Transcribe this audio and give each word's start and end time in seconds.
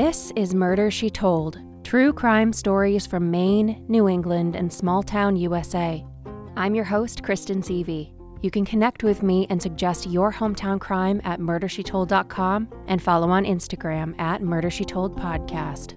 This 0.00 0.32
is 0.36 0.54
Murder 0.54 0.92
She 0.92 1.10
Told 1.10 1.58
true 1.82 2.12
crime 2.12 2.52
stories 2.52 3.04
from 3.04 3.32
Maine, 3.32 3.84
New 3.88 4.08
England, 4.08 4.54
and 4.54 4.72
small 4.72 5.02
town 5.02 5.34
USA. 5.34 6.04
I'm 6.56 6.76
your 6.76 6.84
host, 6.84 7.24
Kristen 7.24 7.62
Seavey. 7.62 8.12
You 8.40 8.52
can 8.52 8.64
connect 8.64 9.02
with 9.02 9.24
me 9.24 9.48
and 9.50 9.60
suggest 9.60 10.06
your 10.06 10.32
hometown 10.32 10.80
crime 10.80 11.20
at 11.24 11.40
murdershetold.com 11.40 12.68
and 12.86 13.02
follow 13.02 13.28
on 13.30 13.44
Instagram 13.44 14.16
at 14.20 14.40
Murder 14.40 14.70
She 14.70 14.84
Told 14.84 15.18
Podcast. 15.18 15.96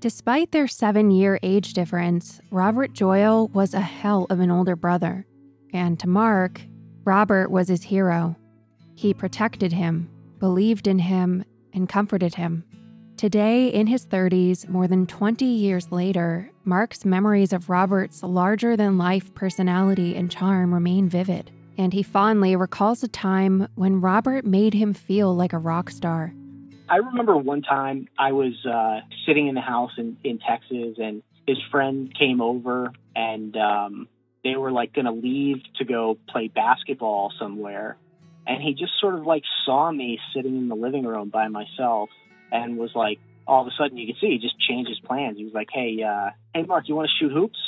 Despite 0.00 0.50
their 0.50 0.68
seven 0.68 1.10
year 1.10 1.38
age 1.42 1.72
difference, 1.72 2.42
Robert 2.50 2.92
Joyal 2.92 3.48
was 3.48 3.72
a 3.72 3.80
hell 3.80 4.26
of 4.28 4.38
an 4.38 4.50
older 4.50 4.76
brother. 4.76 5.24
And 5.72 5.98
to 6.00 6.08
Marc, 6.08 6.60
Robert 7.04 7.50
was 7.50 7.68
his 7.68 7.82
hero. 7.82 8.36
He 8.94 9.14
protected 9.14 9.72
him, 9.72 10.10
believed 10.38 10.86
in 10.86 10.98
him, 10.98 11.44
and 11.72 11.88
comforted 11.88 12.34
him. 12.34 12.64
Today, 13.16 13.68
in 13.68 13.86
his 13.86 14.06
30s, 14.06 14.68
more 14.68 14.88
than 14.88 15.06
20 15.06 15.44
years 15.44 15.90
later, 15.92 16.50
Marc's 16.64 17.04
memories 17.04 17.52
of 17.52 17.70
Robert's 17.70 18.22
larger 18.22 18.76
than 18.76 18.98
life 18.98 19.32
personality 19.34 20.16
and 20.16 20.30
charm 20.30 20.74
remain 20.74 21.08
vivid, 21.08 21.50
and 21.78 21.92
he 21.92 22.02
fondly 22.02 22.56
recalls 22.56 23.02
a 23.02 23.08
time 23.08 23.68
when 23.76 24.00
Robert 24.00 24.44
made 24.44 24.74
him 24.74 24.92
feel 24.92 25.34
like 25.34 25.52
a 25.52 25.58
rock 25.58 25.90
star. 25.90 26.34
I 26.88 26.96
remember 26.96 27.36
one 27.36 27.62
time 27.62 28.08
I 28.18 28.32
was 28.32 28.54
uh, 28.66 29.00
sitting 29.24 29.46
in 29.46 29.54
the 29.54 29.60
house 29.60 29.92
in, 29.96 30.16
in 30.24 30.38
Texas, 30.38 30.98
and 30.98 31.22
his 31.46 31.58
friend 31.70 32.12
came 32.18 32.40
over, 32.40 32.92
and 33.14 33.56
um, 33.56 34.08
they 34.44 34.56
were 34.56 34.72
like 34.72 34.92
going 34.92 35.04
to 35.04 35.12
leave 35.12 35.58
to 35.78 35.84
go 35.84 36.18
play 36.28 36.48
basketball 36.48 37.32
somewhere. 37.38 37.96
And 38.46 38.62
he 38.62 38.74
just 38.74 38.92
sort 39.00 39.14
of 39.14 39.24
like 39.26 39.44
saw 39.64 39.90
me 39.90 40.18
sitting 40.34 40.56
in 40.56 40.68
the 40.68 40.74
living 40.74 41.04
room 41.06 41.28
by 41.28 41.48
myself 41.48 42.10
and 42.50 42.76
was 42.76 42.90
like, 42.94 43.18
all 43.46 43.62
of 43.62 43.68
a 43.68 43.70
sudden 43.76 43.96
you 43.96 44.06
could 44.06 44.20
see 44.20 44.28
he 44.28 44.38
just 44.38 44.58
changed 44.60 44.88
his 44.88 45.00
plans. 45.00 45.36
He 45.36 45.44
was 45.44 45.54
like, 45.54 45.68
hey, 45.72 46.02
uh, 46.02 46.30
hey, 46.54 46.62
Marc, 46.62 46.88
you 46.88 46.94
want 46.94 47.08
to 47.08 47.24
shoot 47.24 47.32
hoops? 47.32 47.58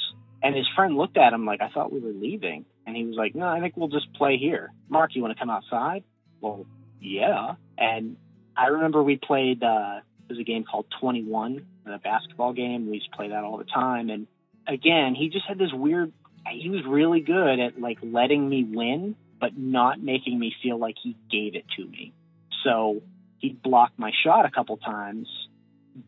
And 0.42 0.55
his 0.55 0.67
friend 0.77 0.97
looked 0.97 1.17
at 1.17 1.33
him 1.33 1.47
like, 1.47 1.61
I 1.62 1.69
thought 1.70 1.92
we 1.92 2.00
were 2.00 2.12
leaving. 2.12 2.64
And 2.86 2.97
he 2.97 3.05
was 3.05 3.17
like, 3.17 3.34
no, 3.34 3.47
I 3.47 3.61
think 3.61 3.77
we'll 3.77 3.89
just 3.89 4.12
play 4.14 4.36
here. 4.36 4.72
Marc, 4.89 5.14
you 5.14 5.22
want 5.22 5.34
to 5.34 5.41
come 5.41 5.50
outside? 5.50 6.05
Well, 6.41 6.67
yeah. 7.00 7.55
And 7.78 8.17
I 8.56 8.67
remember 8.67 9.02
we 9.02 9.17
played. 9.17 9.62
Uh, 9.62 10.00
there's 10.28 10.41
a 10.41 10.45
game 10.45 10.64
called 10.64 10.86
21, 11.00 11.67
a 11.86 11.98
basketball 11.98 12.52
game. 12.52 12.86
We 12.86 12.95
used 12.95 13.11
to 13.11 13.17
play 13.17 13.28
that 13.28 13.45
all 13.45 13.58
the 13.58 13.64
time. 13.64 14.11
And 14.11 14.27
again, 14.67 15.14
he 15.14 15.28
just 15.28 15.47
had 15.47 15.58
this 15.58 15.72
weird. 15.72 16.12
He 16.55 16.70
was 16.70 16.83
really 16.86 17.20
good 17.20 17.60
at 17.60 17.80
like 17.80 17.98
letting 18.02 18.48
me 18.48 18.64
win, 18.64 19.16
but 19.41 19.56
not 19.56 20.00
making 20.02 20.38
me 20.38 20.55
feel 20.62 20.78
like 20.78 20.96
he 21.02 21.16
gave 21.30 21.55
it 21.55 21.64
to 21.77 21.86
me. 21.86 22.12
So 22.64 23.02
he'd 23.38 23.62
block 23.62 23.92
my 23.96 24.12
shot 24.24 24.46
a 24.46 24.50
couple 24.50 24.77
times, 24.78 25.28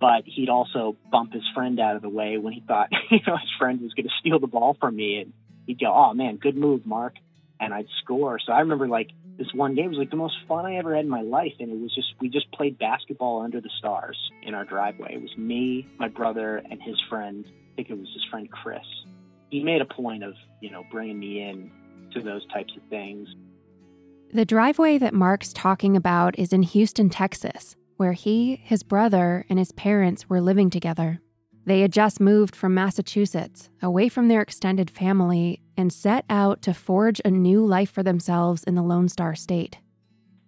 but 0.00 0.24
he'd 0.24 0.48
also 0.48 0.96
bump 1.10 1.32
his 1.32 1.42
friend 1.54 1.78
out 1.78 1.96
of 1.96 2.02
the 2.02 2.08
way 2.08 2.38
when 2.38 2.52
he 2.52 2.60
thought 2.60 2.88
you 3.10 3.18
know 3.26 3.36
his 3.36 3.50
friend 3.58 3.80
was 3.80 3.92
going 3.94 4.06
to 4.06 4.12
steal 4.20 4.38
the 4.38 4.46
ball 4.46 4.76
from 4.80 4.96
me, 4.96 5.18
and 5.18 5.32
he'd 5.66 5.80
go, 5.80 5.92
"Oh 5.92 6.14
man, 6.14 6.36
good 6.36 6.56
move, 6.56 6.86
Marc," 6.86 7.14
and 7.60 7.72
I'd 7.74 7.88
score. 8.02 8.38
So 8.44 8.52
I 8.52 8.60
remember 8.60 8.88
like 8.88 9.10
this 9.38 9.52
one 9.52 9.74
game 9.74 9.90
was 9.90 9.98
like 9.98 10.10
the 10.10 10.16
most 10.16 10.36
fun 10.48 10.64
I 10.64 10.76
ever 10.76 10.94
had 10.94 11.04
in 11.04 11.10
my 11.10 11.22
life, 11.22 11.52
and 11.60 11.70
it 11.70 11.78
was 11.78 11.94
just 11.94 12.08
we 12.20 12.28
just 12.28 12.50
played 12.52 12.78
basketball 12.78 13.42
under 13.42 13.60
the 13.60 13.70
stars 13.78 14.18
in 14.42 14.54
our 14.54 14.64
driveway. 14.64 15.14
It 15.14 15.22
was 15.22 15.36
me, 15.36 15.86
my 15.98 16.08
brother, 16.08 16.56
and 16.56 16.80
his 16.82 16.96
friend. 17.08 17.44
I 17.46 17.76
think 17.76 17.90
it 17.90 17.98
was 17.98 18.08
his 18.14 18.24
friend 18.30 18.50
Chris. 18.50 18.80
He 19.50 19.62
made 19.62 19.80
a 19.80 19.86
point 19.86 20.22
of 20.22 20.34
you 20.60 20.70
know 20.70 20.84
bringing 20.90 21.18
me 21.18 21.42
in 21.42 21.70
to 22.12 22.22
those 22.22 22.46
types 22.52 22.72
of 22.76 22.82
things. 22.88 23.28
The 24.32 24.44
driveway 24.44 24.98
that 24.98 25.14
Marc's 25.14 25.52
talking 25.52 25.96
about 25.96 26.38
is 26.38 26.52
in 26.52 26.62
Houston, 26.62 27.08
Texas, 27.08 27.76
where 27.96 28.12
he, 28.12 28.56
his 28.56 28.82
brother, 28.82 29.46
and 29.48 29.58
his 29.58 29.72
parents 29.72 30.28
were 30.28 30.40
living 30.40 30.68
together. 30.68 31.20
They 31.64 31.80
had 31.80 31.92
just 31.92 32.20
moved 32.20 32.54
from 32.54 32.74
Massachusetts, 32.74 33.70
away 33.82 34.08
from 34.08 34.28
their 34.28 34.40
extended 34.40 34.90
family, 34.90 35.60
and 35.76 35.92
set 35.92 36.24
out 36.30 36.62
to 36.62 36.74
forge 36.74 37.20
a 37.24 37.30
new 37.30 37.64
life 37.64 37.90
for 37.90 38.02
themselves 38.02 38.62
in 38.64 38.74
the 38.74 38.82
Lone 38.82 39.08
Star 39.08 39.34
State. 39.34 39.78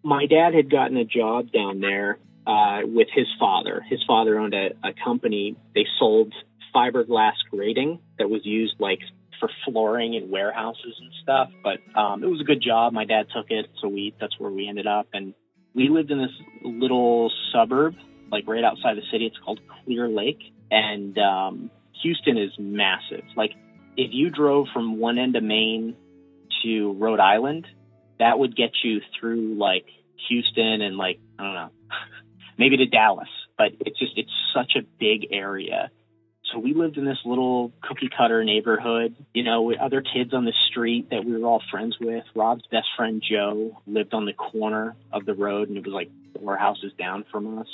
My 0.03 0.27
dad 0.27 0.55
had 0.55 0.71
gotten 0.71 0.97
a 0.97 1.05
job 1.05 1.51
down 1.51 1.81
there 1.81 2.19
uh, 2.47 2.81
with 2.85 3.09
his 3.13 3.27
father. 3.39 3.85
His 3.89 4.03
father 4.07 4.39
owned 4.39 4.55
a, 4.55 4.71
a 4.85 4.93
company. 5.05 5.57
They 5.75 5.87
sold 5.99 6.33
fiberglass 6.75 7.34
grating 7.51 8.01
that 8.19 8.29
was 8.29 8.45
used 8.45 8.75
like 8.79 9.01
for 9.41 9.51
flooring 9.65 10.15
in 10.15 10.31
warehouses 10.31 10.95
and 11.01 11.12
stuff. 11.23 11.51
But 11.62 11.79
um, 11.99 12.23
it 12.23 12.27
was 12.27 12.41
a 12.41 12.45
good 12.45 12.62
job. 12.62 12.93
My 12.93 13.05
dad 13.05 13.27
took 13.34 13.51
it, 13.51 13.67
so 13.81 13.89
we 13.89 14.15
that's 14.21 14.39
where 14.39 14.51
we 14.51 14.69
ended 14.69 14.87
up. 14.87 15.09
And 15.12 15.34
we 15.75 15.89
lived 15.89 16.11
in 16.11 16.19
this 16.19 16.31
little 16.62 17.31
suburb, 17.53 17.95
like 18.31 18.45
right 18.47 18.65
outside 18.65 18.97
the 18.97 19.03
city. 19.12 19.27
It's 19.27 19.39
called 19.45 19.61
Clear 19.84 20.09
Lake, 20.09 20.41
and 20.71 21.17
um, 21.19 21.71
Houston 22.03 22.39
is 22.39 22.53
massive. 22.59 23.25
Like 23.37 23.53
if 23.97 24.11
you 24.12 24.31
drove 24.31 24.67
from 24.73 24.99
one 24.99 25.19
end 25.19 25.37
of 25.37 25.43
Maine 25.43 25.97
to 26.62 26.93
Rhode 26.95 27.21
Island, 27.21 27.67
that 28.19 28.39
would 28.39 28.56
get 28.56 28.71
you 28.83 29.00
through 29.19 29.55
like 29.59 29.87
Houston 30.29 30.83
and 30.83 30.97
like 30.97 31.21
I 31.39 31.43
don't 31.43 31.55
know, 31.55 31.71
maybe 32.59 32.79
to 32.79 32.87
Dallas. 32.87 33.29
But 33.56 33.73
it's 33.81 33.99
just 33.99 34.12
it's 34.17 34.31
such 34.55 34.73
a 34.77 34.83
big 34.99 35.29
area 35.33 35.91
so 36.53 36.59
we 36.59 36.73
lived 36.73 36.97
in 36.97 37.05
this 37.05 37.19
little 37.25 37.73
cookie 37.83 38.09
cutter 38.17 38.43
neighborhood, 38.43 39.15
you 39.35 39.43
know, 39.43 39.63
with 39.63 39.79
other 39.79 40.03
kids 40.03 40.33
on 40.33 40.45
the 40.45 40.55
street 40.71 41.11
that 41.11 41.25
we 41.25 41.37
were 41.37 41.47
all 41.47 41.63
friends 41.71 41.97
with. 42.01 42.25
Rob's 42.35 42.67
best 42.71 42.87
friend 42.97 43.23
Joe 43.29 43.77
lived 43.87 44.15
on 44.15 44.25
the 44.25 44.33
corner 44.33 44.97
of 45.13 45.27
the 45.27 45.35
road 45.35 45.69
and 45.69 45.77
it 45.77 45.85
was 45.85 45.93
like 45.93 46.11
four 46.39 46.57
houses 46.57 46.93
down 46.99 47.25
from 47.31 47.59
us. 47.59 47.69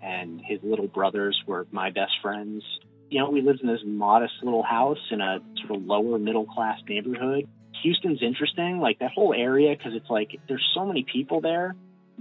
And 0.00 0.40
his 0.44 0.60
little 0.62 0.88
brothers 0.88 1.40
were 1.46 1.66
my 1.70 1.90
best 1.90 2.12
friends. 2.22 2.62
You 3.08 3.20
know, 3.20 3.30
we 3.30 3.40
lived 3.40 3.60
in 3.60 3.68
this 3.68 3.82
modest 3.84 4.34
little 4.42 4.62
house 4.62 4.98
in 5.10 5.20
a 5.20 5.38
sort 5.66 5.78
of 5.78 5.86
lower 5.86 6.18
middle 6.18 6.46
class 6.46 6.78
neighborhood. 6.88 7.48
Houston's 7.82 8.22
interesting, 8.22 8.78
like 8.78 9.00
that 9.00 9.10
whole 9.12 9.34
area, 9.34 9.74
because 9.76 9.92
it's 9.94 10.10
like 10.10 10.38
there's 10.48 10.66
so 10.74 10.86
many 10.86 11.04
people 11.10 11.40
there 11.40 11.74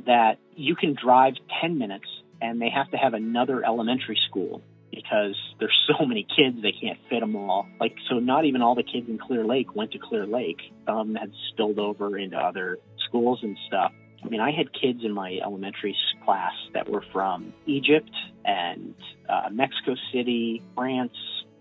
that 0.05 0.37
you 0.55 0.75
can 0.75 0.95
drive 0.95 1.33
10 1.61 1.77
minutes 1.77 2.07
and 2.41 2.59
they 2.59 2.69
have 2.69 2.89
to 2.91 2.97
have 2.97 3.13
another 3.13 3.63
elementary 3.63 4.19
school 4.27 4.61
because 5.03 5.35
there's 5.59 5.77
so 5.99 6.05
many 6.05 6.23
kids 6.23 6.61
they 6.61 6.73
can't 6.73 6.99
fit 7.09 7.19
them 7.19 7.35
all. 7.35 7.67
Like 7.79 7.95
so, 8.09 8.19
not 8.19 8.45
even 8.45 8.61
all 8.61 8.75
the 8.75 8.83
kids 8.83 9.07
in 9.09 9.17
Clear 9.17 9.45
Lake 9.45 9.75
went 9.75 9.91
to 9.91 9.99
Clear 9.99 10.25
Lake. 10.25 10.59
Some 10.85 11.15
had 11.15 11.31
spilled 11.51 11.79
over 11.79 12.17
into 12.17 12.37
other 12.37 12.79
schools 13.07 13.39
and 13.41 13.57
stuff. 13.67 13.91
I 14.23 14.29
mean, 14.29 14.39
I 14.39 14.51
had 14.51 14.67
kids 14.73 14.99
in 15.03 15.13
my 15.13 15.39
elementary 15.43 15.95
class 16.23 16.53
that 16.73 16.87
were 16.89 17.03
from 17.11 17.53
Egypt 17.65 18.11
and 18.45 18.93
uh, 19.27 19.49
Mexico 19.51 19.95
City, 20.13 20.61
France. 20.75 21.13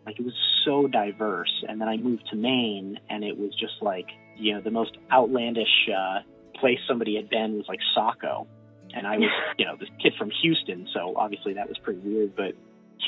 Like 0.05 0.19
it 0.19 0.25
was 0.25 0.35
so 0.65 0.87
diverse. 0.87 1.65
And 1.69 1.81
then 1.81 1.89
I 1.89 1.97
moved 1.97 2.25
to 2.31 2.37
Maine, 2.37 2.99
and 3.09 3.25
it 3.25 3.39
was 3.39 3.51
just 3.59 3.75
like 3.81 4.07
you 4.37 4.55
know 4.55 4.61
the 4.61 4.71
most 4.71 4.97
outlandish 5.11 5.89
uh, 5.89 6.21
place 6.59 6.79
somebody 6.87 7.17
had 7.17 7.29
been 7.31 7.57
was 7.57 7.67
like 7.69 7.81
Saco. 7.95 8.47
And 8.93 9.07
I 9.07 9.19
was, 9.19 9.31
you 9.59 9.67
know, 9.67 9.77
this 9.79 9.89
kid 10.03 10.15
from 10.19 10.31
Houston, 10.43 10.89
so 10.93 11.15
obviously 11.17 11.55
that 11.55 11.69
was 11.69 11.79
pretty 11.79 12.01
weird. 12.01 12.35
But 12.37 12.55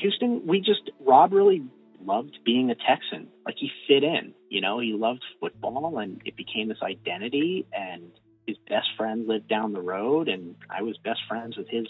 Houston, 0.00 0.46
we 0.46 0.60
just 0.60 0.90
Rob 1.00 1.32
really 1.32 1.62
loved 2.04 2.38
being 2.44 2.70
a 2.70 2.74
Texan. 2.74 3.28
Like 3.46 3.56
he 3.58 3.70
fit 3.86 4.04
in, 4.04 4.34
you 4.48 4.60
know, 4.60 4.78
he 4.78 4.92
loved 4.92 5.22
football 5.40 5.98
and 5.98 6.20
it 6.24 6.36
became 6.36 6.68
this 6.68 6.82
identity 6.82 7.66
and 7.72 8.10
his 8.46 8.56
best 8.68 8.88
friend 8.96 9.28
lived 9.28 9.48
down 9.48 9.72
the 9.72 9.80
road 9.80 10.28
and 10.28 10.56
I 10.68 10.82
was 10.82 10.96
best 10.98 11.20
friends 11.28 11.56
with 11.56 11.68
his 11.68 11.86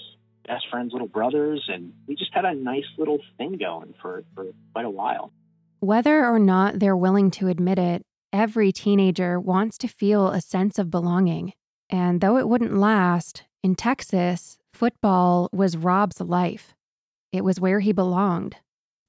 best 0.46 0.66
friend's 0.70 0.92
little 0.92 1.08
brothers 1.08 1.64
and 1.68 1.92
we 2.06 2.14
just 2.14 2.34
had 2.34 2.44
a 2.44 2.54
nice 2.54 2.84
little 2.98 3.18
thing 3.38 3.56
going 3.58 3.94
for, 4.00 4.24
for 4.34 4.46
quite 4.72 4.84
a 4.84 4.90
while. 4.90 5.32
Whether 5.80 6.26
or 6.26 6.38
not 6.38 6.78
they're 6.78 6.96
willing 6.96 7.30
to 7.32 7.48
admit 7.48 7.78
it, 7.78 8.02
every 8.32 8.72
teenager 8.72 9.40
wants 9.40 9.78
to 9.78 9.88
feel 9.88 10.28
a 10.28 10.40
sense 10.40 10.78
of 10.78 10.90
belonging. 10.90 11.52
And 11.90 12.20
though 12.20 12.38
it 12.38 12.48
wouldn't 12.48 12.76
last, 12.76 13.44
in 13.62 13.74
Texas, 13.74 14.58
football 14.72 15.48
was 15.52 15.76
Rob's 15.76 16.20
life. 16.20 16.74
It 17.32 17.44
was 17.44 17.58
where 17.58 17.80
he 17.80 17.92
belonged. 17.92 18.56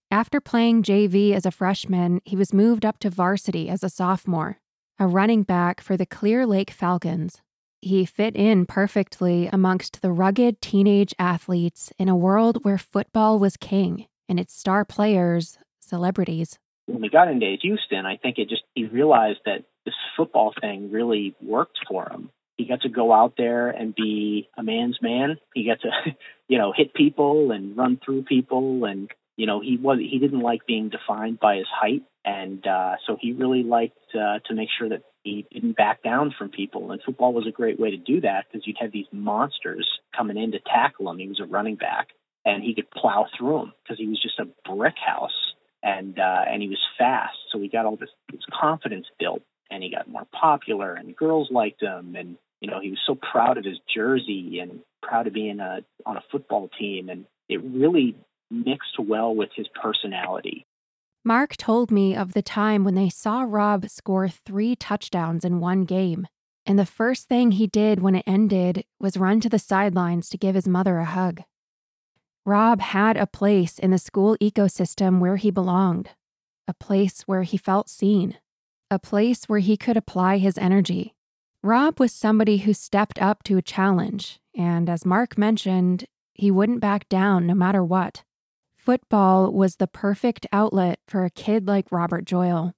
After 0.09 0.39
playing 0.39 0.83
JV 0.83 1.33
as 1.33 1.45
a 1.45 1.51
freshman, 1.51 2.21
he 2.23 2.37
was 2.37 2.53
moved 2.53 2.85
up 2.85 2.97
to 2.99 3.09
varsity 3.09 3.67
as 3.67 3.83
a 3.83 3.89
sophomore, 3.89 4.59
a 4.97 5.07
running 5.07 5.43
back 5.43 5.81
for 5.81 5.97
the 5.97 6.05
Clear 6.05 6.45
Lake 6.45 6.71
Falcons. 6.71 7.41
He 7.81 8.05
fit 8.05 8.37
in 8.37 8.65
perfectly 8.65 9.49
amongst 9.51 10.01
the 10.01 10.11
rugged 10.11 10.61
teenage 10.61 11.13
athletes 11.19 11.91
in 11.99 12.07
a 12.07 12.15
world 12.15 12.63
where 12.63 12.77
football 12.77 13.39
was 13.39 13.57
king 13.57 14.07
and 14.29 14.39
its 14.39 14.57
star 14.57 14.85
players, 14.85 15.57
celebrities. 15.81 16.57
When 16.85 17.01
we 17.01 17.09
got 17.09 17.27
into 17.27 17.57
Houston, 17.61 18.05
I 18.05 18.15
think 18.15 18.37
it 18.37 18.47
just, 18.47 18.63
he 18.73 18.85
realized 18.85 19.39
that 19.45 19.65
this 19.83 19.95
football 20.15 20.53
thing 20.61 20.91
really 20.91 21.35
worked 21.41 21.79
for 21.89 22.07
him. 22.09 22.29
He 22.63 22.69
got 22.69 22.83
to 22.83 22.89
go 22.89 23.11
out 23.11 23.33
there 23.37 23.67
and 23.67 23.93
be 23.93 24.47
a 24.57 24.63
man's 24.63 24.97
man. 25.01 25.35
He 25.53 25.65
got 25.65 25.81
to, 25.81 25.89
you 26.47 26.57
know, 26.57 26.71
hit 26.73 26.93
people 26.93 27.51
and 27.51 27.75
run 27.75 27.99
through 28.03 28.23
people, 28.23 28.85
and 28.85 29.11
you 29.35 29.47
know, 29.47 29.59
he 29.59 29.75
was 29.75 29.99
he 29.99 30.17
didn't 30.17 30.39
like 30.39 30.65
being 30.65 30.87
defined 30.87 31.41
by 31.41 31.57
his 31.57 31.67
height, 31.69 32.03
and 32.23 32.65
uh, 32.65 32.95
so 33.05 33.17
he 33.19 33.33
really 33.33 33.63
liked 33.63 33.97
uh, 34.15 34.39
to 34.45 34.55
make 34.55 34.69
sure 34.79 34.87
that 34.87 35.03
he 35.23 35.45
didn't 35.51 35.75
back 35.75 36.03
down 36.03 36.33
from 36.37 36.51
people. 36.51 36.93
And 36.93 37.01
football 37.05 37.33
was 37.33 37.47
a 37.47 37.51
great 37.51 37.77
way 37.77 37.91
to 37.91 37.97
do 37.97 38.21
that 38.21 38.45
because 38.49 38.65
you'd 38.65 38.77
have 38.79 38.93
these 38.93 39.07
monsters 39.11 39.85
coming 40.15 40.37
in 40.37 40.53
to 40.53 40.59
tackle 40.59 41.09
him. 41.09 41.17
He 41.17 41.27
was 41.27 41.41
a 41.41 41.45
running 41.45 41.75
back, 41.75 42.07
and 42.45 42.63
he 42.63 42.73
could 42.73 42.89
plow 42.91 43.25
through 43.37 43.57
them 43.57 43.73
because 43.83 43.99
he 43.99 44.07
was 44.07 44.21
just 44.21 44.39
a 44.39 44.47
brick 44.69 44.95
house, 45.05 45.53
and 45.83 46.17
uh, 46.17 46.45
and 46.47 46.61
he 46.61 46.69
was 46.69 46.79
fast. 46.97 47.35
So 47.51 47.59
he 47.59 47.67
got 47.67 47.85
all 47.85 47.97
this, 47.97 48.11
this 48.31 48.45
confidence 48.57 49.07
built, 49.19 49.41
and 49.69 49.83
he 49.83 49.91
got 49.91 50.07
more 50.07 50.27
popular, 50.31 50.93
and 50.93 51.13
girls 51.13 51.49
liked 51.51 51.81
him, 51.81 52.15
and 52.15 52.37
you 52.63 52.71
know 52.71 52.79
he 52.79 52.89
was 52.89 52.99
so 53.05 53.15
proud 53.15 53.57
of 53.57 53.65
his 53.65 53.77
jersey 53.93 54.59
and 54.59 54.79
proud 55.01 55.27
of 55.27 55.33
being 55.33 55.59
a, 55.59 55.81
on 56.05 56.15
a 56.15 56.23
football 56.31 56.69
team, 56.79 57.09
and 57.09 57.25
it 57.49 57.61
really 57.61 58.15
mixed 58.49 58.97
well 58.97 59.35
with 59.35 59.49
his 59.53 59.67
personality. 59.79 60.65
Marc 61.25 61.57
told 61.57 61.91
me 61.91 62.15
of 62.15 62.31
the 62.31 62.41
time 62.41 62.85
when 62.85 62.95
they 62.95 63.09
saw 63.09 63.43
Rob 63.45 63.89
score 63.89 64.29
three 64.29 64.77
touchdowns 64.77 65.43
in 65.43 65.59
one 65.59 65.83
game, 65.83 66.25
and 66.65 66.79
the 66.79 66.85
first 66.85 67.27
thing 67.27 67.51
he 67.51 67.67
did 67.67 68.01
when 68.01 68.15
it 68.15 68.23
ended 68.25 68.85
was 68.97 69.17
run 69.17 69.41
to 69.41 69.49
the 69.49 69.59
sidelines 69.59 70.29
to 70.29 70.37
give 70.37 70.55
his 70.55 70.67
mother 70.67 70.99
a 70.99 71.05
hug. 71.05 71.41
Rob 72.45 72.79
had 72.79 73.17
a 73.17 73.27
place 73.27 73.77
in 73.77 73.91
the 73.91 73.97
school 73.97 74.37
ecosystem 74.41 75.19
where 75.19 75.35
he 75.35 75.51
belonged, 75.51 76.11
a 76.65 76.73
place 76.73 77.23
where 77.23 77.43
he 77.43 77.57
felt 77.57 77.89
seen, 77.89 78.37
a 78.89 78.99
place 78.99 79.45
where 79.49 79.59
he 79.59 79.75
could 79.75 79.97
apply 79.97 80.37
his 80.37 80.57
energy. 80.57 81.13
Rob 81.65 81.97
was 81.97 82.11
somebody 82.11 82.57
who 82.57 82.73
stepped 82.73 83.21
up 83.21 83.41
to 83.43 83.57
a 83.57 83.61
challenge, 83.61 84.37
and 84.53 84.89
as 84.89 85.05
Marc 85.05 85.37
mentioned, 85.37 86.03
he 86.33 86.51
wouldn't 86.51 86.81
back 86.81 87.07
down 87.07 87.47
no 87.47 87.55
matter 87.55 87.81
what. 87.81 88.23
Football 88.75 89.49
was 89.53 89.77
the 89.77 89.87
perfect 89.87 90.45
outlet 90.51 90.99
for 91.07 91.23
a 91.23 91.29
kid 91.29 91.65
like 91.65 91.89
Robert 91.89 92.25
Joyal. 92.25 92.73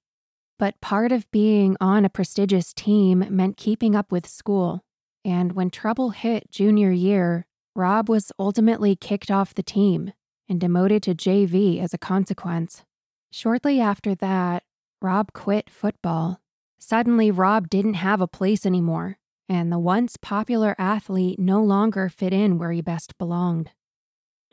But 0.60 0.80
part 0.82 1.12
of 1.12 1.30
being 1.32 1.76
on 1.82 2.06
a 2.06 2.12
prestigious 2.12 2.74
team 2.74 3.26
meant 3.28 3.58
keeping 3.58 3.96
up 3.96 4.12
with 4.12 4.28
school. 4.28 4.84
And 5.26 5.54
when 5.54 5.72
trouble 5.72 6.12
hit 6.12 6.52
junior 6.52 6.92
year, 6.92 7.48
Rob 7.76 8.08
was 8.08 8.32
ultimately 8.38 8.96
kicked 8.96 9.32
off 9.32 9.56
the 9.56 9.64
team 9.64 10.14
and 10.48 10.62
demoted 10.62 11.02
to 11.04 11.16
JV 11.16 11.82
as 11.82 11.96
a 11.96 11.98
consequence. 11.98 12.84
Shortly 13.32 13.82
after 13.82 14.14
that, 14.14 14.62
Rob 15.02 15.34
quit 15.34 15.72
football. 15.72 16.40
Suddenly, 16.88 17.32
Rob 17.32 17.70
didn't 17.70 17.96
have 17.96 18.22
a 18.22 18.28
place 18.28 18.66
anymore, 18.66 19.18
and 19.50 19.72
the 19.72 19.80
once 19.80 20.18
popular 20.18 20.76
athlete 20.78 21.40
no 21.40 21.64
longer 21.64 22.10
fit 22.10 22.32
in 22.32 22.58
where 22.58 22.72
he 22.72 22.82
best 22.82 23.18
belonged 23.18 23.72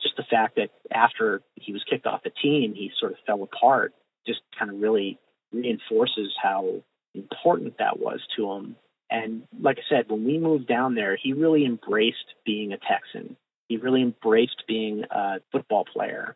just 0.03 0.29
the 0.29 0.35
fact 0.35 0.55
that 0.57 0.69
after 0.91 1.41
he 1.55 1.73
was 1.73 1.83
kicked 1.89 2.05
off 2.05 2.23
the 2.23 2.31
team, 2.41 2.73
he 2.75 2.91
sort 2.99 3.13
of 3.13 3.17
fell 3.25 3.41
apart 3.43 3.93
just 4.27 4.41
kind 4.57 4.69
of 4.69 4.79
really 4.79 5.17
reinforces 5.51 6.33
how 6.41 6.81
important 7.15 7.77
that 7.77 7.99
was 7.99 8.19
to 8.35 8.51
him. 8.51 8.75
And 9.09 9.43
like 9.59 9.77
I 9.77 9.81
said, 9.89 10.09
when 10.09 10.25
we 10.25 10.37
moved 10.37 10.67
down 10.67 10.95
there, 10.95 11.17
he 11.21 11.33
really 11.33 11.65
embraced 11.65 12.33
being 12.45 12.73
a 12.73 12.77
Texan. 12.77 13.37
He 13.67 13.77
really 13.77 14.01
embraced 14.01 14.63
being 14.67 15.03
a 15.11 15.39
football 15.51 15.85
player 15.85 16.35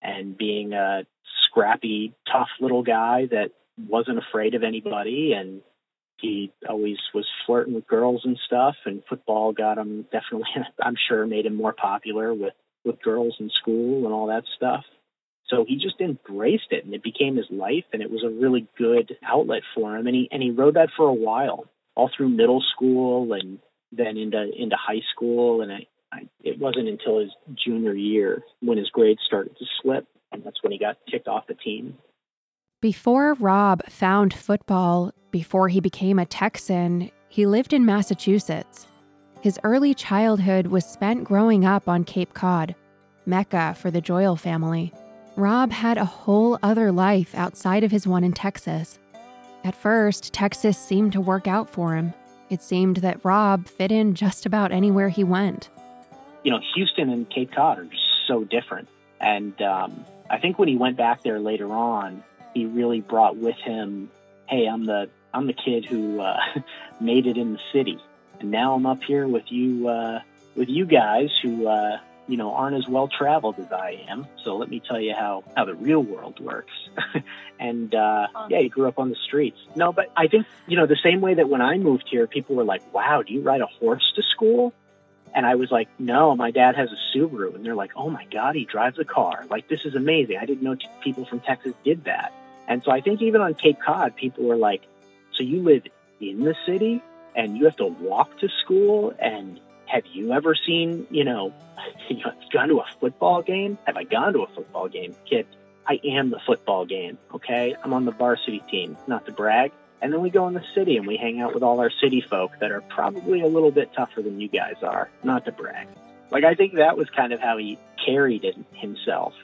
and 0.00 0.36
being 0.36 0.72
a 0.72 1.04
scrappy, 1.46 2.14
tough 2.30 2.48
little 2.60 2.82
guy 2.82 3.26
that 3.30 3.50
wasn't 3.78 4.18
afraid 4.18 4.54
of 4.54 4.62
anybody. 4.62 5.32
And 5.32 5.62
he 6.18 6.52
always 6.68 6.98
was 7.14 7.26
flirting 7.46 7.74
with 7.74 7.86
girls 7.86 8.22
and 8.24 8.38
stuff. 8.46 8.76
And 8.84 9.02
football 9.08 9.52
got 9.52 9.78
him 9.78 10.06
definitely, 10.12 10.48
I'm 10.82 10.96
sure, 11.08 11.26
made 11.26 11.46
him 11.46 11.56
more 11.56 11.72
popular 11.72 12.32
with 12.32 12.54
with 12.84 13.00
girls 13.02 13.36
in 13.38 13.50
school 13.60 14.04
and 14.04 14.12
all 14.12 14.26
that 14.26 14.44
stuff. 14.56 14.84
So 15.48 15.64
he 15.66 15.76
just 15.76 16.00
embraced 16.00 16.68
it 16.70 16.84
and 16.84 16.94
it 16.94 17.02
became 17.02 17.36
his 17.36 17.46
life 17.50 17.84
and 17.92 18.02
it 18.02 18.10
was 18.10 18.24
a 18.24 18.30
really 18.30 18.66
good 18.78 19.16
outlet 19.22 19.62
for 19.74 19.96
him 19.96 20.06
and 20.06 20.16
he 20.16 20.28
and 20.32 20.42
he 20.42 20.50
rode 20.50 20.74
that 20.74 20.90
for 20.96 21.06
a 21.06 21.14
while, 21.14 21.66
all 21.94 22.10
through 22.16 22.30
middle 22.30 22.62
school 22.74 23.32
and 23.34 23.58
then 23.90 24.16
into 24.16 24.50
into 24.56 24.76
high 24.76 25.02
school 25.14 25.60
and 25.60 25.70
I, 25.70 25.86
I 26.10 26.28
it 26.42 26.58
wasn't 26.58 26.88
until 26.88 27.20
his 27.20 27.30
junior 27.54 27.94
year 27.94 28.42
when 28.60 28.78
his 28.78 28.88
grades 28.88 29.20
started 29.26 29.56
to 29.58 29.64
slip 29.82 30.06
and 30.32 30.42
that's 30.42 30.62
when 30.62 30.72
he 30.72 30.78
got 30.78 30.96
kicked 31.10 31.28
off 31.28 31.46
the 31.46 31.54
team. 31.54 31.98
Before 32.82 33.34
Rob 33.34 33.84
found 33.88 34.34
football, 34.34 35.12
before 35.30 35.68
he 35.68 35.78
became 35.78 36.18
a 36.18 36.26
Texan, 36.26 37.12
he 37.28 37.46
lived 37.46 37.72
in 37.72 37.86
Massachusetts. 37.86 38.88
His 39.40 39.56
early 39.62 39.94
childhood 39.94 40.66
was 40.66 40.84
spent 40.84 41.22
growing 41.22 41.64
up 41.64 41.88
on 41.88 42.02
Cape 42.02 42.34
Cod, 42.34 42.74
Mecca 43.24 43.76
for 43.78 43.92
the 43.92 44.00
Joyal 44.00 44.34
family. 44.34 44.92
Rob 45.36 45.70
had 45.70 45.96
a 45.96 46.04
whole 46.04 46.58
other 46.60 46.90
life 46.90 47.32
outside 47.36 47.84
of 47.84 47.92
his 47.92 48.04
one 48.04 48.24
in 48.24 48.32
Texas. 48.32 48.98
At 49.62 49.76
first, 49.76 50.32
Texas 50.32 50.76
seemed 50.76 51.12
to 51.12 51.20
work 51.20 51.46
out 51.46 51.70
for 51.70 51.94
him. 51.94 52.12
It 52.50 52.62
seemed 52.62 52.96
that 52.96 53.24
Rob 53.24 53.68
fit 53.68 53.92
in 53.92 54.16
just 54.16 54.44
about 54.44 54.72
anywhere 54.72 55.08
he 55.08 55.22
went. 55.22 55.70
You 56.42 56.50
know, 56.50 56.60
Houston 56.74 57.10
and 57.10 57.30
Cape 57.30 57.52
Cod 57.52 57.78
are 57.78 57.84
just 57.84 58.02
so 58.26 58.42
different. 58.42 58.88
And 59.20 59.62
um, 59.62 60.04
I 60.28 60.38
think 60.40 60.58
when 60.58 60.66
he 60.66 60.76
went 60.76 60.96
back 60.96 61.22
there 61.22 61.38
later 61.38 61.72
on, 61.72 62.24
he 62.54 62.66
really 62.66 63.00
brought 63.00 63.36
with 63.36 63.56
him, 63.56 64.10
"Hey, 64.48 64.66
I'm 64.66 64.86
the 64.86 65.08
I'm 65.34 65.46
the 65.46 65.54
kid 65.54 65.84
who 65.84 66.20
uh, 66.20 66.38
made 67.00 67.26
it 67.26 67.36
in 67.36 67.52
the 67.54 67.60
city 67.72 67.98
and 68.42 68.50
now 68.50 68.74
I'm 68.74 68.84
up 68.86 69.02
here 69.02 69.26
with 69.26 69.50
you 69.50 69.88
uh, 69.88 70.20
with 70.54 70.68
you 70.68 70.84
guys 70.84 71.30
who 71.42 71.66
uh, 71.66 71.98
you 72.28 72.36
know 72.36 72.52
aren't 72.52 72.76
as 72.76 72.86
well 72.86 73.08
traveled 73.08 73.58
as 73.58 73.72
I 73.72 74.04
am. 74.08 74.26
So 74.44 74.56
let 74.56 74.68
me 74.68 74.82
tell 74.86 75.00
you 75.00 75.14
how 75.14 75.44
how 75.56 75.64
the 75.64 75.74
real 75.74 76.02
world 76.02 76.40
works. 76.40 76.72
and 77.60 77.94
uh, 77.94 78.26
yeah, 78.50 78.60
he 78.60 78.68
grew 78.68 78.88
up 78.88 78.98
on 78.98 79.08
the 79.08 79.16
streets. 79.26 79.58
No, 79.76 79.92
but 79.92 80.12
I 80.16 80.26
think 80.26 80.46
you 80.66 80.76
know 80.76 80.86
the 80.86 80.98
same 81.02 81.20
way 81.20 81.34
that 81.34 81.48
when 81.48 81.62
I 81.62 81.78
moved 81.78 82.08
here, 82.10 82.26
people 82.26 82.56
were 82.56 82.64
like, 82.64 82.92
"Wow, 82.92 83.22
do 83.22 83.32
you 83.32 83.40
ride 83.40 83.60
a 83.60 83.66
horse 83.66 84.12
to 84.16 84.22
school?" 84.22 84.74
And 85.34 85.46
I 85.46 85.54
was 85.54 85.70
like, 85.70 85.88
"No, 85.98 86.36
my 86.36 86.50
dad 86.50 86.76
has 86.76 86.90
a 86.90 87.16
Subaru." 87.16 87.54
And 87.54 87.64
they're 87.64 87.74
like, 87.74 87.92
"Oh 87.96 88.10
my 88.10 88.26
God, 88.26 88.54
he 88.54 88.64
drives 88.64 88.98
a 88.98 89.04
car! 89.04 89.46
Like 89.48 89.68
this 89.68 89.84
is 89.84 89.94
amazing! 89.94 90.36
I 90.36 90.44
didn't 90.44 90.62
know 90.62 90.74
t- 90.74 90.88
people 91.02 91.24
from 91.24 91.40
Texas 91.40 91.74
did 91.84 92.04
that." 92.04 92.32
And 92.68 92.82
so 92.82 92.90
I 92.90 93.00
think 93.00 93.22
even 93.22 93.40
on 93.40 93.54
Cape 93.54 93.78
Cod, 93.84 94.16
people 94.16 94.44
were 94.44 94.56
like, 94.56 94.82
"So 95.32 95.42
you 95.42 95.62
live 95.62 95.84
in 96.20 96.44
the 96.44 96.54
city?" 96.66 97.02
and 97.34 97.56
you 97.56 97.64
have 97.64 97.76
to 97.76 97.86
walk 97.86 98.38
to 98.40 98.48
school 98.62 99.14
and 99.18 99.58
have 99.86 100.06
you 100.06 100.32
ever 100.32 100.54
seen, 100.54 101.06
you 101.10 101.24
know, 101.24 101.52
you 102.08 102.24
gone 102.50 102.68
to 102.68 102.78
a 102.80 102.86
football 102.98 103.42
game? 103.42 103.76
Have 103.84 103.96
I 103.96 104.04
gone 104.04 104.32
to 104.32 104.40
a 104.40 104.46
football 104.48 104.88
game? 104.88 105.14
Kid, 105.28 105.46
I 105.86 106.00
am 106.04 106.30
the 106.30 106.40
football 106.46 106.86
game, 106.86 107.18
okay? 107.34 107.76
I'm 107.82 107.92
on 107.92 108.06
the 108.06 108.12
varsity 108.12 108.62
team, 108.70 108.96
not 109.06 109.26
to 109.26 109.32
brag. 109.32 109.72
And 110.00 110.12
then 110.12 110.20
we 110.20 110.30
go 110.30 110.48
in 110.48 110.54
the 110.54 110.64
city 110.74 110.96
and 110.96 111.06
we 111.06 111.16
hang 111.16 111.40
out 111.40 111.54
with 111.54 111.62
all 111.62 111.78
our 111.78 111.90
city 111.90 112.22
folk 112.22 112.52
that 112.60 112.72
are 112.72 112.80
probably 112.80 113.40
a 113.40 113.46
little 113.46 113.70
bit 113.70 113.92
tougher 113.94 114.22
than 114.22 114.40
you 114.40 114.48
guys 114.48 114.76
are, 114.82 115.10
not 115.22 115.44
to 115.44 115.52
brag. 115.52 115.86
Like, 116.30 116.44
I 116.44 116.54
think 116.54 116.74
that 116.74 116.96
was 116.96 117.08
kind 117.10 117.32
of 117.32 117.40
how 117.40 117.58
he 117.58 117.78
carried 118.04 118.44
it 118.44 118.56
himself. 118.72 119.34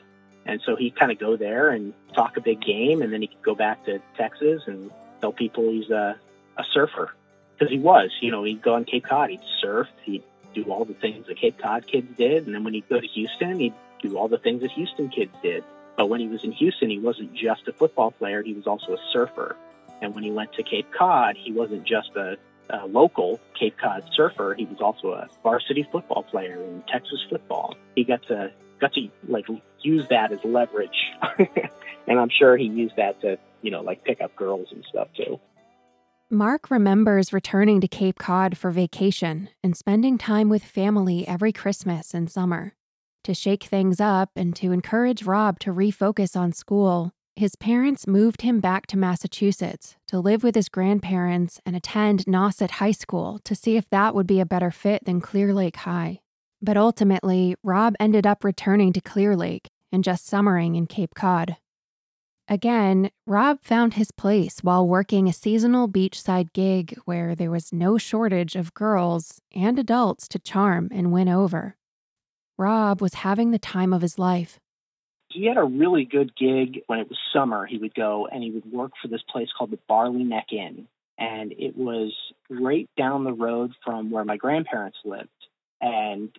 And 0.48 0.62
so 0.64 0.76
he'd 0.76 0.96
kind 0.96 1.12
of 1.12 1.18
go 1.18 1.36
there 1.36 1.68
and 1.68 1.92
talk 2.14 2.38
a 2.38 2.40
big 2.40 2.62
game, 2.62 3.02
and 3.02 3.12
then 3.12 3.20
he 3.20 3.28
could 3.28 3.42
go 3.42 3.54
back 3.54 3.84
to 3.84 4.00
Texas 4.16 4.62
and 4.66 4.90
tell 5.20 5.30
people 5.30 5.70
he's 5.70 5.90
a, 5.90 6.16
a 6.56 6.64
surfer 6.72 7.12
because 7.58 7.70
he 7.70 7.78
was, 7.78 8.10
you 8.22 8.30
know, 8.30 8.44
he'd 8.44 8.62
go 8.62 8.74
on 8.74 8.84
Cape 8.84 9.04
Cod, 9.04 9.28
he'd 9.28 9.42
surf, 9.60 9.88
he'd 10.04 10.22
do 10.54 10.64
all 10.64 10.86
the 10.86 10.94
things 10.94 11.26
the 11.26 11.34
Cape 11.34 11.58
Cod 11.58 11.86
kids 11.86 12.08
did, 12.16 12.46
and 12.46 12.54
then 12.54 12.64
when 12.64 12.72
he'd 12.72 12.88
go 12.88 12.98
to 12.98 13.06
Houston, 13.06 13.60
he'd 13.60 13.74
do 14.00 14.16
all 14.16 14.28
the 14.28 14.38
things 14.38 14.62
that 14.62 14.70
Houston 14.70 15.10
kids 15.10 15.32
did. 15.42 15.64
But 15.96 16.08
when 16.08 16.20
he 16.20 16.28
was 16.28 16.44
in 16.44 16.52
Houston, 16.52 16.88
he 16.88 16.98
wasn't 16.98 17.34
just 17.34 17.68
a 17.68 17.72
football 17.74 18.12
player; 18.12 18.42
he 18.42 18.54
was 18.54 18.66
also 18.66 18.94
a 18.94 18.98
surfer. 19.12 19.54
And 20.00 20.14
when 20.14 20.24
he 20.24 20.30
went 20.30 20.54
to 20.54 20.62
Cape 20.62 20.90
Cod, 20.96 21.36
he 21.36 21.52
wasn't 21.52 21.84
just 21.84 22.10
a, 22.16 22.38
a 22.70 22.86
local 22.86 23.38
Cape 23.58 23.76
Cod 23.76 24.04
surfer; 24.14 24.54
he 24.54 24.64
was 24.64 24.80
also 24.80 25.12
a 25.12 25.28
varsity 25.42 25.86
football 25.92 26.22
player 26.22 26.62
in 26.62 26.82
Texas 26.88 27.20
football. 27.28 27.74
He 27.96 28.04
got 28.04 28.22
to 28.28 28.50
got 28.78 28.92
to 28.94 29.08
like 29.28 29.46
use 29.80 30.06
that 30.10 30.32
as 30.32 30.38
leverage, 30.44 31.12
and 32.06 32.18
I'm 32.18 32.30
sure 32.30 32.56
he 32.56 32.66
used 32.66 32.96
that 32.96 33.20
to 33.22 33.38
you 33.62 33.70
know 33.70 33.82
like 33.82 34.04
pick 34.04 34.20
up 34.20 34.34
girls 34.36 34.68
and 34.72 34.84
stuff 34.88 35.08
too. 35.16 35.38
Mark 36.30 36.70
remembers 36.70 37.32
returning 37.32 37.80
to 37.80 37.88
Cape 37.88 38.18
Cod 38.18 38.58
for 38.58 38.70
vacation 38.70 39.48
and 39.64 39.74
spending 39.74 40.18
time 40.18 40.50
with 40.50 40.62
family 40.62 41.26
every 41.26 41.52
Christmas 41.54 42.12
and 42.12 42.30
summer. 42.30 42.74
To 43.24 43.32
shake 43.32 43.64
things 43.64 43.98
up 43.98 44.30
and 44.36 44.54
to 44.56 44.72
encourage 44.72 45.22
Rob 45.22 45.58
to 45.60 45.72
refocus 45.72 46.36
on 46.36 46.52
school, 46.52 47.12
his 47.34 47.56
parents 47.56 48.06
moved 48.06 48.42
him 48.42 48.60
back 48.60 48.86
to 48.88 48.98
Massachusetts 48.98 49.96
to 50.08 50.18
live 50.18 50.42
with 50.42 50.54
his 50.54 50.68
grandparents 50.68 51.60
and 51.64 51.74
attend 51.74 52.26
Nauset 52.26 52.72
High 52.72 52.90
School 52.90 53.38
to 53.44 53.54
see 53.54 53.76
if 53.76 53.88
that 53.90 54.14
would 54.14 54.26
be 54.26 54.40
a 54.40 54.44
better 54.44 54.70
fit 54.70 55.04
than 55.04 55.20
Clear 55.20 55.54
Lake 55.54 55.76
High. 55.76 56.20
But 56.60 56.76
ultimately, 56.76 57.54
Rob 57.62 57.94
ended 58.00 58.26
up 58.26 58.42
returning 58.44 58.92
to 58.92 59.00
Clear 59.00 59.36
Lake 59.36 59.68
and 59.92 60.02
just 60.02 60.26
summering 60.26 60.74
in 60.74 60.86
Cape 60.86 61.14
Cod. 61.14 61.56
Again, 62.48 63.10
Rob 63.26 63.58
found 63.62 63.94
his 63.94 64.10
place 64.10 64.60
while 64.62 64.86
working 64.86 65.28
a 65.28 65.32
seasonal 65.32 65.86
beachside 65.86 66.52
gig 66.54 66.98
where 67.04 67.34
there 67.34 67.50
was 67.50 67.72
no 67.72 67.98
shortage 67.98 68.56
of 68.56 68.74
girls 68.74 69.40
and 69.54 69.78
adults 69.78 70.26
to 70.28 70.38
charm 70.38 70.88
and 70.90 71.12
win 71.12 71.28
over. 71.28 71.76
Rob 72.56 73.00
was 73.00 73.14
having 73.14 73.50
the 73.50 73.58
time 73.58 73.92
of 73.92 74.02
his 74.02 74.18
life. 74.18 74.58
He 75.30 75.46
had 75.46 75.58
a 75.58 75.62
really 75.62 76.06
good 76.06 76.34
gig 76.34 76.80
when 76.86 76.98
it 77.00 77.08
was 77.08 77.18
summer. 77.32 77.66
He 77.66 77.76
would 77.76 77.94
go 77.94 78.26
and 78.26 78.42
he 78.42 78.50
would 78.50 78.72
work 78.72 78.92
for 79.00 79.08
this 79.08 79.22
place 79.30 79.48
called 79.56 79.70
the 79.70 79.78
Barley 79.86 80.24
Neck 80.24 80.46
Inn. 80.52 80.88
and 81.18 81.52
it 81.52 81.76
was 81.76 82.14
right 82.48 82.88
down 82.96 83.24
the 83.24 83.32
road 83.32 83.72
from 83.84 84.10
where 84.10 84.24
my 84.24 84.36
grandparents 84.36 84.98
lived. 85.04 85.28
And 85.80 86.30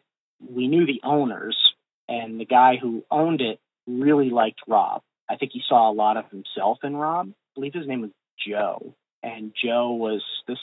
we 0.47 0.67
knew 0.67 0.85
the 0.85 1.01
owners, 1.03 1.57
and 2.07 2.39
the 2.39 2.45
guy 2.45 2.77
who 2.81 3.03
owned 3.11 3.41
it 3.41 3.59
really 3.87 4.29
liked 4.29 4.61
Rob. 4.67 5.01
I 5.29 5.35
think 5.35 5.51
he 5.53 5.61
saw 5.67 5.89
a 5.89 5.93
lot 5.93 6.17
of 6.17 6.29
himself 6.29 6.79
in 6.83 6.95
Rob. 6.95 7.29
I 7.29 7.33
believe 7.55 7.73
his 7.73 7.87
name 7.87 8.01
was 8.01 8.11
Joe. 8.47 8.95
And 9.21 9.53
Joe 9.61 9.91
was 9.93 10.23
this 10.47 10.59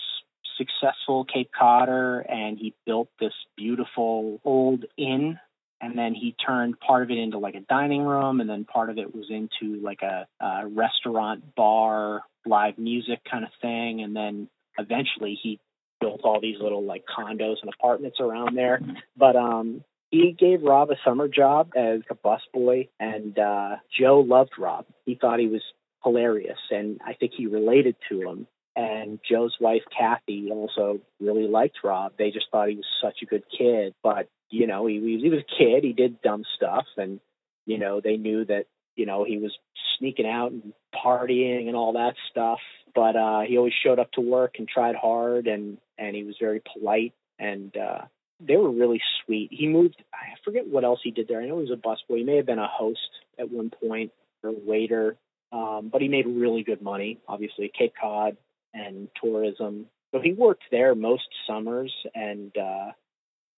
successful 0.56 1.25
Cape 1.25 1.50
Codder, 1.56 2.21
and 2.21 2.59
he 2.59 2.75
built 2.87 3.09
this 3.21 3.35
beautiful 3.56 4.40
old 4.45 4.85
inn. 4.97 5.38
And 5.80 5.99
then 5.99 6.14
he 6.14 6.35
turned 6.45 6.80
part 6.80 7.02
of 7.02 7.11
it 7.11 7.18
into 7.18 7.38
like 7.38 7.54
a 7.54 7.61
dining 7.61 8.02
room, 8.02 8.40
and 8.40 8.49
then 8.49 8.64
part 8.64 8.88
of 8.88 8.99
it 8.99 9.14
was 9.14 9.26
into 9.28 9.80
like 9.83 10.00
a, 10.02 10.26
a 10.40 10.66
restaurant, 10.66 11.54
bar, 11.54 12.23
live 12.47 12.78
music 12.78 13.21
kind 13.30 13.45
of 13.45 13.50
thing. 13.61 14.02
And 14.02 14.16
then 14.16 14.49
eventually 14.78 15.38
he 15.40 15.61
built 16.00 16.21
all 16.25 16.41
these 16.41 16.57
little 16.61 16.85
like 16.85 17.05
condos 17.07 17.57
and 17.62 17.73
apartments 17.73 18.19
around 18.21 18.57
there. 18.57 18.81
But 19.17 19.37
um, 19.37 19.85
he 20.11 20.37
gave 20.38 20.62
Rob 20.62 20.91
a 20.91 20.97
summer 21.05 21.29
job 21.29 21.73
as 21.76 22.00
a 22.11 22.15
busboy, 22.15 22.88
and 23.00 23.38
uh, 23.38 23.76
Joe 23.99 24.21
loved 24.21 24.53
Rob. 24.59 24.87
He 25.05 25.15
thought 25.15 25.41
he 25.41 25.49
was 25.49 25.62
hilarious, 26.05 26.59
and 26.71 27.00
I 27.05 27.15
think 27.15 27.33
he 27.37 27.47
related 27.47 27.97
to 28.09 28.21
him. 28.23 28.47
And 28.79 29.21
Joe's 29.29 29.57
wife, 29.59 29.83
Kathy, 29.97 30.50
also 30.50 31.00
really 31.19 31.49
liked 31.49 31.79
Rob. 31.83 32.12
They 32.19 32.31
just 32.31 32.47
thought 32.53 32.69
he 32.69 32.76
was 32.76 32.85
such 33.03 33.23
a 33.23 33.25
good 33.25 33.45
kid. 33.57 33.95
But, 34.03 34.29
you 34.50 34.67
know, 34.67 34.85
he, 34.85 34.97
he 35.23 35.31
was 35.31 35.41
a 35.41 35.59
kid. 35.59 35.83
He 35.83 35.95
did 35.95 36.21
dumb 36.21 36.45
stuff. 36.57 36.85
And, 36.99 37.19
you 37.65 37.79
know, 37.79 38.03
they 38.05 38.19
knew 38.19 38.45
that, 38.45 38.67
you 38.95 39.07
know, 39.07 39.25
he 39.25 39.38
was 39.38 39.57
sneaking 39.99 40.26
out 40.26 40.53
and 40.53 40.75
partying 40.95 41.69
and 41.69 41.75
all 41.75 41.95
that 41.95 42.17
stuff. 42.31 42.59
But 42.97 43.15
uh, 43.15 43.41
he 43.43 43.59
always 43.59 43.75
showed 43.85 44.00
up 44.00 44.11
to 44.12 44.21
work 44.23 44.55
and 44.59 44.67
tried 44.67 44.97
hard. 44.97 45.47
And, 45.47 45.79
and 45.99 46.17
he 46.17 46.25
was 46.25 46.37
very 46.41 46.62
polite. 46.73 47.12
And 47.38 47.76
uh, 47.76 48.07
they 48.41 48.57
were 48.57 48.71
really 48.71 49.03
sweet. 49.25 49.50
He 49.53 49.69
moved, 49.69 50.03
I 50.12 50.35
forget 50.45 50.67
what 50.67 50.83
else 50.83 51.00
he 51.05 51.12
did 51.12 51.29
there. 51.29 51.41
I 51.41 51.47
know 51.47 51.61
he 51.61 51.71
was 51.71 51.79
a 51.79 51.87
busboy. 51.88 52.19
He 52.19 52.25
may 52.25 52.37
have 52.37 52.47
been 52.47 52.59
a 52.59 52.67
host 52.67 53.11
at 53.38 53.53
one 53.53 53.71
point 53.71 54.11
or 54.43 54.50
waiter. 54.53 55.17
Um, 55.53 55.91
but 55.93 56.03
he 56.03 56.09
made 56.09 56.26
really 56.26 56.65
good 56.65 56.83
money, 56.83 57.19
obviously, 57.29 57.71
Cape 57.79 57.95
Cod 58.00 58.37
and 58.75 59.09
tourism. 59.23 59.87
So 60.12 60.21
he 60.21 60.33
worked 60.33 60.65
there 60.71 60.95
most 60.95 61.29
summers, 61.47 61.93
and 62.15 62.57
uh, 62.57 62.93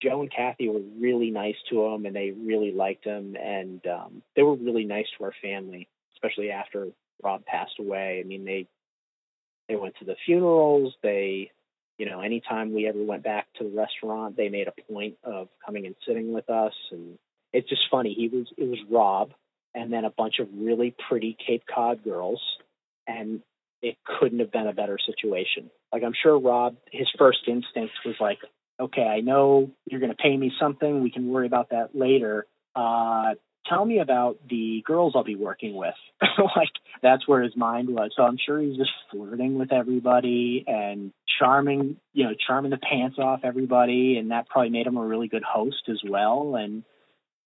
Joe 0.03 0.21
and 0.21 0.31
Kathy 0.31 0.69
were 0.69 0.83
really 1.01 1.31
nice 1.31 1.57
to 1.71 1.87
him, 1.87 2.07
and 2.07 2.15
they 2.15 2.31
really 2.31 2.73
liked 2.73 3.05
him, 3.05 3.37
and 3.37 3.81
um, 3.87 4.23
they 4.37 4.43
were 4.43 4.55
really 4.55 4.85
nice 4.85 5.07
to 5.17 5.25
our 5.25 5.35
family, 5.43 5.89
especially 6.15 6.51
after 6.51 6.89
Rob 7.23 7.45
passed 7.47 7.79
away. 7.79 8.21
I 8.23 8.27
mean, 8.27 8.45
they 8.45 8.67
they 9.69 9.77
went 9.77 9.95
to 9.99 10.05
the 10.05 10.17
funerals. 10.25 10.95
They, 11.03 11.51
you 11.99 12.07
know, 12.07 12.21
anytime 12.21 12.73
we 12.75 12.87
ever 12.89 13.03
went 13.03 13.23
back 13.25 13.47
to 13.59 13.65
the 13.65 13.71
restaurant, 13.71 14.37
they 14.37 14.49
made 14.49 14.69
a 14.69 14.93
point 14.93 15.17
of 15.25 15.49
coming 15.65 15.87
and 15.87 15.95
sitting 16.07 16.33
with 16.33 16.49
us, 16.51 16.75
and 16.91 17.19
it's 17.53 17.69
just 17.69 17.83
funny. 17.91 18.15
He 18.15 18.29
was 18.29 18.47
it 18.57 18.69
was 18.69 18.79
Rob, 18.91 19.31
and 19.75 19.93
then 19.93 20.05
a 20.05 20.11
bunch 20.11 20.39
of 20.39 20.49
really 20.55 20.95
pretty 21.09 21.37
Cape 21.47 21.65
Cod 21.73 22.03
girls, 22.05 22.41
and 23.07 23.43
it 23.83 23.97
couldn't 24.05 24.41
have 24.41 24.51
been 24.51 24.67
a 24.67 24.73
better 24.73 24.99
situation. 25.05 25.71
Like 25.93 26.03
I'm 26.03 26.15
sure 26.21 26.39
Rob, 26.39 26.77
his 26.91 27.09
first 27.19 27.41
instinct 27.47 27.95
was 28.05 28.17
like, 28.21 28.39
okay, 28.81 29.03
I 29.03 29.21
know 29.21 29.71
you're 29.87 30.01
going 30.01 30.13
to 30.13 30.23
pay 30.23 30.37
me 30.37 30.53
something. 30.61 31.03
We 31.03 31.11
can 31.11 31.29
worry 31.29 31.47
about 31.47 31.71
that 31.71 31.95
later. 31.95 32.47
Uh, 32.75 33.35
tell 33.69 33.85
me 33.85 33.99
about 34.01 34.39
the 34.49 34.83
girls 34.87 35.13
I'll 35.15 35.25
be 35.25 35.37
working 35.37 35.75
with. 35.75 35.95
like 36.21 36.71
that's 37.03 37.27
where 37.29 37.43
his 37.43 37.57
mind 37.57 37.89
was. 37.89 38.13
So 38.17 38.23
I'm 38.23 38.39
sure 38.45 38.61
he's 38.61 38.77
just 38.77 38.91
flirting 39.11 39.59
with 39.59 39.73
everybody 39.73 40.65
and 40.67 41.13
charming, 41.39 41.97
you 42.13 42.25
know, 42.25 42.35
charming 42.47 42.71
the 42.71 42.79
pants 42.79 43.19
off 43.19 43.41
everybody. 43.45 44.17
And 44.19 44.31
that 44.31 44.49
probably 44.49 44.71
made 44.71 44.87
him 44.87 44.97
a 44.97 45.05
really 45.05 45.29
good 45.29 45.45
host 45.45 45.89
as 45.89 46.01
well. 46.09 46.57
And 46.57 46.85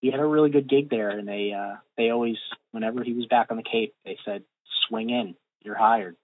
he 0.01 0.11
had 0.11 0.21
a 0.21 0.25
really 0.25 0.51
good 0.51 0.69
gig 0.69 0.91
there. 0.91 1.11
And 1.11 1.27
they, 1.27 1.53
uh, 1.53 1.77
they 1.97 2.11
always, 2.11 2.37
whenever 2.71 3.03
he 3.03 3.13
was 3.13 3.27
back 3.27 3.49
on 3.51 3.57
the 3.57 3.63
Cape, 3.63 3.95
they 4.05 4.19
said, 4.25 4.45
swing 4.89 5.11
in, 5.11 5.35
you're 5.63 5.77
hired. 5.77 6.17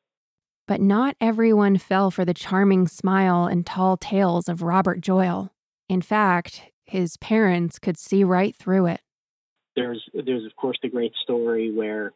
But 0.66 0.80
not 0.80 1.16
everyone 1.20 1.78
fell 1.78 2.10
for 2.10 2.24
the 2.24 2.34
charming 2.34 2.86
smile 2.86 3.46
and 3.46 3.64
tall 3.64 3.96
tales 3.96 4.48
of 4.48 4.62
Robert 4.62 5.00
Joyal. 5.00 5.50
In 5.88 6.02
fact, 6.02 6.70
his 6.84 7.16
parents 7.16 7.78
could 7.78 7.96
see 7.98 8.22
right 8.22 8.54
through 8.54 8.86
it. 8.86 9.00
There's, 9.78 10.08
there's 10.12 10.44
of 10.44 10.54
course, 10.56 10.78
the 10.82 10.88
great 10.88 11.12
story 11.22 11.72
where 11.72 12.12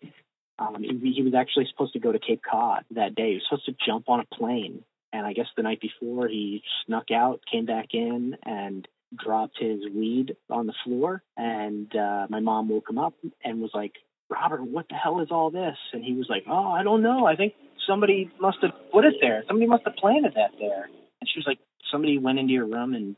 um, 0.59 0.83
he, 0.83 1.13
he 1.17 1.23
was 1.23 1.35
actually 1.35 1.67
supposed 1.71 1.93
to 1.95 2.01
go 2.01 2.13
to 2.13 2.19
Cape 2.19 2.43
Cod 2.49 2.85
that 2.93 3.15
day. 3.15 3.31
He 3.31 3.35
was 3.35 3.43
supposed 3.49 3.67
to 3.67 3.75
jump 3.87 4.09
on 4.09 4.21
a 4.21 4.35
plane, 4.35 4.85
and 5.13 5.27
I 5.27 5.33
guess 5.33 5.47
the 5.57 5.63
night 5.63 5.81
before 5.81 6.29
he 6.29 6.63
snuck 6.87 7.11
out, 7.11 7.41
came 7.51 7.67
back 7.67 7.89
in, 7.93 8.37
and 8.45 8.87
dropped 9.17 9.59
his 9.59 9.81
weed 9.95 10.37
on 10.51 10.67
the 10.67 10.75
floor. 10.85 11.23
And 11.37 11.95
uh, 11.95 12.27
my 12.31 12.41
mom 12.41 12.69
woke 12.69 12.89
him 12.89 12.99
up 12.99 13.15
and 13.45 13.61
was 13.61 13.71
like, 13.75 13.93
Robert, 14.31 14.63
what 14.63 14.89
the 14.89 14.95
hell 14.95 15.21
is 15.21 15.29
all 15.31 15.51
this? 15.51 15.77
And 15.93 16.05
he 16.05 16.15
was 16.15 16.27
like, 16.29 16.45
Oh, 16.49 16.71
I 16.71 16.83
don't 16.83 17.03
know. 17.03 17.27
I 17.27 17.37
think 17.37 17.55
somebody 17.87 18.31
must 18.41 18.59
have 18.63 18.73
put 18.91 19.05
it 19.05 19.15
there. 19.21 19.45
Somebody 19.47 19.67
must 19.67 19.85
have 19.85 19.97
planted 19.97 20.35
that 20.35 20.53
there. 20.59 20.85
And 21.21 21.29
she 21.29 21.39
was 21.39 21.45
like, 21.47 21.59
Somebody 21.91 22.19
went 22.19 22.39
into 22.39 22.55
your 22.55 22.67
room 22.67 22.95
and 22.95 23.17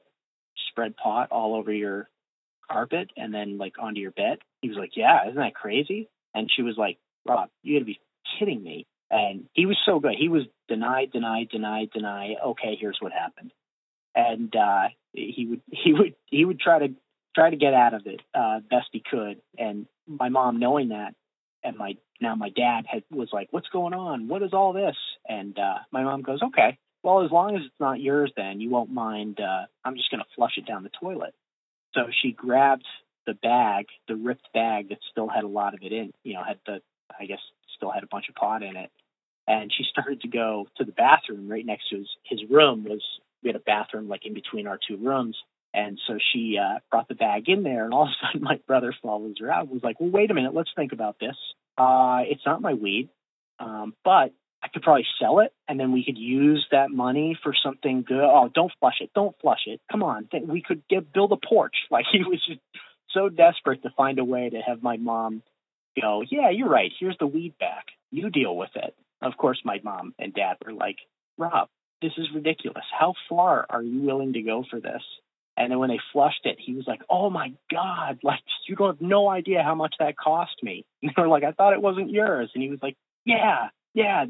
spread 0.70 0.96
pot 0.96 1.30
all 1.30 1.54
over 1.54 1.72
your 1.72 2.08
carpet 2.70 3.10
and 3.16 3.32
then 3.32 3.58
like 3.58 3.74
onto 3.78 4.00
your 4.00 4.10
bed. 4.10 4.38
He 4.62 4.68
was 4.68 4.78
like, 4.78 4.92
Yeah, 4.96 5.24
isn't 5.28 5.36
that 5.40 5.54
crazy? 5.54 6.08
And 6.34 6.50
she 6.54 6.62
was 6.62 6.76
like, 6.76 6.98
Rob, 7.26 7.48
you 7.62 7.76
gotta 7.76 7.86
be 7.86 8.00
kidding 8.38 8.62
me. 8.62 8.86
And 9.10 9.46
he 9.52 9.66
was 9.66 9.78
so 9.86 10.00
good. 10.00 10.14
He 10.18 10.28
was 10.28 10.42
denied, 10.68 11.12
denied, 11.12 11.50
denied, 11.50 11.90
deny. 11.92 12.34
Okay, 12.44 12.76
here's 12.80 12.98
what 13.00 13.12
happened. 13.12 13.52
And 14.14 14.54
uh 14.54 14.88
he 15.12 15.46
would 15.48 15.62
he 15.70 15.92
would 15.92 16.14
he 16.26 16.44
would 16.44 16.60
try 16.60 16.78
to 16.80 16.94
try 17.34 17.50
to 17.50 17.56
get 17.56 17.74
out 17.74 17.94
of 17.94 18.06
it 18.06 18.20
uh 18.34 18.60
best 18.60 18.88
he 18.92 19.02
could. 19.08 19.40
And 19.58 19.86
my 20.06 20.28
mom 20.28 20.58
knowing 20.58 20.90
that 20.90 21.14
and 21.64 21.76
my 21.76 21.96
now 22.20 22.34
my 22.34 22.50
dad 22.50 22.84
had 22.86 23.02
was 23.10 23.28
like, 23.32 23.48
"What's 23.50 23.68
going 23.68 23.94
on? 23.94 24.28
What 24.28 24.42
is 24.42 24.52
all 24.52 24.72
this?" 24.72 24.96
And 25.28 25.58
uh, 25.58 25.78
my 25.90 26.04
mom 26.04 26.22
goes, 26.22 26.40
"Okay, 26.42 26.78
well, 27.02 27.24
as 27.24 27.30
long 27.30 27.56
as 27.56 27.62
it's 27.64 27.80
not 27.80 28.00
yours, 28.00 28.32
then 28.36 28.60
you 28.60 28.70
won't 28.70 28.92
mind. 28.92 29.40
Uh, 29.40 29.66
I'm 29.84 29.96
just 29.96 30.10
going 30.10 30.20
to 30.20 30.30
flush 30.36 30.52
it 30.56 30.66
down 30.66 30.82
the 30.82 30.90
toilet." 31.00 31.34
So 31.94 32.06
she 32.22 32.32
grabbed 32.32 32.86
the 33.26 33.34
bag, 33.34 33.86
the 34.08 34.16
ripped 34.16 34.52
bag 34.52 34.90
that 34.90 34.98
still 35.10 35.28
had 35.28 35.44
a 35.44 35.48
lot 35.48 35.74
of 35.74 35.80
it 35.82 35.92
in, 35.92 36.12
you 36.22 36.34
know, 36.34 36.42
had 36.42 36.58
the 36.66 36.80
I 37.18 37.26
guess 37.26 37.38
still 37.76 37.90
had 37.90 38.02
a 38.02 38.08
bunch 38.08 38.28
of 38.28 38.34
pot 38.34 38.62
in 38.62 38.76
it, 38.76 38.90
and 39.46 39.72
she 39.72 39.84
started 39.90 40.20
to 40.22 40.28
go 40.28 40.66
to 40.76 40.84
the 40.84 40.92
bathroom 40.92 41.48
right 41.48 41.64
next 41.64 41.88
to 41.90 41.98
his 41.98 42.08
his 42.24 42.40
room 42.50 42.84
was 42.84 43.02
we 43.42 43.48
had 43.48 43.56
a 43.56 43.60
bathroom 43.60 44.08
like 44.08 44.26
in 44.26 44.34
between 44.34 44.66
our 44.66 44.78
two 44.88 44.96
rooms 44.96 45.36
and 45.74 45.98
so 46.06 46.18
she 46.32 46.56
uh, 46.56 46.78
brought 46.90 47.08
the 47.08 47.16
bag 47.16 47.48
in 47.48 47.64
there, 47.64 47.84
and 47.84 47.92
all 47.92 48.04
of 48.04 48.08
a 48.10 48.26
sudden 48.26 48.42
my 48.42 48.60
brother 48.66 48.94
follows 49.02 49.34
her 49.40 49.50
out. 49.50 49.68
Was 49.68 49.82
like, 49.82 50.00
"Well, 50.00 50.10
wait 50.10 50.30
a 50.30 50.34
minute, 50.34 50.54
let's 50.54 50.70
think 50.76 50.92
about 50.92 51.18
this. 51.18 51.36
Uh, 51.76 52.20
it's 52.22 52.46
not 52.46 52.62
my 52.62 52.74
weed, 52.74 53.08
um, 53.58 53.94
but 54.04 54.32
I 54.64 54.68
could 54.68 54.82
probably 54.82 55.06
sell 55.20 55.40
it, 55.40 55.52
and 55.68 55.78
then 55.78 55.92
we 55.92 56.04
could 56.04 56.16
use 56.16 56.66
that 56.70 56.90
money 56.90 57.38
for 57.42 57.54
something 57.54 58.02
good. 58.02 58.24
Oh, 58.24 58.50
don't 58.52 58.72
flush 58.80 58.96
it, 59.00 59.10
don't 59.14 59.36
flush 59.42 59.64
it. 59.66 59.78
Come 59.92 60.02
on, 60.02 60.26
we 60.46 60.62
could 60.62 60.82
get 60.88 61.12
build 61.12 61.32
a 61.32 61.36
porch. 61.36 61.74
Like 61.90 62.06
he 62.10 62.24
was 62.24 62.44
just 62.44 62.60
so 63.10 63.28
desperate 63.28 63.82
to 63.82 63.90
find 63.96 64.18
a 64.18 64.24
way 64.24 64.48
to 64.48 64.60
have 64.60 64.82
my 64.82 64.96
mom 64.96 65.42
go, 66.00 66.22
"Yeah, 66.28 66.48
you're 66.48 66.68
right. 66.68 66.90
Here's 66.98 67.18
the 67.18 67.26
weed 67.26 67.56
back. 67.58 67.84
You 68.10 68.30
deal 68.30 68.56
with 68.56 68.70
it." 68.74 68.96
Of 69.20 69.36
course, 69.36 69.60
my 69.64 69.80
mom 69.84 70.14
and 70.18 70.32
dad 70.32 70.56
were 70.64 70.72
like, 70.72 70.96
"Rob, 71.36 71.68
this 72.00 72.12
is 72.16 72.32
ridiculous. 72.34 72.84
How 72.90 73.14
far 73.28 73.66
are 73.68 73.82
you 73.82 74.00
willing 74.00 74.32
to 74.32 74.42
go 74.42 74.64
for 74.68 74.80
this?" 74.80 75.02
And 75.56 75.70
then 75.70 75.78
when 75.78 75.90
they 75.90 76.00
flushed 76.12 76.46
it, 76.46 76.58
he 76.58 76.74
was 76.74 76.86
like, 76.86 77.02
"Oh 77.10 77.28
my 77.28 77.52
god! 77.70 78.20
Like 78.24 78.40
you 78.66 78.76
don't 78.76 78.98
have 78.98 79.08
no 79.08 79.28
idea 79.28 79.62
how 79.62 79.74
much 79.74 79.94
that 79.98 80.16
cost 80.16 80.62
me." 80.62 80.86
And 81.02 81.12
they 81.14 81.22
were 81.22 81.28
like, 81.28 81.44
"I 81.44 81.52
thought 81.52 81.74
it 81.74 81.82
wasn't 81.82 82.10
yours," 82.10 82.50
and 82.54 82.62
he 82.62 82.70
was 82.70 82.82
like, 82.82 82.96
"Yeah, 83.26 83.68
yeah, 83.92 84.24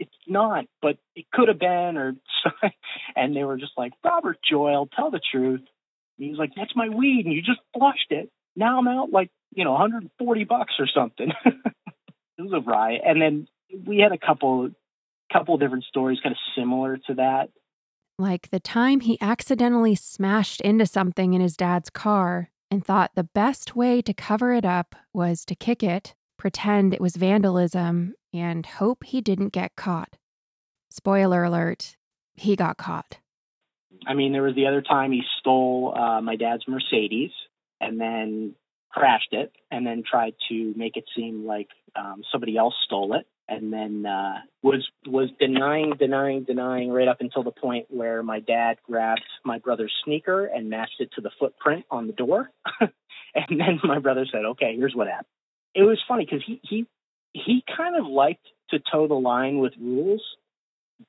it's 0.00 0.10
not, 0.26 0.64
but 0.82 0.98
it 1.14 1.26
could 1.32 1.48
have 1.48 1.60
been." 1.60 1.96
Or 1.96 2.14
and 3.16 3.36
they 3.36 3.44
were 3.44 3.56
just 3.56 3.72
like, 3.76 3.92
"Robert 4.04 4.38
Joyal, 4.48 4.88
tell 4.88 5.10
the 5.10 5.20
truth." 5.20 5.60
And 6.18 6.24
he 6.24 6.30
was 6.30 6.38
like, 6.38 6.52
"That's 6.56 6.74
my 6.74 6.88
weed, 6.88 7.26
and 7.26 7.34
you 7.34 7.42
just 7.42 7.60
flushed 7.76 8.10
it. 8.10 8.30
Now 8.56 8.78
I'm 8.78 8.88
out 8.88 9.12
like 9.12 9.30
you 9.54 9.64
know 9.64 9.72
140 9.72 10.44
bucks 10.44 10.74
or 10.78 10.88
something." 10.88 11.32
it 11.46 12.42
was 12.42 12.52
a 12.52 12.60
riot. 12.60 13.02
And 13.04 13.22
then 13.22 13.46
we 13.86 13.98
had 13.98 14.12
a 14.12 14.18
couple 14.18 14.70
couple 15.32 15.56
different 15.58 15.84
stories 15.84 16.18
kind 16.20 16.32
of 16.32 16.38
similar 16.56 16.96
to 17.06 17.14
that 17.14 17.50
like 18.20 18.50
the 18.50 18.60
time 18.60 19.00
he 19.00 19.18
accidentally 19.20 19.94
smashed 19.94 20.60
into 20.60 20.86
something 20.86 21.32
in 21.32 21.40
his 21.40 21.56
dad's 21.56 21.90
car 21.90 22.50
and 22.70 22.84
thought 22.84 23.12
the 23.14 23.24
best 23.24 23.74
way 23.74 24.02
to 24.02 24.12
cover 24.12 24.52
it 24.52 24.64
up 24.64 24.94
was 25.12 25.44
to 25.46 25.54
kick 25.54 25.82
it, 25.82 26.14
pretend 26.36 26.92
it 26.92 27.00
was 27.00 27.16
vandalism, 27.16 28.14
and 28.32 28.64
hope 28.64 29.04
he 29.04 29.20
didn't 29.20 29.52
get 29.52 29.76
caught. 29.76 30.16
Spoiler 30.90 31.44
alert, 31.44 31.96
he 32.34 32.56
got 32.56 32.76
caught. 32.76 33.18
I 34.06 34.14
mean, 34.14 34.32
there 34.32 34.42
was 34.42 34.54
the 34.54 34.66
other 34.66 34.82
time 34.82 35.12
he 35.12 35.22
stole 35.38 35.94
uh, 35.96 36.20
my 36.20 36.36
dad's 36.36 36.64
Mercedes 36.66 37.30
and 37.80 38.00
then 38.00 38.54
crashed 38.90 39.32
it 39.32 39.52
and 39.70 39.86
then 39.86 40.02
tried 40.08 40.34
to 40.48 40.74
make 40.76 40.96
it 40.96 41.04
seem 41.16 41.46
like 41.46 41.68
um, 41.94 42.22
somebody 42.32 42.56
else 42.56 42.74
stole 42.84 43.14
it 43.14 43.26
and 43.50 43.72
then 43.72 44.06
uh, 44.06 44.38
was 44.62 44.88
was 45.06 45.28
denying, 45.38 45.92
denying, 45.98 46.44
denying 46.44 46.90
right 46.90 47.08
up 47.08 47.20
until 47.20 47.42
the 47.42 47.50
point 47.50 47.86
where 47.90 48.22
my 48.22 48.38
dad 48.38 48.76
grabbed 48.86 49.24
my 49.44 49.58
brother's 49.58 49.92
sneaker 50.04 50.46
and 50.46 50.70
matched 50.70 51.00
it 51.00 51.10
to 51.16 51.20
the 51.20 51.30
footprint 51.38 51.84
on 51.90 52.06
the 52.06 52.12
door, 52.12 52.50
and 52.80 52.90
then 53.48 53.80
my 53.82 53.98
brother 53.98 54.24
said, 54.30 54.44
"Okay, 54.44 54.76
here's 54.76 54.94
what 54.94 55.08
happened." 55.08 55.26
It 55.74 55.82
was 55.82 55.98
funny 56.06 56.24
because 56.24 56.44
he 56.46 56.60
he 56.62 56.86
he 57.32 57.64
kind 57.76 57.96
of 57.96 58.06
liked 58.06 58.46
to 58.70 58.78
toe 58.78 59.08
the 59.08 59.14
line 59.14 59.58
with 59.58 59.72
rules, 59.80 60.22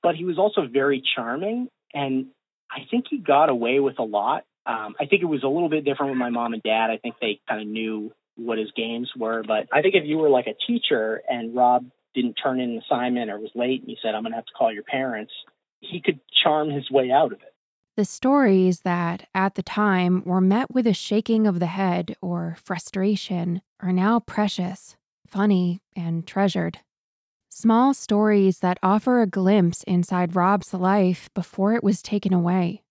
but 0.01 0.15
he 0.15 0.25
was 0.25 0.37
also 0.37 0.67
very 0.67 1.03
charming, 1.15 1.69
and 1.93 2.27
I 2.71 2.81
think 2.89 3.05
he 3.09 3.17
got 3.17 3.49
away 3.49 3.79
with 3.79 3.99
a 3.99 4.03
lot. 4.03 4.45
Um, 4.65 4.95
I 4.99 5.05
think 5.05 5.21
it 5.21 5.25
was 5.25 5.43
a 5.43 5.47
little 5.47 5.69
bit 5.69 5.83
different 5.83 6.11
with 6.11 6.19
my 6.19 6.29
mom 6.29 6.53
and 6.53 6.63
dad. 6.63 6.89
I 6.89 6.97
think 6.97 7.15
they 7.19 7.39
kind 7.47 7.61
of 7.61 7.67
knew 7.67 8.11
what 8.35 8.57
his 8.57 8.71
games 8.75 9.11
were. 9.17 9.43
But 9.45 9.67
I 9.71 9.81
think 9.81 9.95
if 9.95 10.05
you 10.05 10.17
were 10.17 10.29
like 10.29 10.47
a 10.47 10.55
teacher 10.67 11.21
and 11.27 11.55
Rob 11.55 11.85
didn't 12.13 12.35
turn 12.35 12.59
in 12.59 12.71
an 12.71 12.81
assignment 12.85 13.31
or 13.31 13.39
was 13.39 13.51
late 13.55 13.81
and 13.81 13.89
you 13.89 13.97
said, 14.01 14.15
I'm 14.15 14.23
going 14.23 14.31
to 14.31 14.37
have 14.37 14.45
to 14.45 14.53
call 14.57 14.71
your 14.71 14.83
parents, 14.83 15.31
he 15.79 16.01
could 16.01 16.19
charm 16.43 16.69
his 16.69 16.89
way 16.91 17.11
out 17.11 17.33
of 17.33 17.41
it. 17.41 17.53
The 17.97 18.05
stories 18.05 18.81
that 18.81 19.27
at 19.35 19.55
the 19.55 19.63
time 19.63 20.23
were 20.25 20.41
met 20.41 20.73
with 20.73 20.87
a 20.87 20.93
shaking 20.93 21.45
of 21.45 21.59
the 21.59 21.65
head 21.67 22.15
or 22.21 22.55
frustration 22.63 23.61
are 23.81 23.91
now 23.91 24.19
precious, 24.19 24.95
funny, 25.31 25.81
and 25.95 26.27
treasured. 26.27 26.79
Small 27.49 27.93
stories 27.93 28.59
that 28.59 28.79
offer 28.83 29.21
a 29.21 29.27
glimpse 29.27 29.83
inside 29.83 30.35
Rob's 30.35 30.73
life 30.73 31.29
before 31.33 31.73
it 31.73 31.83
was 31.83 32.01
taken 32.01 32.33
away. 32.33 32.83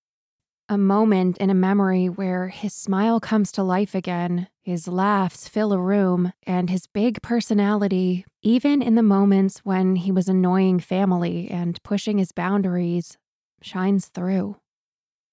A 0.69 0.79
moment 0.79 1.39
in 1.39 1.51
a 1.51 1.55
memory 1.55 2.07
where 2.07 2.49
his 2.49 2.73
smile 2.73 3.19
comes 3.19 3.51
to 3.53 3.63
life 3.63 3.95
again, 3.95 4.49
his 4.63 4.87
laughs 4.87 5.49
fill 5.49 5.73
a 5.73 5.81
room, 5.81 6.33
and 6.47 6.71
his 6.71 6.87
big 6.87 7.21
personality, 7.23 8.25
even 8.43 8.81
in 8.81 8.95
the 8.95 9.03
moments 9.03 9.59
when 9.65 9.97
he 9.97 10.13
was 10.13 10.29
annoying 10.29 10.79
family 10.79 11.51
and 11.51 11.83
pushing 11.83 12.19
his 12.19 12.31
boundaries, 12.31 13.19
shines 13.63 14.07
through. 14.07 14.57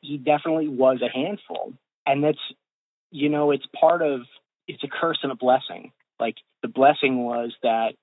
He 0.01 0.17
definitely 0.17 0.69
was 0.69 1.01
a 1.01 1.15
handful. 1.15 1.73
And 2.05 2.23
that's, 2.23 2.39
you 3.11 3.29
know, 3.29 3.51
it's 3.51 3.67
part 3.79 4.01
of, 4.01 4.21
it's 4.67 4.83
a 4.83 4.87
curse 4.87 5.19
and 5.21 5.31
a 5.31 5.35
blessing. 5.35 5.91
Like 6.19 6.36
the 6.62 6.67
blessing 6.67 7.24
was 7.24 7.53
that 7.63 7.93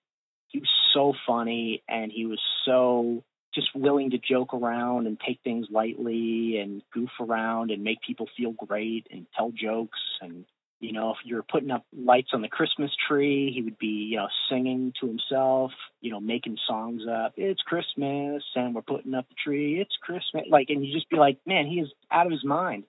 he 0.49 0.59
was 0.59 0.71
so 0.92 1.14
funny 1.26 1.83
and 1.88 2.12
he 2.12 2.26
was 2.26 2.40
so 2.64 3.25
just 3.54 3.68
willing 3.75 4.11
to 4.11 4.18
joke 4.18 4.52
around 4.52 5.06
and 5.06 5.18
take 5.21 5.40
things 5.42 5.66
lightly 5.71 6.59
and 6.59 6.83
goof 6.92 7.11
around 7.21 7.71
and 7.71 7.85
make 7.85 8.00
people 8.02 8.28
feel 8.37 8.52
great 8.52 9.06
and 9.11 9.26
tell 9.37 9.50
jokes. 9.50 9.99
And 10.21 10.44
you 10.85 10.92
know 10.92 11.11
if 11.11 11.16
you're 11.25 11.42
putting 11.42 11.71
up 11.71 11.85
lights 11.97 12.30
on 12.33 12.42
the 12.42 12.49
christmas 12.49 12.90
tree 13.09 13.50
he 13.54 13.62
would 13.62 13.78
be 13.78 14.09
you 14.11 14.16
know 14.16 14.28
singing 14.50 14.92
to 15.00 15.06
himself 15.06 15.73
you 16.00 16.11
know 16.11 16.21
making 16.21 16.59
songs 16.66 17.02
up 17.11 17.33
it's 17.37 17.62
christmas 17.62 18.42
and 18.54 18.75
we're 18.75 18.83
putting 18.83 19.14
up 19.14 19.26
the 19.28 19.35
tree 19.42 19.80
it's 19.80 19.97
christmas 20.02 20.44
like 20.50 20.66
and 20.68 20.85
you 20.85 20.92
just 20.92 21.09
be 21.09 21.16
like 21.16 21.38
man 21.47 21.66
he 21.66 21.76
is 21.76 21.88
out 22.11 22.26
of 22.26 22.33
his 22.33 22.44
mind. 22.44 22.85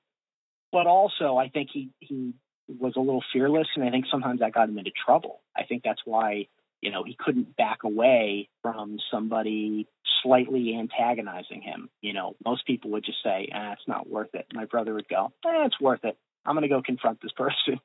But 0.71 0.87
also 0.87 1.37
i 1.37 1.47
think 1.47 1.69
he 1.71 1.89
he 1.99 2.33
was 2.67 2.93
a 2.95 2.99
little 2.99 3.23
fearless 3.31 3.67
and 3.75 3.83
i 3.83 3.89
think 3.89 4.05
sometimes 4.09 4.39
that 4.39 4.53
got 4.53 4.69
him 4.69 4.77
into 4.77 4.91
trouble 5.05 5.41
i 5.55 5.63
think 5.63 5.83
that's 5.83 6.01
why 6.05 6.47
you 6.85 6.91
know, 6.91 7.03
he 7.03 7.17
couldn't 7.17 7.55
back 7.57 7.79
away 7.83 8.47
from 8.61 8.99
somebody 9.11 9.87
slightly 10.21 10.75
antagonizing 10.77 11.61
him. 11.61 11.89
You 12.01 12.13
know, 12.13 12.35
most 12.45 12.67
people 12.67 12.91
would 12.91 13.03
just 13.03 13.23
say, 13.23 13.49
ah, 13.53 13.73
it's 13.73 13.87
not 13.87 14.07
worth 14.07 14.35
it. 14.35 14.45
My 14.53 14.65
brother 14.65 14.93
would 14.93 15.07
go, 15.07 15.33
eh, 15.45 15.65
it's 15.65 15.81
worth 15.81 16.03
it. 16.03 16.15
I'm 16.45 16.53
going 16.53 16.61
to 16.61 16.69
go 16.69 16.83
confront 16.83 17.21
this 17.23 17.31
person. 17.37 17.79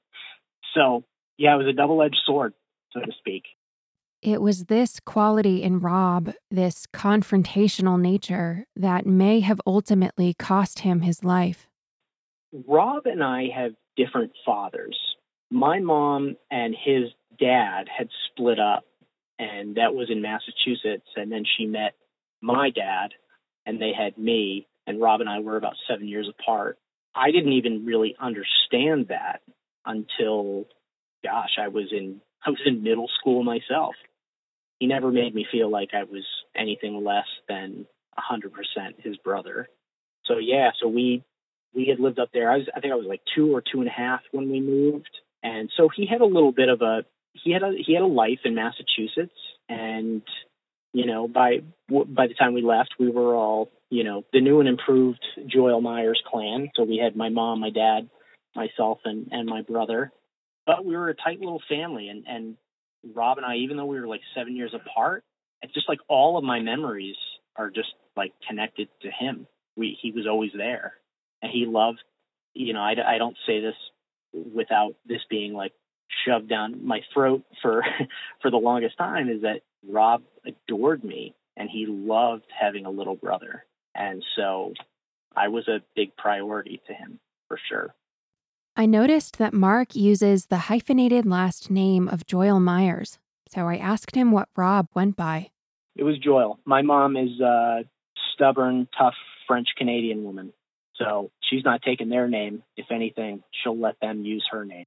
So, 0.74 1.04
yeah, 1.38 1.54
it 1.54 1.58
was 1.58 1.66
a 1.66 1.72
double 1.72 2.02
edged 2.02 2.20
sword, 2.26 2.52
so 2.92 3.00
to 3.00 3.12
speak. 3.18 3.44
It 4.20 4.42
was 4.42 4.66
this 4.66 5.00
quality 5.00 5.62
in 5.62 5.80
Rob, 5.80 6.34
this 6.50 6.86
confrontational 6.94 7.98
nature, 7.98 8.66
that 8.76 9.06
may 9.06 9.40
have 9.40 9.62
ultimately 9.66 10.34
cost 10.34 10.80
him 10.80 11.00
his 11.00 11.24
life. 11.24 11.68
Rob 12.52 13.06
and 13.06 13.24
I 13.24 13.48
have 13.54 13.72
different 14.04 14.32
fathers. 14.44 14.98
My 15.50 15.80
mom 15.80 16.36
and 16.50 16.74
his 16.74 17.10
dad 17.38 17.88
had 17.88 18.08
split 18.30 18.58
up 18.58 18.84
and 19.40 19.76
that 19.76 19.94
was 19.94 20.10
in 20.10 20.20
Massachusetts. 20.20 21.08
And 21.16 21.32
then 21.32 21.44
she 21.56 21.64
met 21.64 21.94
my 22.42 22.70
dad, 22.70 23.08
and 23.64 23.80
they 23.80 23.92
had 23.96 24.18
me, 24.18 24.68
and 24.86 25.00
Rob 25.00 25.20
and 25.20 25.30
I 25.30 25.40
were 25.40 25.56
about 25.56 25.76
seven 25.88 26.06
years 26.06 26.28
apart. 26.28 26.78
I 27.14 27.30
didn't 27.30 27.54
even 27.54 27.86
really 27.86 28.14
understand 28.20 29.08
that 29.08 29.40
until, 29.84 30.66
gosh, 31.24 31.56
I 31.58 31.68
was 31.68 31.86
in 31.90 32.20
I 32.44 32.50
was 32.50 32.60
in 32.64 32.82
middle 32.82 33.08
school 33.18 33.42
myself. 33.42 33.94
He 34.78 34.86
never 34.86 35.10
made 35.10 35.34
me 35.34 35.46
feel 35.50 35.70
like 35.70 35.90
I 35.92 36.04
was 36.04 36.24
anything 36.56 37.04
less 37.04 37.26
than 37.48 37.86
a 38.16 38.20
hundred 38.20 38.52
percent 38.52 38.96
his 38.98 39.16
brother. 39.18 39.68
So 40.24 40.38
yeah, 40.38 40.70
so 40.80 40.88
we 40.88 41.24
we 41.74 41.86
had 41.86 42.00
lived 42.00 42.18
up 42.18 42.30
there. 42.32 42.50
I 42.50 42.56
was 42.58 42.68
I 42.74 42.80
think 42.80 42.92
I 42.92 42.96
was 42.96 43.06
like 43.06 43.22
two 43.34 43.54
or 43.54 43.62
two 43.62 43.80
and 43.80 43.88
a 43.88 43.92
half 43.92 44.20
when 44.32 44.50
we 44.50 44.60
moved, 44.60 45.10
and 45.42 45.70
so 45.76 45.88
he 45.94 46.06
had 46.06 46.20
a 46.20 46.26
little 46.26 46.52
bit 46.52 46.68
of 46.68 46.82
a 46.82 47.04
he 47.32 47.52
had 47.52 47.62
a 47.62 47.72
he 47.76 47.94
had 47.94 48.02
a 48.02 48.06
life 48.06 48.40
in 48.44 48.54
Massachusetts, 48.54 49.36
and 49.68 50.22
you 50.92 51.06
know 51.06 51.28
by 51.28 51.60
by 51.88 52.26
the 52.26 52.34
time 52.34 52.54
we 52.54 52.62
left, 52.62 52.94
we 52.98 53.10
were 53.10 53.34
all 53.34 53.70
you 53.90 54.04
know 54.04 54.24
the 54.32 54.40
new 54.40 54.60
and 54.60 54.68
improved 54.68 55.24
Joyal 55.46 55.80
Myers 55.80 56.22
clan. 56.26 56.70
So 56.76 56.84
we 56.84 57.00
had 57.02 57.16
my 57.16 57.28
mom, 57.28 57.60
my 57.60 57.70
dad, 57.70 58.10
myself, 58.54 58.98
and 59.04 59.28
and 59.30 59.48
my 59.48 59.62
brother. 59.62 60.12
But 60.66 60.84
we 60.84 60.96
were 60.96 61.08
a 61.08 61.14
tight 61.14 61.40
little 61.40 61.62
family, 61.68 62.08
and 62.08 62.24
and 62.26 62.56
Rob 63.14 63.38
and 63.38 63.46
I, 63.46 63.56
even 63.56 63.76
though 63.76 63.86
we 63.86 64.00
were 64.00 64.08
like 64.08 64.20
seven 64.34 64.56
years 64.56 64.74
apart, 64.74 65.24
it's 65.62 65.74
just 65.74 65.88
like 65.88 66.00
all 66.08 66.36
of 66.36 66.44
my 66.44 66.60
memories 66.60 67.16
are 67.56 67.70
just 67.70 67.94
like 68.16 68.32
connected 68.48 68.88
to 69.02 69.10
him. 69.10 69.46
We 69.76 69.96
he 70.00 70.12
was 70.12 70.26
always 70.26 70.50
there, 70.56 70.94
he 71.42 71.66
loved. 71.66 72.02
You 72.54 72.72
know, 72.72 72.80
I, 72.80 72.94
I 73.06 73.18
don't 73.18 73.36
say 73.46 73.60
this 73.60 73.74
without 74.54 74.94
this 75.06 75.20
being 75.28 75.52
like 75.52 75.72
shoved 76.26 76.48
down 76.48 76.84
my 76.84 77.00
throat 77.12 77.42
for 77.62 77.84
for 78.42 78.50
the 78.50 78.56
longest 78.56 78.98
time 78.98 79.28
is 79.28 79.42
that 79.42 79.60
Rob 79.88 80.22
adored 80.44 81.04
me 81.04 81.34
and 81.56 81.68
he 81.70 81.86
loved 81.86 82.44
having 82.58 82.86
a 82.86 82.90
little 82.90 83.16
brother. 83.16 83.64
And 83.94 84.22
so 84.36 84.72
I 85.36 85.48
was 85.48 85.68
a 85.68 85.82
big 85.94 86.16
priority 86.16 86.80
to 86.86 86.94
him 86.94 87.18
for 87.48 87.58
sure. 87.68 87.94
I 88.76 88.86
noticed 88.86 89.38
that 89.38 89.52
Marc 89.52 89.94
uses 89.94 90.46
the 90.46 90.58
hyphenated 90.58 91.26
last 91.26 91.70
name 91.70 92.08
of 92.08 92.26
Joyal 92.26 92.60
Myers. 92.60 93.18
So 93.48 93.68
I 93.68 93.76
asked 93.76 94.14
him 94.14 94.30
what 94.30 94.48
Rob 94.56 94.88
went 94.94 95.16
by. 95.16 95.50
It 95.96 96.04
was 96.04 96.18
Joyal. 96.18 96.60
My 96.64 96.82
mom 96.82 97.16
is 97.16 97.40
a 97.40 97.84
stubborn, 98.32 98.88
tough 98.96 99.14
French 99.46 99.68
Canadian 99.76 100.22
woman. 100.24 100.52
So 101.00 101.30
she's 101.48 101.64
not 101.64 101.82
taking 101.82 102.10
their 102.10 102.28
name. 102.28 102.62
If 102.76 102.86
anything, 102.90 103.42
she'll 103.62 103.78
let 103.78 103.98
them 104.00 104.24
use 104.24 104.46
her 104.52 104.64
name. 104.64 104.84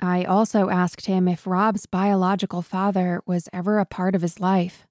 I 0.00 0.24
also 0.24 0.68
asked 0.68 1.06
him 1.06 1.28
if 1.28 1.46
Rob's 1.46 1.86
biological 1.86 2.62
father 2.62 3.22
was 3.26 3.48
ever 3.52 3.78
a 3.78 3.86
part 3.86 4.14
of 4.14 4.22
his 4.22 4.40
life. 4.40 4.86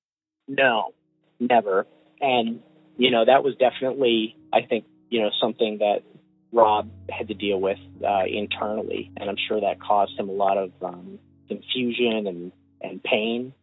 No, 0.48 0.94
never. 1.40 1.86
And, 2.22 2.62
you 2.98 3.12
know, 3.12 3.26
that 3.26 3.44
was 3.44 3.56
definitely, 3.56 4.36
I 4.54 4.62
think, 4.62 4.86
you 5.10 5.22
know, 5.22 5.30
something 5.42 5.80
that 5.80 6.04
Rob 6.52 6.90
had 7.10 7.28
to 7.28 7.34
deal 7.34 7.60
with 7.60 7.78
uh, 8.04 8.24
internally. 8.28 9.12
And 9.18 9.30
I'm 9.30 9.38
sure 9.48 9.62
that 9.62 9.80
caused 9.80 10.18
him 10.18 10.30
a 10.30 10.34
lot 10.34 10.58
of 10.58 10.72
um, 10.82 11.20
confusion 11.48 12.28
and, 12.28 12.52
and 12.82 13.04
pain. 13.04 13.54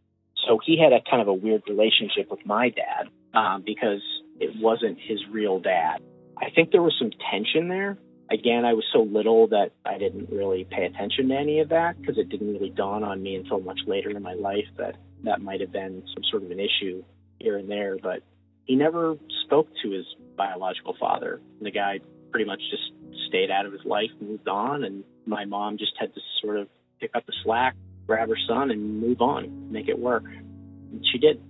So 0.46 0.58
he 0.64 0.78
had 0.78 0.92
a 0.92 1.00
kind 1.08 1.22
of 1.22 1.28
a 1.28 1.34
weird 1.34 1.62
relationship 1.68 2.30
with 2.30 2.44
my 2.44 2.70
dad 2.70 3.08
um, 3.34 3.62
because 3.64 4.02
it 4.38 4.60
wasn't 4.60 4.98
his 5.00 5.20
real 5.30 5.60
dad. 5.60 6.02
I 6.36 6.50
think 6.50 6.70
there 6.70 6.82
was 6.82 6.94
some 6.98 7.10
tension 7.30 7.68
there 7.68 7.98
again, 8.32 8.64
I 8.64 8.72
was 8.72 8.84
so 8.92 9.02
little 9.02 9.48
that 9.48 9.72
I 9.84 9.98
didn't 9.98 10.30
really 10.30 10.64
pay 10.64 10.84
attention 10.84 11.28
to 11.28 11.36
any 11.36 11.60
of 11.60 11.68
that 11.68 12.00
because 12.00 12.18
it 12.18 12.28
didn't 12.28 12.52
really 12.52 12.70
dawn 12.70 13.04
on 13.04 13.22
me 13.22 13.36
until 13.36 13.60
much 13.60 13.80
later 13.86 14.10
in 14.10 14.22
my 14.22 14.34
life 14.34 14.66
that 14.78 14.96
that 15.24 15.40
might 15.40 15.60
have 15.60 15.70
been 15.70 16.02
some 16.14 16.24
sort 16.30 16.42
of 16.42 16.50
an 16.50 16.58
issue 16.58 17.04
here 17.38 17.58
and 17.58 17.70
there. 17.70 17.96
But 18.02 18.22
he 18.64 18.74
never 18.74 19.16
spoke 19.44 19.68
to 19.82 19.90
his 19.90 20.06
biological 20.36 20.96
father. 20.98 21.40
The 21.60 21.70
guy 21.70 22.00
pretty 22.30 22.46
much 22.46 22.60
just 22.70 22.82
stayed 23.28 23.50
out 23.50 23.66
of 23.66 23.72
his 23.72 23.84
life, 23.84 24.10
moved 24.20 24.48
on, 24.48 24.84
and 24.84 25.04
my 25.26 25.44
mom 25.44 25.76
just 25.78 25.92
had 25.98 26.14
to 26.14 26.20
sort 26.40 26.56
of 26.56 26.68
pick 27.00 27.10
up 27.14 27.26
the 27.26 27.34
slack, 27.44 27.76
grab 28.06 28.28
her 28.28 28.38
son, 28.48 28.70
and 28.70 29.00
move 29.00 29.20
on, 29.20 29.70
make 29.70 29.88
it 29.88 29.98
work. 29.98 30.24
And 30.24 31.04
she 31.12 31.18
did. 31.18 31.40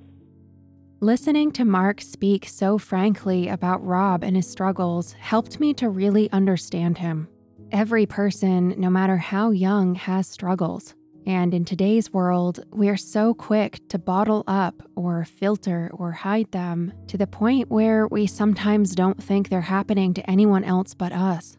Listening 1.02 1.50
to 1.54 1.64
Marc 1.64 2.00
speak 2.00 2.46
so 2.46 2.78
frankly 2.78 3.48
about 3.48 3.84
Rob 3.84 4.22
and 4.22 4.36
his 4.36 4.48
struggles 4.48 5.14
helped 5.14 5.58
me 5.58 5.74
to 5.74 5.88
really 5.88 6.30
understand 6.30 6.98
him. 6.98 7.26
Every 7.72 8.06
person, 8.06 8.68
no 8.78 8.88
matter 8.88 9.16
how 9.16 9.50
young, 9.50 9.96
has 9.96 10.28
struggles. 10.28 10.94
And 11.26 11.54
in 11.54 11.64
today's 11.64 12.12
world, 12.12 12.64
we 12.70 12.88
are 12.88 12.96
so 12.96 13.34
quick 13.34 13.80
to 13.88 13.98
bottle 13.98 14.44
up 14.46 14.80
or 14.94 15.24
filter 15.24 15.90
or 15.92 16.12
hide 16.12 16.52
them 16.52 16.92
to 17.08 17.18
the 17.18 17.26
point 17.26 17.68
where 17.68 18.06
we 18.06 18.28
sometimes 18.28 18.94
don't 18.94 19.20
think 19.20 19.48
they're 19.48 19.60
happening 19.60 20.14
to 20.14 20.30
anyone 20.30 20.62
else 20.62 20.94
but 20.94 21.10
us. 21.10 21.56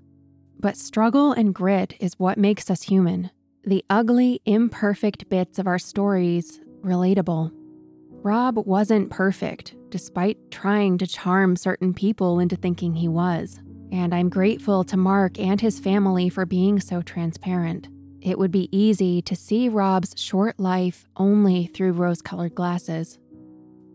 But 0.57 0.77
struggle 0.77 1.33
and 1.33 1.53
grit 1.53 1.95
is 1.99 2.17
what 2.17 2.37
makes 2.37 2.71
us 2.71 2.83
human. 2.83 3.29
The 3.65 3.83
ugly, 3.89 4.39
imperfect 4.45 5.27
bits 5.27 5.59
of 5.59 5.67
our 5.67 5.79
stories 5.79 6.61
relatable. 6.81 7.51
Rob 8.23 8.65
wasn't 8.65 9.09
perfect, 9.09 9.75
despite 9.89 10.37
trying 10.49 10.97
to 10.97 11.05
charm 11.05 11.57
certain 11.57 11.93
people 11.93 12.39
into 12.39 12.55
thinking 12.55 12.95
he 12.95 13.09
was. 13.09 13.59
And 13.91 14.15
I'm 14.15 14.29
grateful 14.29 14.85
to 14.85 14.95
Marc 14.95 15.37
and 15.37 15.59
his 15.59 15.77
family 15.77 16.29
for 16.29 16.45
being 16.45 16.79
so 16.79 17.01
transparent. 17.01 17.89
It 18.21 18.39
would 18.39 18.49
be 18.49 18.69
easy 18.71 19.21
to 19.23 19.35
see 19.35 19.67
Rob's 19.67 20.13
short 20.15 20.57
life 20.57 21.05
only 21.17 21.67
through 21.67 21.91
rose 21.91 22.21
colored 22.21 22.55
glasses. 22.55 23.19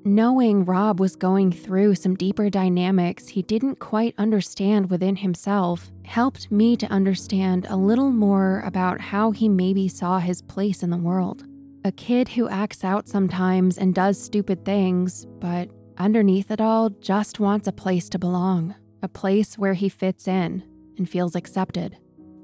Knowing 0.04 0.66
Rob 0.66 1.00
was 1.00 1.16
going 1.16 1.50
through 1.50 1.94
some 1.94 2.14
deeper 2.14 2.50
dynamics 2.50 3.28
he 3.28 3.40
didn't 3.40 3.78
quite 3.78 4.14
understand 4.18 4.90
within 4.90 5.16
himself 5.16 5.90
helped 6.04 6.52
me 6.52 6.76
to 6.76 6.86
understand 6.88 7.66
a 7.70 7.76
little 7.76 8.10
more 8.10 8.60
about 8.66 9.00
how 9.00 9.30
he 9.30 9.48
maybe 9.48 9.88
saw 9.88 10.18
his 10.18 10.42
place 10.42 10.82
in 10.82 10.90
the 10.90 10.98
world. 10.98 11.47
A 11.88 11.92
kid 11.92 12.29
who 12.29 12.51
acts 12.51 12.85
out 12.85 13.09
sometimes 13.09 13.79
and 13.79 13.94
does 13.94 14.22
stupid 14.22 14.62
things, 14.62 15.24
but 15.40 15.70
underneath 15.96 16.51
it 16.51 16.61
all 16.61 16.90
just 16.90 17.40
wants 17.40 17.66
a 17.66 17.72
place 17.72 18.11
to 18.11 18.18
belong, 18.18 18.74
a 19.03 19.09
place 19.09 19.57
where 19.57 19.72
he 19.72 19.88
fits 19.88 20.29
in 20.29 20.62
and 20.98 21.09
feels 21.09 21.35
accepted. 21.35 21.96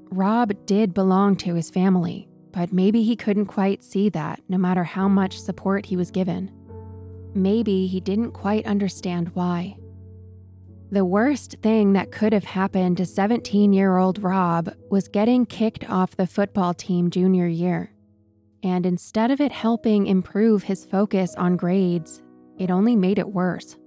Rob 0.09 0.65
did 0.65 0.95
belong 0.95 1.35
to 1.35 1.53
his 1.53 1.69
family, 1.69 2.27
but 2.53 2.73
maybe 2.73 3.03
he 3.03 3.15
couldn't 3.15 3.45
quite 3.45 3.83
see 3.83 4.09
that 4.09 4.41
no 4.49 4.57
matter 4.57 4.83
how 4.83 5.07
much 5.07 5.39
support 5.39 5.85
he 5.85 5.95
was 5.95 6.09
given. 6.09 6.51
Maybe 7.35 7.85
he 7.85 7.99
didn't 7.99 8.31
quite 8.31 8.65
understand 8.65 9.29
why. 9.35 9.77
The 10.89 11.05
worst 11.05 11.57
thing 11.61 11.93
that 11.93 12.11
could 12.11 12.33
have 12.33 12.45
happened 12.45 12.97
to 12.97 13.05
17 13.05 13.73
year 13.73 13.97
old 13.97 14.23
Rob 14.23 14.73
was 14.89 15.07
getting 15.07 15.45
kicked 15.45 15.87
off 15.87 16.17
the 16.17 16.25
football 16.25 16.73
team 16.73 17.11
junior 17.11 17.45
year. 17.45 17.91
And 18.65 18.87
instead 18.87 19.29
of 19.29 19.39
it 19.39 19.51
helping 19.51 20.07
improve 20.07 20.63
his 20.63 20.85
focus 20.85 21.35
on 21.35 21.55
grades, 21.55 22.23
it 22.57 22.71
only 22.71 22.95
made 22.95 23.19
it 23.19 23.29
worse. 23.29 23.77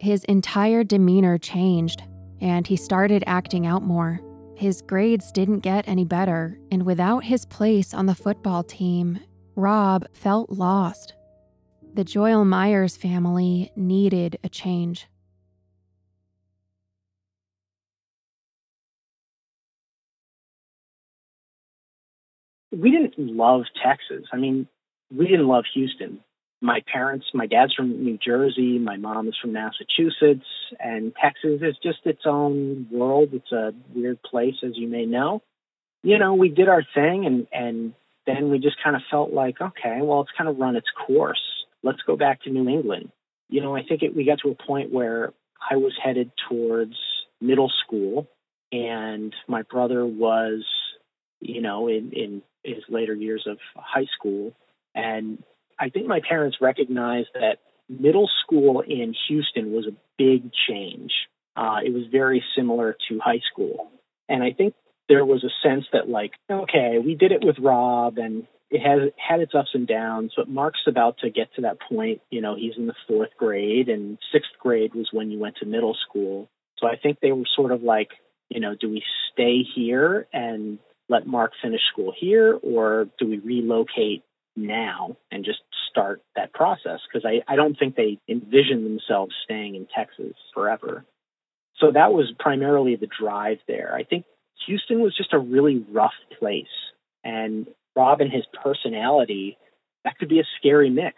His 0.00 0.24
entire 0.24 0.82
demeanor 0.82 1.38
changed, 1.38 2.02
and 2.40 2.66
he 2.66 2.74
started 2.74 3.22
acting 3.28 3.64
out 3.64 3.84
more. 3.84 4.20
His 4.56 4.82
grades 4.82 5.30
didn't 5.30 5.60
get 5.60 5.86
any 5.86 6.04
better, 6.04 6.58
and 6.72 6.84
without 6.84 7.22
his 7.22 7.46
place 7.46 7.94
on 7.94 8.06
the 8.06 8.14
football 8.14 8.64
team, 8.64 9.20
Rob 9.54 10.04
felt 10.12 10.50
lost. 10.50 11.14
The 11.94 12.02
Joyal 12.02 12.44
Myers 12.44 12.96
family 12.96 13.70
needed 13.76 14.36
a 14.42 14.48
change. 14.48 15.06
We 22.70 22.90
didn't 22.90 23.18
love 23.18 23.62
Texas. 23.82 24.26
I 24.32 24.36
mean, 24.36 24.68
we 25.10 25.26
didn't 25.26 25.48
love 25.48 25.64
Houston 25.74 26.20
my 26.60 26.82
parents, 26.92 27.26
my 27.32 27.46
dad's 27.46 27.74
from 27.74 28.04
New 28.04 28.18
Jersey, 28.18 28.78
my 28.78 28.96
mom 28.96 29.28
is 29.28 29.36
from 29.40 29.52
Massachusetts, 29.52 30.46
and 30.80 31.12
Texas 31.14 31.60
is 31.62 31.76
just 31.82 31.98
its 32.04 32.22
own 32.26 32.88
world. 32.90 33.30
It's 33.32 33.52
a 33.52 33.72
weird 33.94 34.20
place, 34.22 34.56
as 34.64 34.72
you 34.74 34.88
may 34.88 35.06
know. 35.06 35.42
You 36.02 36.18
know, 36.18 36.34
we 36.34 36.48
did 36.48 36.68
our 36.68 36.82
thing, 36.94 37.26
and 37.26 37.46
and 37.52 37.94
then 38.26 38.50
we 38.50 38.58
just 38.58 38.82
kind 38.82 38.96
of 38.96 39.02
felt 39.10 39.32
like, 39.32 39.60
okay, 39.60 39.98
well, 40.02 40.20
it's 40.22 40.30
kind 40.36 40.50
of 40.50 40.58
run 40.58 40.76
its 40.76 40.88
course. 41.06 41.40
Let's 41.82 42.02
go 42.06 42.16
back 42.16 42.42
to 42.42 42.50
New 42.50 42.68
England. 42.68 43.10
You 43.48 43.62
know, 43.62 43.76
I 43.76 43.82
think 43.82 44.02
it, 44.02 44.14
we 44.14 44.24
got 44.24 44.40
to 44.42 44.50
a 44.50 44.54
point 44.54 44.92
where 44.92 45.32
I 45.70 45.76
was 45.76 45.92
headed 46.02 46.30
towards 46.48 46.96
middle 47.40 47.70
school, 47.84 48.26
and 48.72 49.34
my 49.46 49.62
brother 49.62 50.04
was, 50.04 50.64
you 51.40 51.62
know, 51.62 51.86
in 51.88 52.12
in 52.12 52.42
his 52.64 52.82
later 52.88 53.14
years 53.14 53.46
of 53.46 53.58
high 53.74 54.06
school, 54.18 54.52
and 54.94 55.42
I 55.78 55.90
think 55.90 56.06
my 56.06 56.20
parents 56.26 56.58
recognized 56.60 57.28
that 57.34 57.58
middle 57.88 58.28
school 58.44 58.80
in 58.80 59.14
Houston 59.28 59.72
was 59.72 59.86
a 59.86 59.96
big 60.18 60.50
change. 60.68 61.12
Uh, 61.56 61.78
it 61.84 61.92
was 61.92 62.04
very 62.10 62.42
similar 62.56 62.96
to 63.08 63.18
high 63.18 63.40
school. 63.52 63.90
And 64.28 64.42
I 64.42 64.52
think 64.52 64.74
there 65.08 65.24
was 65.24 65.44
a 65.44 65.66
sense 65.66 65.86
that, 65.92 66.08
like, 66.08 66.32
okay, 66.50 66.98
we 67.04 67.14
did 67.14 67.32
it 67.32 67.44
with 67.44 67.56
Rob 67.58 68.18
and 68.18 68.46
it 68.70 68.80
has 68.80 69.10
had 69.16 69.40
its 69.40 69.54
ups 69.54 69.70
and 69.72 69.86
downs, 69.86 70.32
but 70.36 70.48
Marc's 70.48 70.80
about 70.86 71.18
to 71.18 71.30
get 71.30 71.54
to 71.54 71.62
that 71.62 71.78
point. 71.80 72.20
You 72.30 72.42
know, 72.42 72.54
he's 72.54 72.74
in 72.76 72.86
the 72.86 72.94
fourth 73.06 73.30
grade, 73.38 73.88
and 73.88 74.18
sixth 74.30 74.50
grade 74.60 74.94
was 74.94 75.08
when 75.10 75.30
you 75.30 75.38
went 75.38 75.56
to 75.56 75.66
middle 75.66 75.96
school. 76.06 76.50
So 76.76 76.86
I 76.86 76.96
think 76.96 77.18
they 77.20 77.32
were 77.32 77.46
sort 77.56 77.72
of 77.72 77.82
like, 77.82 78.10
you 78.50 78.60
know, 78.60 78.74
do 78.78 78.90
we 78.90 79.02
stay 79.32 79.62
here 79.74 80.26
and 80.32 80.78
let 81.08 81.26
Marc 81.26 81.52
finish 81.62 81.80
school 81.92 82.12
here, 82.16 82.58
or 82.62 83.08
do 83.18 83.26
we 83.28 83.38
relocate 83.38 84.22
now 84.56 85.16
and 85.30 85.44
just 85.44 85.60
start 85.90 86.20
that 86.36 86.52
process 86.52 87.00
because 87.06 87.24
I, 87.24 87.50
I 87.50 87.56
don't 87.56 87.78
think 87.78 87.96
they 87.96 88.18
envision 88.28 88.84
themselves 88.84 89.34
staying 89.44 89.74
in 89.74 89.86
Texas 89.94 90.34
forever. 90.52 91.04
So 91.78 91.92
that 91.92 92.12
was 92.12 92.32
primarily 92.38 92.96
the 92.96 93.06
drive 93.06 93.58
there. 93.68 93.94
I 93.94 94.02
think 94.04 94.24
Houston 94.66 95.00
was 95.00 95.16
just 95.16 95.32
a 95.32 95.38
really 95.38 95.84
rough 95.90 96.12
place. 96.38 96.66
And 97.24 97.68
Rob 97.94 98.20
and 98.20 98.32
his 98.32 98.44
personality, 98.62 99.56
that 100.04 100.18
could 100.18 100.28
be 100.28 100.40
a 100.40 100.44
scary 100.58 100.90
mix, 100.90 101.16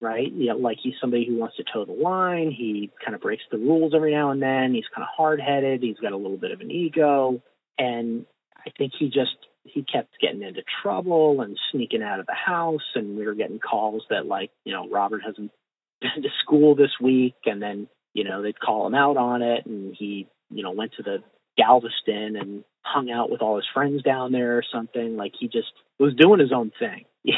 right? 0.00 0.30
You 0.30 0.48
know, 0.48 0.56
like 0.56 0.78
he's 0.82 0.94
somebody 1.00 1.24
who 1.24 1.38
wants 1.38 1.56
to 1.56 1.64
toe 1.72 1.84
the 1.84 1.92
line. 1.92 2.50
He 2.50 2.90
kind 3.04 3.14
of 3.14 3.20
breaks 3.20 3.44
the 3.50 3.58
rules 3.58 3.92
every 3.94 4.12
now 4.12 4.30
and 4.30 4.42
then. 4.42 4.74
He's 4.74 4.84
kind 4.94 5.04
of 5.04 5.08
hard 5.16 5.40
headed. 5.40 5.82
He's 5.82 5.98
got 5.98 6.12
a 6.12 6.16
little 6.16 6.36
bit 6.36 6.50
of 6.50 6.60
an 6.60 6.70
ego. 6.70 7.40
And 7.78 8.26
I 8.66 8.70
think 8.76 8.92
he 8.98 9.06
just 9.06 9.36
he 9.64 9.84
kept 9.84 10.20
getting 10.20 10.42
into 10.42 10.62
trouble 10.82 11.40
and 11.40 11.58
sneaking 11.70 12.02
out 12.02 12.20
of 12.20 12.26
the 12.26 12.34
house 12.34 12.80
and 12.94 13.16
we 13.16 13.26
were 13.26 13.34
getting 13.34 13.60
calls 13.60 14.04
that 14.10 14.26
like 14.26 14.50
you 14.64 14.72
know 14.72 14.88
robert 14.88 15.22
hasn't 15.24 15.52
been 16.00 16.22
to 16.22 16.28
school 16.42 16.74
this 16.74 16.90
week 17.00 17.36
and 17.46 17.62
then 17.62 17.86
you 18.12 18.24
know 18.24 18.42
they'd 18.42 18.58
call 18.58 18.86
him 18.86 18.94
out 18.94 19.16
on 19.16 19.42
it 19.42 19.66
and 19.66 19.94
he 19.96 20.26
you 20.50 20.62
know 20.64 20.72
went 20.72 20.92
to 20.94 21.02
the 21.02 21.18
galveston 21.56 22.36
and 22.36 22.64
hung 22.84 23.10
out 23.10 23.30
with 23.30 23.42
all 23.42 23.56
his 23.56 23.66
friends 23.72 24.02
down 24.02 24.32
there 24.32 24.58
or 24.58 24.64
something. 24.72 25.16
Like 25.16 25.32
he 25.38 25.46
just 25.46 25.72
was 25.98 26.14
doing 26.14 26.40
his 26.40 26.52
own 26.52 26.72
thing. 26.78 27.04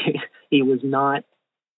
He 0.51 0.61
was 0.61 0.79
not 0.83 1.23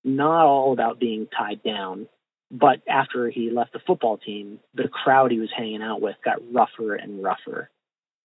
not 0.04 0.46
all 0.46 0.74
about 0.74 1.00
being 1.00 1.28
tied 1.36 1.64
down 1.64 2.08
but 2.52 2.82
after 2.88 3.30
he 3.30 3.50
left 3.50 3.74
the 3.74 3.80
football 3.88 4.18
team 4.18 4.60
the 4.76 4.88
crowd 4.88 5.32
he 5.32 5.40
was 5.40 5.50
hanging 5.56 5.82
out 5.82 6.00
with 6.00 6.16
got 6.24 6.38
rougher 6.54 6.94
and 6.94 7.24
rougher 7.24 7.72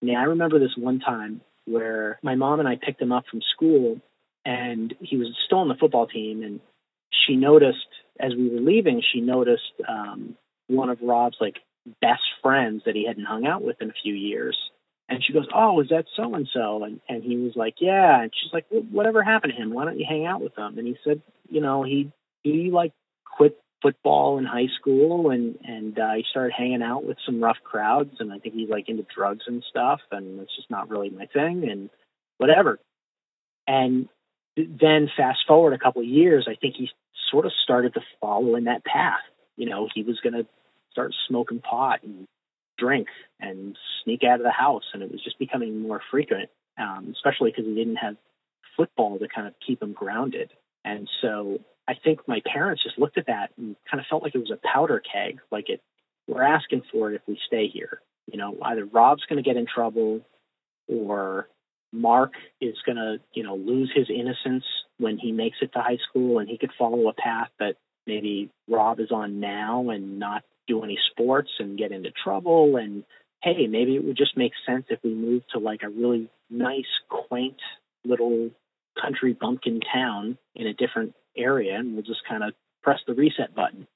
Mean, 0.03 0.17
I 0.17 0.25
remember 0.25 0.59
this 0.59 0.77
one 0.77 0.99
time 0.99 1.41
where 1.65 2.19
my 2.23 2.35
mom 2.35 2.59
and 2.59 2.69
I 2.69 2.77
picked 2.77 3.01
him 3.01 3.13
up 3.13 3.25
from 3.31 3.41
school 3.55 4.01
and 4.45 4.93
he 5.01 5.17
was 5.17 5.29
still 5.47 5.59
on 5.59 5.69
the 5.69 5.77
football 5.77 6.09
team 6.09 6.43
and 6.43 6.61
she 7.27 7.37
noticed 7.37 7.87
as 8.19 8.33
we 8.37 8.49
were 8.49 8.61
leaving 8.61 9.01
she 9.13 9.21
noticed 9.21 9.73
um 9.89 10.37
one 10.67 10.91
of 10.91 10.99
Rob's 11.03 11.37
like 11.41 11.57
best 12.01 12.23
friends 12.43 12.83
that 12.87 12.97
he 12.97 13.07
hadn't 13.07 13.25
hung 13.25 13.47
out 13.47 13.63
with 13.63 13.81
in 13.81 13.91
a 13.91 13.95
few 14.03 14.15
years. 14.15 14.59
And 15.09 15.23
she 15.25 15.33
goes 15.33 15.47
oh 15.55 15.81
is 15.81 15.89
that 15.91 16.07
so 16.17 16.35
and 16.35 16.49
so 16.53 16.83
and 16.83 17.01
and 17.09 17.23
he 17.23 17.37
was 17.37 17.53
like 17.55 17.75
yeah. 17.81 18.23
And 18.23 18.33
she's 18.35 18.53
like 18.53 18.67
whatever 18.91 19.23
happened 19.23 19.53
to 19.57 19.63
him? 19.63 19.73
Why 19.73 19.85
don't 19.85 19.99
you 19.99 20.07
hang 20.09 20.27
out 20.27 20.41
with 20.41 20.57
him? 20.59 20.79
And 20.79 20.87
he 20.87 20.97
said 21.05 21.23
you 21.49 21.61
know 21.61 21.85
he 21.85 22.11
he 22.43 22.71
like 22.73 22.93
quit 23.37 23.57
football 23.83 24.39
in 24.39 24.45
high 24.45 24.69
school 24.79 25.31
and 25.31 25.59
and 25.65 25.99
uh, 25.99 26.13
he 26.15 26.25
started 26.31 26.53
hanging 26.57 26.83
out 26.83 27.05
with 27.05 27.19
some 27.27 27.43
rough 27.43 27.59
crowds 27.65 28.15
and 28.21 28.33
I 28.33 28.39
think 28.39 28.55
he's 28.55 28.71
like 28.71 28.89
into 28.89 29.05
drugs 29.15 29.45
and 29.47 29.65
stuff 29.69 30.01
and 30.11 30.41
it's 30.41 30.55
just 30.57 30.71
not 30.71 30.89
really 30.89 31.11
my 31.11 31.27
thing 31.27 31.69
and 31.69 31.91
whatever. 32.39 32.79
And 33.67 34.09
then 34.57 35.11
fast 35.17 35.41
forward 35.47 35.73
a 35.73 35.79
couple 35.79 36.03
of 36.03 36.09
years, 36.09 36.47
I 36.49 36.57
think 36.57 36.75
he 36.77 36.91
sort 37.31 37.47
of 37.47 37.53
started 37.65 37.95
to 37.95 38.01
follow 38.21 38.57
in 38.57 38.65
that 38.65 38.85
path. 38.85 39.21
You 39.57 39.69
know, 39.69 39.89
he 39.93 40.03
was 40.03 40.21
going 40.23 40.35
to 40.35 40.47
start 40.91 41.15
smoking 41.29 41.61
pot 41.61 42.01
and 42.03 42.27
drink 42.79 43.09
and 43.41 43.77
sneak 44.05 44.23
out 44.25 44.41
of 44.41 44.45
the 44.45 44.51
house, 44.51 44.85
and 44.93 45.03
it 45.03 45.11
was 45.11 45.23
just 45.23 45.39
becoming 45.39 45.81
more 45.81 46.01
frequent, 46.11 46.51
um, 46.79 47.15
especially 47.15 47.51
because 47.51 47.65
he 47.65 47.75
didn't 47.75 47.97
have 47.97 48.17
football 48.77 49.19
to 49.19 49.29
kind 49.29 49.47
of 49.47 49.55
keep 49.67 49.83
him 49.83 49.93
grounded. 49.93 50.51
And 50.85 51.09
so 51.21 51.61
I 51.89 51.95
think 51.95 52.21
my 52.29 52.41
parents 52.47 52.83
just 52.83 52.99
looked 52.99 53.19
at 53.19 53.27
that 53.27 53.51
and 53.57 53.77
kind 53.91 54.01
of 54.01 54.07
felt 54.09 54.23
like 54.23 54.35
it 54.35 54.39
was 54.39 54.53
a 54.53 54.67
powder 54.73 55.01
keg. 55.01 55.41
Like 55.51 55.69
it, 55.69 55.81
we're 56.29 56.43
asking 56.43 56.83
for 56.93 57.11
it 57.11 57.17
if 57.17 57.23
we 57.27 57.39
stay 57.47 57.69
here. 57.69 58.01
You 58.31 58.39
know, 58.39 58.57
either 58.63 58.85
Rob's 58.85 59.25
going 59.29 59.43
to 59.43 59.49
get 59.49 59.57
in 59.57 59.67
trouble, 59.67 60.21
or 60.87 61.49
Marc 61.93 62.33
is 62.61 62.77
going 62.87 62.97
to, 62.97 63.17
you 63.35 63.43
know, 63.43 63.57
lose 63.57 63.91
his 63.95 64.09
innocence 64.09 64.65
when 64.99 65.19
he 65.19 65.33
makes 65.33 65.59
it 65.61 65.73
to 65.73 65.81
high 65.81 65.99
school, 66.09 66.39
and 66.39 66.49
he 66.49 66.57
could 66.57 66.71
follow 66.79 67.09
a 67.09 67.13
path 67.13 67.49
that 67.59 67.75
maybe 68.07 68.51
Rob 68.69 69.01
is 69.01 69.11
on 69.11 69.41
now 69.41 69.91
and 69.91 70.19
not 70.19 70.45
do 70.69 70.85
any 70.85 70.99
sports 71.11 71.51
and 71.59 71.79
get 71.79 71.91
into 71.91 72.11
trouble. 72.11 72.77
And 72.77 73.05
hey, 73.43 73.67
maybe 73.67 73.97
it 73.97 74.05
would 74.05 74.17
just 74.17 74.37
make 74.37 74.53
sense 74.65 74.87
if 74.89 75.01
we 75.03 75.15
moved 75.15 75.47
to 75.53 75.59
like 75.59 75.83
a 75.83 75.89
really 75.89 76.29
nice, 76.49 76.87
quaint 77.09 77.61
little 78.05 78.51
country 79.01 79.33
bumpkin 79.33 79.81
town 79.81 80.39
in 80.55 80.67
a 80.67 80.75
different 80.75 81.15
area 81.37 81.77
and 81.77 81.95
we'll 81.95 82.03
just 82.03 82.25
kind 82.29 82.43
of 82.43 82.53
press 82.83 83.01
the 83.07 83.15
reset 83.15 83.55
button. 83.55 83.87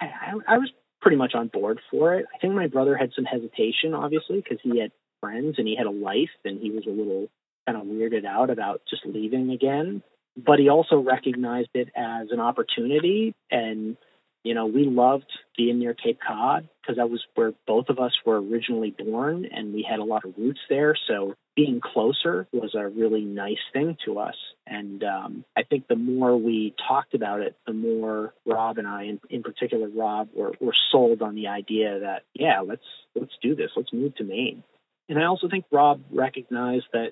I, 0.00 0.06
I, 0.06 0.54
I 0.54 0.58
was 0.58 0.70
pretty 1.00 1.16
much 1.16 1.34
on 1.34 1.48
board 1.48 1.80
for 1.90 2.14
it. 2.14 2.26
I 2.34 2.38
think 2.38 2.54
my 2.54 2.68
brother 2.68 2.96
had 2.96 3.10
some 3.14 3.24
hesitation, 3.24 3.94
obviously, 3.94 4.36
because 4.40 4.58
he 4.62 4.78
had 4.78 4.92
friends 5.20 5.56
and 5.58 5.66
he 5.66 5.76
had 5.76 5.86
a 5.86 5.90
life 5.90 6.30
and 6.44 6.60
he 6.60 6.70
was 6.70 6.84
a 6.86 6.90
little 6.90 7.28
kind 7.66 7.78
of 7.78 7.84
weirded 7.84 8.24
out 8.24 8.50
about 8.50 8.82
just 8.88 9.06
leaving 9.06 9.50
again. 9.50 10.02
but 10.36 10.58
he 10.58 10.68
also 10.68 10.98
recognized 10.98 11.70
it 11.74 11.88
as 11.96 12.28
an 12.30 12.40
opportunity 12.40 13.34
and 13.50 13.96
you 14.44 14.54
know, 14.54 14.66
we 14.66 14.84
loved 14.84 15.30
being 15.56 15.78
near 15.78 15.94
Cape 15.94 16.18
Cod 16.26 16.68
because 16.80 16.96
that 16.96 17.10
was 17.10 17.22
where 17.34 17.52
both 17.66 17.88
of 17.88 17.98
us 17.98 18.12
were 18.26 18.40
originally 18.40 18.94
born 18.96 19.46
and 19.50 19.72
we 19.72 19.86
had 19.88 20.00
a 20.00 20.04
lot 20.04 20.24
of 20.24 20.34
roots 20.36 20.60
there. 20.68 20.96
So 21.08 21.34
being 21.54 21.80
closer 21.80 22.48
was 22.52 22.74
a 22.74 22.88
really 22.88 23.22
nice 23.24 23.62
thing 23.72 23.96
to 24.06 24.18
us. 24.18 24.34
And 24.66 25.04
um, 25.04 25.44
I 25.56 25.62
think 25.62 25.86
the 25.86 25.96
more 25.96 26.36
we 26.36 26.74
talked 26.88 27.14
about 27.14 27.40
it, 27.40 27.56
the 27.66 27.72
more 27.72 28.34
Rob 28.46 28.78
and 28.78 28.86
I, 28.86 29.04
in, 29.04 29.20
in 29.30 29.42
particular 29.42 29.88
Rob, 29.88 30.28
were, 30.34 30.52
were 30.60 30.74
sold 30.90 31.22
on 31.22 31.34
the 31.34 31.48
idea 31.48 32.00
that, 32.00 32.22
yeah, 32.34 32.60
let's 32.60 32.82
let's 33.14 33.32
do 33.42 33.54
this. 33.54 33.70
Let's 33.76 33.92
move 33.92 34.14
to 34.16 34.24
Maine. 34.24 34.64
And 35.08 35.18
I 35.18 35.26
also 35.26 35.48
think 35.48 35.66
Rob 35.70 36.00
recognized 36.10 36.86
that 36.92 37.10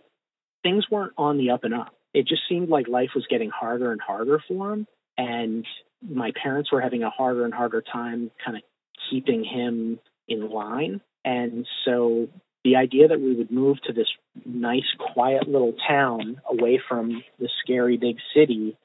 things 0.62 0.86
weren't 0.90 1.12
on 1.18 1.38
the 1.38 1.50
up 1.50 1.64
and 1.64 1.74
up. 1.74 1.94
It 2.14 2.26
just 2.26 2.42
seemed 2.48 2.68
like 2.68 2.88
life 2.88 3.10
was 3.14 3.26
getting 3.28 3.50
harder 3.50 3.92
and 3.92 4.00
harder 4.00 4.42
for 4.48 4.72
him. 4.72 4.86
And 5.18 5.66
my 6.08 6.32
parents 6.42 6.72
were 6.72 6.80
having 6.80 7.02
a 7.02 7.10
harder 7.10 7.44
and 7.44 7.54
harder 7.54 7.82
time 7.82 8.30
kind 8.44 8.56
of 8.56 8.62
keeping 9.10 9.44
him 9.44 9.98
in 10.28 10.50
line. 10.50 11.00
And 11.24 11.66
so 11.84 12.28
the 12.64 12.76
idea 12.76 13.08
that 13.08 13.20
we 13.20 13.34
would 13.34 13.50
move 13.50 13.78
to 13.86 13.92
this 13.92 14.08
nice, 14.44 14.84
quiet 14.98 15.48
little 15.48 15.74
town 15.88 16.40
away 16.48 16.80
from 16.86 17.22
the 17.38 17.48
scary 17.62 17.96
big 17.96 18.16
city, 18.34 18.76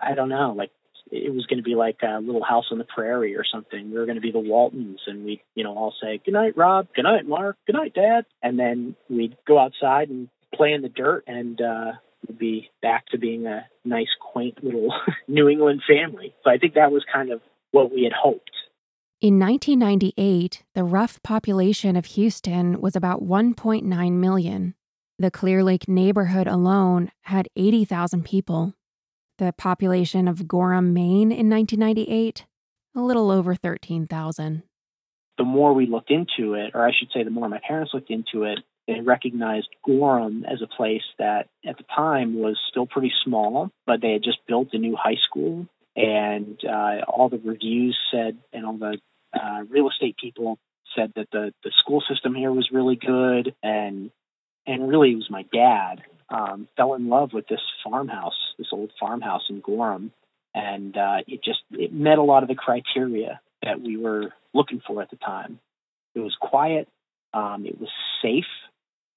I 0.00 0.14
don't 0.14 0.28
know, 0.28 0.54
like 0.56 0.70
it 1.10 1.32
was 1.32 1.46
going 1.46 1.58
to 1.58 1.62
be 1.62 1.74
like 1.74 1.98
a 2.02 2.18
little 2.20 2.44
house 2.44 2.66
on 2.70 2.78
the 2.78 2.84
prairie 2.84 3.36
or 3.36 3.44
something. 3.50 3.90
We 3.90 3.98
were 3.98 4.04
going 4.04 4.16
to 4.16 4.22
be 4.22 4.32
the 4.32 4.38
Waltons, 4.38 5.00
and 5.06 5.24
we'd, 5.24 5.40
you 5.54 5.64
know, 5.64 5.76
all 5.76 5.94
say, 6.02 6.20
Good 6.24 6.34
night, 6.34 6.56
Rob. 6.56 6.88
Good 6.94 7.04
night, 7.04 7.26
Marc. 7.26 7.56
Good 7.66 7.76
night, 7.76 7.94
Dad. 7.94 8.26
And 8.42 8.58
then 8.58 8.94
we'd 9.08 9.36
go 9.46 9.58
outside 9.58 10.10
and 10.10 10.28
play 10.54 10.72
in 10.72 10.82
the 10.82 10.88
dirt 10.88 11.24
and, 11.26 11.60
uh, 11.60 11.92
would 12.26 12.38
be 12.38 12.70
back 12.82 13.06
to 13.06 13.18
being 13.18 13.46
a 13.46 13.66
nice, 13.84 14.08
quaint 14.32 14.62
little 14.62 14.92
New 15.28 15.48
England 15.48 15.82
family. 15.88 16.34
So 16.44 16.50
I 16.50 16.58
think 16.58 16.74
that 16.74 16.92
was 16.92 17.04
kind 17.12 17.30
of 17.30 17.40
what 17.70 17.92
we 17.92 18.04
had 18.04 18.12
hoped. 18.12 18.50
In 19.20 19.38
1998, 19.40 20.62
the 20.74 20.84
rough 20.84 21.20
population 21.22 21.96
of 21.96 22.06
Houston 22.06 22.80
was 22.80 22.94
about 22.94 23.22
1.9 23.22 24.12
million. 24.12 24.74
The 25.18 25.32
Clear 25.32 25.64
Lake 25.64 25.88
neighborhood 25.88 26.46
alone 26.46 27.10
had 27.22 27.48
80,000 27.56 28.24
people. 28.24 28.74
The 29.38 29.52
population 29.58 30.28
of 30.28 30.46
Gorham, 30.46 30.92
Maine 30.92 31.32
in 31.32 31.50
1998, 31.50 32.46
a 32.94 33.00
little 33.00 33.32
over 33.32 33.56
13,000. 33.56 34.62
The 35.36 35.44
more 35.44 35.72
we 35.72 35.86
looked 35.86 36.12
into 36.12 36.54
it, 36.54 36.72
or 36.74 36.86
I 36.86 36.92
should 36.96 37.08
say, 37.12 37.24
the 37.24 37.30
more 37.30 37.48
my 37.48 37.60
parents 37.66 37.92
looked 37.92 38.10
into 38.10 38.44
it, 38.44 38.60
they 38.88 39.00
recognized 39.00 39.68
Gorham 39.84 40.44
as 40.50 40.62
a 40.62 40.66
place 40.66 41.02
that 41.18 41.48
at 41.64 41.76
the 41.76 41.84
time 41.94 42.40
was 42.40 42.58
still 42.70 42.86
pretty 42.86 43.12
small, 43.22 43.70
but 43.86 44.00
they 44.00 44.12
had 44.12 44.24
just 44.24 44.38
built 44.48 44.68
a 44.72 44.78
new 44.78 44.96
high 44.96 45.18
school. 45.28 45.68
And 45.94 46.58
uh, 46.64 47.04
all 47.06 47.28
the 47.28 47.38
reviews 47.38 47.98
said, 48.10 48.38
and 48.52 48.64
all 48.64 48.78
the 48.78 48.98
uh, 49.38 49.64
real 49.68 49.90
estate 49.90 50.16
people 50.16 50.58
said 50.96 51.12
that 51.16 51.28
the, 51.30 51.52
the 51.62 51.70
school 51.78 52.02
system 52.08 52.34
here 52.34 52.50
was 52.50 52.70
really 52.72 52.96
good. 52.96 53.54
And 53.62 54.10
and 54.66 54.88
really, 54.88 55.12
it 55.12 55.16
was 55.16 55.30
my 55.30 55.44
dad 55.52 56.02
um, 56.28 56.68
fell 56.76 56.94
in 56.94 57.08
love 57.08 57.32
with 57.32 57.46
this 57.46 57.60
farmhouse, 57.84 58.36
this 58.58 58.68
old 58.72 58.90
farmhouse 59.00 59.44
in 59.48 59.60
Gorham, 59.60 60.12
and 60.54 60.96
uh, 60.96 61.18
it 61.26 61.42
just 61.42 61.60
it 61.72 61.92
met 61.92 62.18
a 62.18 62.22
lot 62.22 62.42
of 62.42 62.48
the 62.48 62.54
criteria 62.54 63.40
that 63.62 63.80
we 63.80 63.96
were 63.96 64.32
looking 64.54 64.80
for 64.86 65.02
at 65.02 65.10
the 65.10 65.16
time. 65.16 65.58
It 66.14 66.20
was 66.20 66.36
quiet. 66.40 66.88
Um, 67.34 67.66
it 67.66 67.78
was 67.78 67.90
safe 68.22 68.44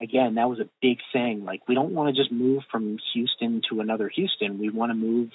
again, 0.02 0.36
that 0.36 0.50
was 0.50 0.60
a 0.60 0.70
big 0.82 0.98
thing. 1.14 1.46
Like, 1.46 1.68
we 1.68 1.76
don't 1.76 1.94
want 1.94 2.14
to 2.14 2.22
just 2.22 2.32
move 2.32 2.64
from 2.72 2.98
Houston 3.14 3.62
to 3.70 3.82
another 3.82 4.10
Houston. 4.10 4.60
We 4.60 4.70
want 4.70 4.92
to 4.92 4.96
move 4.96 5.30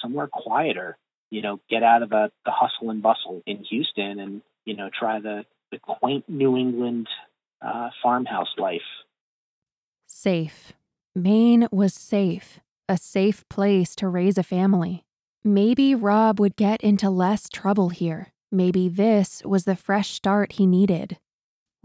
somewhere 0.00 0.28
quieter, 0.28 0.96
you 1.30 1.42
know, 1.42 1.60
get 1.68 1.82
out 1.82 2.02
of 2.02 2.10
the, 2.10 2.30
the 2.44 2.52
hustle 2.52 2.90
and 2.90 3.02
bustle 3.02 3.42
in 3.46 3.64
Houston 3.70 4.20
and, 4.20 4.42
you 4.64 4.76
know, 4.76 4.90
try 4.96 5.20
the, 5.20 5.44
the 5.72 5.78
quaint 5.78 6.24
New 6.28 6.56
England 6.56 7.08
uh, 7.60 7.90
farmhouse 8.02 8.54
life. 8.58 8.82
Safe. 10.06 10.72
Maine 11.14 11.68
was 11.70 11.94
safe, 11.94 12.60
a 12.88 12.96
safe 12.96 13.48
place 13.48 13.94
to 13.96 14.08
raise 14.08 14.38
a 14.38 14.42
family. 14.42 15.04
Maybe 15.44 15.94
Rob 15.94 16.40
would 16.40 16.56
get 16.56 16.80
into 16.82 17.10
less 17.10 17.48
trouble 17.48 17.90
here. 17.90 18.32
Maybe 18.50 18.88
this 18.88 19.42
was 19.44 19.64
the 19.64 19.76
fresh 19.76 20.10
start 20.10 20.52
he 20.52 20.66
needed. 20.66 21.18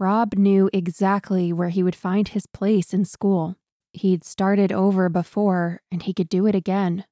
Rob 0.00 0.32
knew 0.32 0.70
exactly 0.72 1.52
where 1.52 1.68
he 1.68 1.82
would 1.82 1.94
find 1.94 2.28
his 2.28 2.46
place 2.46 2.94
in 2.94 3.04
school. 3.04 3.56
He'd 3.92 4.24
started 4.24 4.72
over 4.72 5.10
before, 5.10 5.82
and 5.92 6.02
he 6.02 6.14
could 6.14 6.30
do 6.30 6.46
it 6.46 6.54
again. 6.54 7.04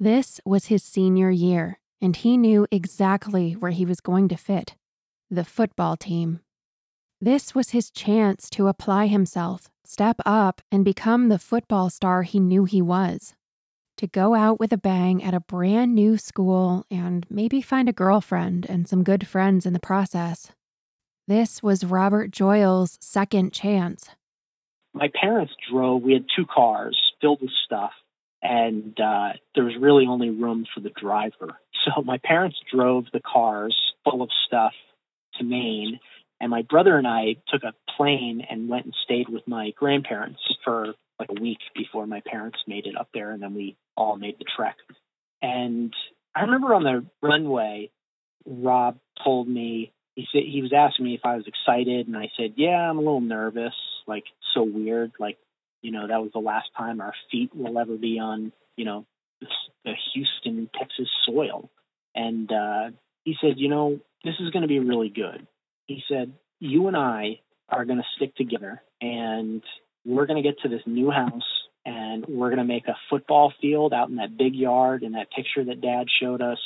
This 0.00 0.40
was 0.42 0.66
his 0.66 0.82
senior 0.82 1.30
year, 1.30 1.78
and 2.00 2.16
he 2.16 2.38
knew 2.38 2.66
exactly 2.70 3.52
where 3.52 3.70
he 3.70 3.84
was 3.84 4.00
going 4.00 4.28
to 4.28 4.36
fit 4.36 4.76
the 5.30 5.44
football 5.44 5.94
team. 5.98 6.40
This 7.20 7.54
was 7.54 7.70
his 7.70 7.90
chance 7.90 8.48
to 8.50 8.68
apply 8.68 9.08
himself, 9.08 9.70
step 9.84 10.16
up, 10.24 10.62
and 10.72 10.86
become 10.86 11.28
the 11.28 11.38
football 11.38 11.90
star 11.90 12.22
he 12.22 12.40
knew 12.40 12.64
he 12.64 12.80
was. 12.80 13.34
To 13.98 14.06
go 14.06 14.34
out 14.34 14.58
with 14.58 14.72
a 14.72 14.78
bang 14.78 15.22
at 15.22 15.34
a 15.34 15.40
brand 15.40 15.94
new 15.94 16.16
school 16.16 16.86
and 16.90 17.26
maybe 17.28 17.60
find 17.60 17.90
a 17.90 17.92
girlfriend 17.92 18.64
and 18.70 18.88
some 18.88 19.04
good 19.04 19.26
friends 19.26 19.66
in 19.66 19.74
the 19.74 19.78
process. 19.78 20.50
This 21.28 21.62
was 21.62 21.84
Robert 21.84 22.32
Joyal's 22.32 22.98
second 23.00 23.52
chance. 23.52 24.08
My 24.92 25.08
parents 25.08 25.52
drove, 25.70 26.02
we 26.02 26.14
had 26.14 26.24
two 26.36 26.46
cars 26.46 26.98
filled 27.20 27.40
with 27.40 27.52
stuff, 27.64 27.92
and 28.42 28.98
uh, 29.00 29.34
there 29.54 29.64
was 29.64 29.74
really 29.80 30.04
only 30.06 30.30
room 30.30 30.66
for 30.74 30.80
the 30.80 30.90
driver. 30.90 31.58
So 31.84 32.02
my 32.02 32.18
parents 32.18 32.56
drove 32.72 33.06
the 33.12 33.20
cars 33.20 33.76
full 34.04 34.22
of 34.22 34.30
stuff 34.46 34.72
to 35.34 35.44
Maine, 35.44 35.98
and 36.40 36.48
my 36.48 36.62
brother 36.62 36.96
and 36.96 37.08
I 37.08 37.36
took 37.48 37.64
a 37.64 37.72
plane 37.96 38.46
and 38.48 38.68
went 38.68 38.84
and 38.84 38.94
stayed 39.02 39.28
with 39.28 39.48
my 39.48 39.72
grandparents 39.76 40.40
for 40.64 40.94
like 41.18 41.30
a 41.36 41.40
week 41.40 41.58
before 41.74 42.06
my 42.06 42.20
parents 42.24 42.58
made 42.68 42.86
it 42.86 42.96
up 42.96 43.08
there, 43.12 43.32
and 43.32 43.42
then 43.42 43.54
we 43.54 43.76
all 43.96 44.16
made 44.16 44.38
the 44.38 44.44
trek. 44.56 44.76
And 45.40 45.92
I 46.36 46.42
remember 46.42 46.72
on 46.74 46.84
the 46.84 47.04
runway, 47.20 47.90
Rob 48.46 48.98
told 49.24 49.48
me 49.48 49.92
he 50.14 50.26
said 50.32 50.42
he 50.46 50.62
was 50.62 50.72
asking 50.72 51.06
me 51.06 51.14
if 51.14 51.24
I 51.24 51.36
was 51.36 51.46
excited, 51.46 52.06
and 52.06 52.16
I 52.16 52.30
said, 52.36 52.54
"Yeah, 52.56 52.90
I'm 52.90 52.98
a 52.98 53.00
little 53.00 53.20
nervous. 53.20 53.74
Like, 54.06 54.24
so 54.54 54.62
weird. 54.62 55.12
Like, 55.18 55.38
you 55.80 55.90
know, 55.90 56.06
that 56.06 56.20
was 56.20 56.32
the 56.32 56.40
last 56.40 56.68
time 56.76 57.00
our 57.00 57.14
feet 57.30 57.54
will 57.54 57.78
ever 57.78 57.96
be 57.96 58.18
on, 58.18 58.52
you 58.76 58.84
know, 58.84 59.06
the, 59.84 59.94
Houston, 60.14 60.68
Texas 60.78 61.08
soil." 61.24 61.70
And 62.14 62.50
uh, 62.52 62.90
he 63.24 63.36
said, 63.40 63.54
"You 63.56 63.68
know, 63.68 64.00
this 64.24 64.34
is 64.40 64.50
going 64.50 64.62
to 64.62 64.68
be 64.68 64.80
really 64.80 65.08
good." 65.08 65.46
He 65.86 66.02
said, 66.08 66.34
"You 66.60 66.88
and 66.88 66.96
I 66.96 67.40
are 67.68 67.84
going 67.84 67.98
to 67.98 68.06
stick 68.16 68.34
together, 68.36 68.82
and 69.00 69.62
we're 70.04 70.26
going 70.26 70.42
to 70.42 70.48
get 70.48 70.60
to 70.60 70.68
this 70.68 70.82
new 70.86 71.10
house." 71.10 71.42
And 71.84 72.24
we're 72.28 72.50
going 72.50 72.58
to 72.58 72.64
make 72.64 72.86
a 72.86 72.96
football 73.10 73.52
field 73.60 73.92
out 73.92 74.08
in 74.08 74.14
that 74.16 74.36
big 74.36 74.54
yard 74.54 75.02
in 75.02 75.12
that 75.12 75.32
picture 75.32 75.64
that 75.64 75.80
Dad 75.80 76.06
showed 76.20 76.40
us 76.40 76.60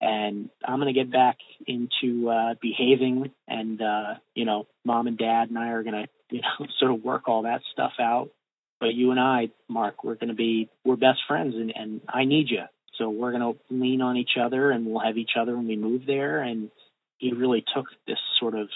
and 0.00 0.50
I'm 0.64 0.80
going 0.80 0.92
to 0.92 0.98
get 0.98 1.10
back 1.10 1.38
into 1.66 2.28
uh, 2.28 2.54
behaving, 2.60 3.30
and 3.48 3.80
uh, 3.80 4.14
you 4.34 4.44
know, 4.44 4.66
mom 4.84 5.06
and 5.06 5.18
dad 5.18 5.48
and 5.48 5.58
I 5.58 5.68
are 5.68 5.82
going 5.82 5.94
to, 6.04 6.08
you 6.30 6.40
know, 6.40 6.66
sort 6.78 6.92
of 6.92 7.02
work 7.02 7.28
all 7.28 7.42
that 7.42 7.62
stuff 7.72 7.92
out. 8.00 8.30
But 8.78 8.94
you 8.94 9.10
and 9.10 9.20
I, 9.20 9.48
Marc, 9.68 10.04
we're 10.04 10.16
going 10.16 10.28
to 10.28 10.34
be 10.34 10.68
we're 10.84 10.96
best 10.96 11.20
friends, 11.26 11.54
and, 11.54 11.72
and 11.74 12.00
I 12.08 12.24
need 12.24 12.50
you. 12.50 12.64
So 12.98 13.10
we're 13.10 13.32
going 13.32 13.54
to 13.54 13.74
lean 13.74 14.02
on 14.02 14.16
each 14.16 14.36
other, 14.40 14.70
and 14.70 14.86
we'll 14.86 15.00
have 15.00 15.18
each 15.18 15.32
other 15.38 15.56
when 15.56 15.66
we 15.66 15.76
move 15.76 16.02
there. 16.06 16.42
And 16.42 16.70
he 17.18 17.32
really 17.32 17.64
took 17.74 17.86
this 18.06 18.18
sort 18.38 18.54
of 18.54 18.68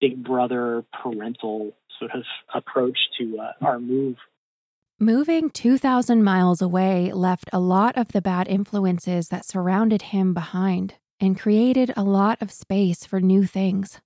big 0.00 0.22
brother 0.22 0.84
parental 1.02 1.72
sort 1.98 2.12
of 2.12 2.22
approach 2.54 2.98
to 3.18 3.38
uh, 3.40 3.64
our 3.64 3.80
move 3.80 4.16
Moving 5.00 5.50
2,000 5.50 6.24
miles 6.24 6.60
away 6.60 7.12
left 7.12 7.48
a 7.52 7.60
lot 7.60 7.96
of 7.96 8.08
the 8.08 8.20
bad 8.20 8.48
influences 8.48 9.28
that 9.28 9.44
surrounded 9.44 10.02
him 10.02 10.34
behind 10.34 10.94
and 11.20 11.38
created 11.38 11.92
a 11.96 12.02
lot 12.02 12.42
of 12.42 12.50
space 12.50 13.06
for 13.06 13.20
new 13.20 13.44
things. 13.44 14.00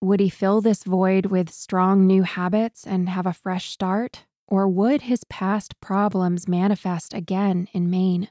Would 0.00 0.18
he 0.18 0.28
fill 0.28 0.60
this 0.60 0.82
void 0.82 1.26
with 1.26 1.50
strong 1.52 2.04
new 2.04 2.24
habits 2.24 2.84
and 2.84 3.08
have 3.08 3.26
a 3.26 3.32
fresh 3.32 3.70
start? 3.70 4.24
Or 4.48 4.66
would 4.66 5.02
his 5.02 5.22
past 5.22 5.80
problems 5.80 6.48
manifest 6.48 7.14
again 7.14 7.68
in 7.72 7.88
Maine? 7.88 8.28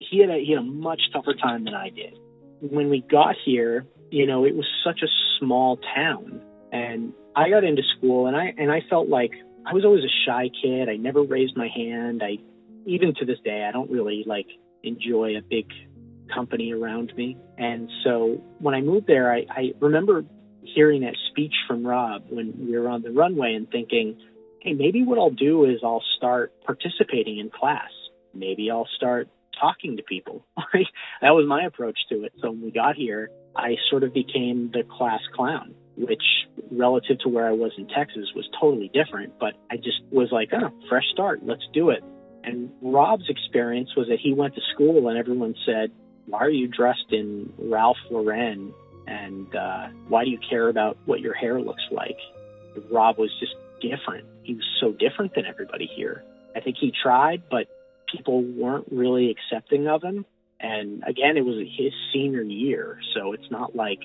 He 0.00 0.20
had, 0.20 0.28
a, 0.28 0.36
he 0.36 0.50
had 0.50 0.58
a 0.58 0.66
much 0.66 1.00
tougher 1.14 1.32
time 1.32 1.64
than 1.64 1.72
I 1.72 1.88
did. 1.88 2.12
When 2.60 2.90
we 2.90 3.00
got 3.10 3.36
here, 3.42 3.86
you 4.10 4.26
know, 4.26 4.44
it 4.44 4.54
was 4.54 4.66
such 4.84 5.00
a 5.00 5.08
small 5.38 5.78
town. 5.94 6.42
And 6.72 7.14
I 7.34 7.48
got 7.48 7.64
into 7.64 7.82
school 7.96 8.26
and 8.26 8.36
I 8.36 8.52
and 8.58 8.70
I 8.70 8.82
felt 8.90 9.08
like 9.08 9.32
I 9.64 9.74
was 9.74 9.84
always 9.84 10.04
a 10.04 10.12
shy 10.26 10.50
kid. 10.62 10.88
I 10.88 10.96
never 10.96 11.22
raised 11.22 11.56
my 11.56 11.68
hand. 11.68 12.22
I 12.22 12.38
even 12.86 13.14
to 13.14 13.24
this 13.24 13.38
day 13.44 13.64
I 13.68 13.72
don't 13.72 13.90
really 13.90 14.24
like 14.26 14.46
enjoy 14.82 15.36
a 15.36 15.42
big 15.42 15.66
company 16.34 16.72
around 16.72 17.12
me. 17.16 17.36
And 17.58 17.90
so 18.04 18.42
when 18.58 18.74
I 18.74 18.80
moved 18.80 19.06
there, 19.06 19.32
I, 19.32 19.46
I 19.48 19.72
remember 19.80 20.24
hearing 20.62 21.02
that 21.02 21.16
speech 21.30 21.54
from 21.66 21.86
Rob 21.86 22.24
when 22.28 22.54
we 22.66 22.76
were 22.76 22.88
on 22.88 23.02
the 23.02 23.10
runway 23.10 23.54
and 23.54 23.68
thinking, 23.70 24.18
hey, 24.60 24.72
maybe 24.72 25.04
what 25.04 25.18
I'll 25.18 25.30
do 25.30 25.64
is 25.64 25.80
I'll 25.82 26.04
start 26.16 26.52
participating 26.64 27.38
in 27.38 27.50
class. 27.50 27.90
maybe 28.34 28.70
I'll 28.70 28.88
start 28.96 29.28
talking 29.60 29.96
to 29.96 30.02
people. 30.02 30.44
that 30.56 31.30
was 31.30 31.46
my 31.46 31.64
approach 31.64 31.98
to 32.08 32.24
it. 32.24 32.32
So 32.40 32.50
when 32.50 32.62
we 32.62 32.70
got 32.70 32.96
here, 32.96 33.30
I 33.54 33.76
sort 33.90 34.02
of 34.02 34.14
became 34.14 34.70
the 34.72 34.82
class 34.84 35.20
clown, 35.34 35.74
which 35.96 36.22
relative 36.70 37.18
to 37.20 37.28
where 37.28 37.46
I 37.46 37.52
was 37.52 37.72
in 37.76 37.86
Texas 37.88 38.30
was 38.34 38.48
totally 38.60 38.90
different. 38.92 39.38
But 39.38 39.54
I 39.70 39.76
just 39.76 40.00
was 40.10 40.28
like, 40.32 40.50
oh, 40.52 40.70
fresh 40.88 41.04
start, 41.12 41.40
let's 41.44 41.66
do 41.72 41.90
it. 41.90 42.02
And 42.44 42.70
Rob's 42.80 43.28
experience 43.28 43.94
was 43.96 44.08
that 44.08 44.18
he 44.20 44.34
went 44.34 44.54
to 44.54 44.60
school 44.74 45.08
and 45.08 45.18
everyone 45.18 45.54
said, 45.64 45.92
why 46.26 46.40
are 46.40 46.50
you 46.50 46.68
dressed 46.68 47.10
in 47.10 47.52
Ralph 47.58 47.98
Lauren? 48.10 48.72
And 49.06 49.54
uh, 49.54 49.88
why 50.08 50.24
do 50.24 50.30
you 50.30 50.38
care 50.48 50.68
about 50.68 50.96
what 51.04 51.20
your 51.20 51.34
hair 51.34 51.60
looks 51.60 51.82
like? 51.90 52.16
Rob 52.90 53.18
was 53.18 53.30
just 53.38 53.54
different. 53.80 54.26
He 54.42 54.54
was 54.54 54.64
so 54.80 54.92
different 54.92 55.34
than 55.34 55.44
everybody 55.46 55.88
here. 55.94 56.24
I 56.56 56.60
think 56.60 56.76
he 56.80 56.92
tried, 57.02 57.42
but 57.50 57.66
people 58.10 58.42
weren't 58.42 58.86
really 58.90 59.30
accepting 59.30 59.88
of 59.88 60.02
him. 60.02 60.24
And 60.60 61.02
again, 61.06 61.36
it 61.36 61.44
was 61.44 61.56
his 61.76 61.92
senior 62.12 62.42
year, 62.42 62.98
so 63.14 63.32
it's 63.32 63.50
not 63.50 63.74
like, 63.74 64.00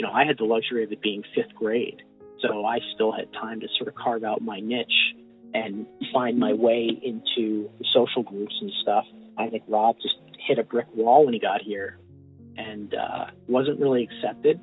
you 0.00 0.06
know, 0.06 0.12
I 0.14 0.24
had 0.24 0.38
the 0.38 0.44
luxury 0.44 0.82
of 0.82 0.92
it 0.92 1.02
being 1.02 1.22
fifth 1.34 1.54
grade. 1.54 2.00
So 2.40 2.64
I 2.64 2.78
still 2.94 3.12
had 3.12 3.30
time 3.34 3.60
to 3.60 3.66
sort 3.76 3.86
of 3.86 3.94
carve 3.94 4.24
out 4.24 4.40
my 4.40 4.58
niche 4.58 5.14
and 5.52 5.84
find 6.10 6.38
my 6.38 6.54
way 6.54 6.88
into 7.04 7.68
social 7.92 8.22
groups 8.22 8.54
and 8.62 8.72
stuff. 8.80 9.04
I 9.36 9.50
think 9.50 9.64
Rob 9.68 9.96
just 9.96 10.14
hit 10.48 10.58
a 10.58 10.62
brick 10.62 10.86
wall 10.94 11.26
when 11.26 11.34
he 11.34 11.38
got 11.38 11.60
here 11.60 11.98
and 12.56 12.94
uh, 12.94 13.26
wasn't 13.46 13.78
really 13.78 14.08
accepted. 14.10 14.58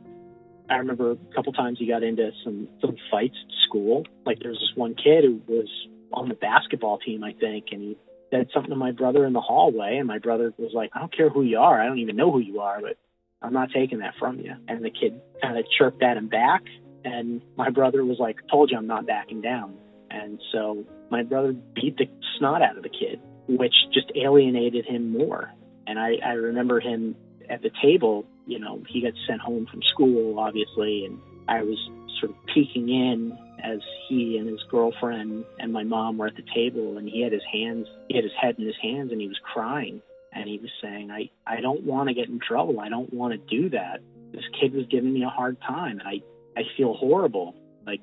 I 0.71 0.78
remember 0.78 1.12
a 1.12 1.17
couple 1.36 1.54
times 1.54 1.78
he 1.78 1.88
got 1.88 2.02
into 2.02 2.32
some 2.43 2.67
some 2.82 2.95
fights 3.12 3.38
at 3.39 3.54
school. 3.69 4.08
Like 4.26 4.39
there 4.39 4.50
was 4.50 4.60
this 4.60 4.76
one 4.76 4.95
kid 4.95 5.23
who 5.23 5.39
was 5.47 5.69
on 6.12 6.30
the 6.30 6.36
basketball 6.36 6.97
team, 6.97 7.23
I 7.23 7.34
think, 7.34 7.65
and 7.71 7.82
he 7.82 7.97
said 8.32 8.47
something 8.56 8.71
to 8.71 8.76
my 8.76 8.91
brother 8.91 9.23
in 9.23 9.34
the 9.34 9.41
hallway, 9.41 9.97
and 9.97 10.08
my 10.08 10.17
brother 10.17 10.52
was 10.58 10.71
like, 10.73 10.89
"I 10.93 11.00
don't 11.00 11.15
care 11.15 11.30
who 11.30 11.43
you 11.43 11.60
are. 11.60 11.80
I 11.80 11.86
don't 11.86 12.00
even 12.00 12.15
know 12.15 12.32
who 12.32 12.39
you 12.39 12.60
are, 12.60 12.82
but 12.82 12.97
I'm 13.41 13.54
not 13.54 13.69
taking 13.73 14.00
that 14.00 14.15
from 14.19 14.39
you." 14.39 14.54
And 14.67 14.84
the 14.84 14.89
kid 14.89 15.21
kind 15.41 15.58
of 15.58 15.65
chirped 15.78 16.02
at 16.04 16.17
him 16.17 16.28
back, 16.28 16.63
and 17.04 17.41
my 17.56 17.69
brother 17.69 18.04
was 18.04 18.19
like, 18.19 18.38
"Told 18.50 18.71
you 18.71 18.78
I'm 18.78 18.88
not 18.88 19.06
backing 19.06 19.41
down." 19.41 19.76
And 20.10 20.39
so 20.52 20.86
my 21.10 21.23
brother 21.23 21.54
beat 21.76 21.97
the 21.97 22.10
snot 22.38 22.62
out 22.62 22.78
of 22.78 22.84
the 22.84 22.89
kid, 22.89 23.19
which 23.47 23.73
just 23.93 24.12
alienated 24.15 24.86
him 24.86 25.12
more. 25.12 25.52
And 25.86 26.00
I, 26.00 26.15
I 26.23 26.34
remember 26.34 26.80
him 26.80 27.15
at 27.50 27.62
the 27.62 27.71
table. 27.82 28.26
You 28.45 28.60
know, 28.60 28.82
he 28.88 29.02
got 29.02 29.13
sent 29.28 29.41
home 29.41 29.67
from 29.69 29.82
school, 29.93 30.39
obviously, 30.39 31.06
and 31.06 31.19
I 31.47 31.63
was 31.63 31.78
sort 32.19 32.32
of 32.32 32.38
peeking 32.54 32.89
in 32.89 33.38
as 33.63 33.80
he 34.08 34.38
and 34.38 34.47
his 34.47 34.62
girlfriend 34.69 35.43
and 35.60 35.73
my 35.73 35.84
mom 35.84 36.17
were 36.17 36.28
at 36.28 36.36
the 36.36 36.43
table 36.54 36.97
and 36.97 37.10
he 37.10 37.21
had 37.21 37.32
his 37.32 37.41
hands 37.52 37.88
he 38.08 38.15
had 38.15 38.23
his 38.23 38.34
head 38.39 38.56
in 38.58 38.65
his 38.65 38.76
hands 38.82 39.12
and 39.12 39.19
he 39.19 39.28
was 39.28 39.39
crying 39.43 40.02
and 40.38 40.47
he 40.47 40.60
was 40.60 40.71
saying 40.82 41.12
i 41.12 41.30
i 41.45 41.60
don't 41.62 41.84
want 41.84 42.10
to 42.10 42.13
get 42.13 42.30
in 42.30 42.39
trouble. 42.39 42.80
I 42.80 42.89
don't 42.89 43.12
want 43.13 43.34
to 43.34 43.38
do 43.38 43.69
that. 43.69 44.02
This 44.32 44.43
kid 44.60 44.73
was 44.73 44.86
giving 44.88 45.13
me 45.13 45.23
a 45.23 45.30
hard 45.30 45.58
time 45.62 46.00
and 46.00 46.08
i 46.08 46.21
i 46.60 46.63
feel 46.76 46.93
horrible. 46.93 47.56
Like 47.86 48.02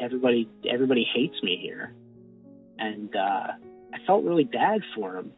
everybody 0.00 0.48
everybody 0.68 1.06
hates 1.14 1.42
me 1.42 1.58
here. 1.60 1.94
And 2.78 3.14
uh 3.14 3.48
i 3.94 3.98
felt 4.06 4.24
really 4.24 4.44
bad 4.44 4.82
for 4.94 5.16
him. 5.16 5.32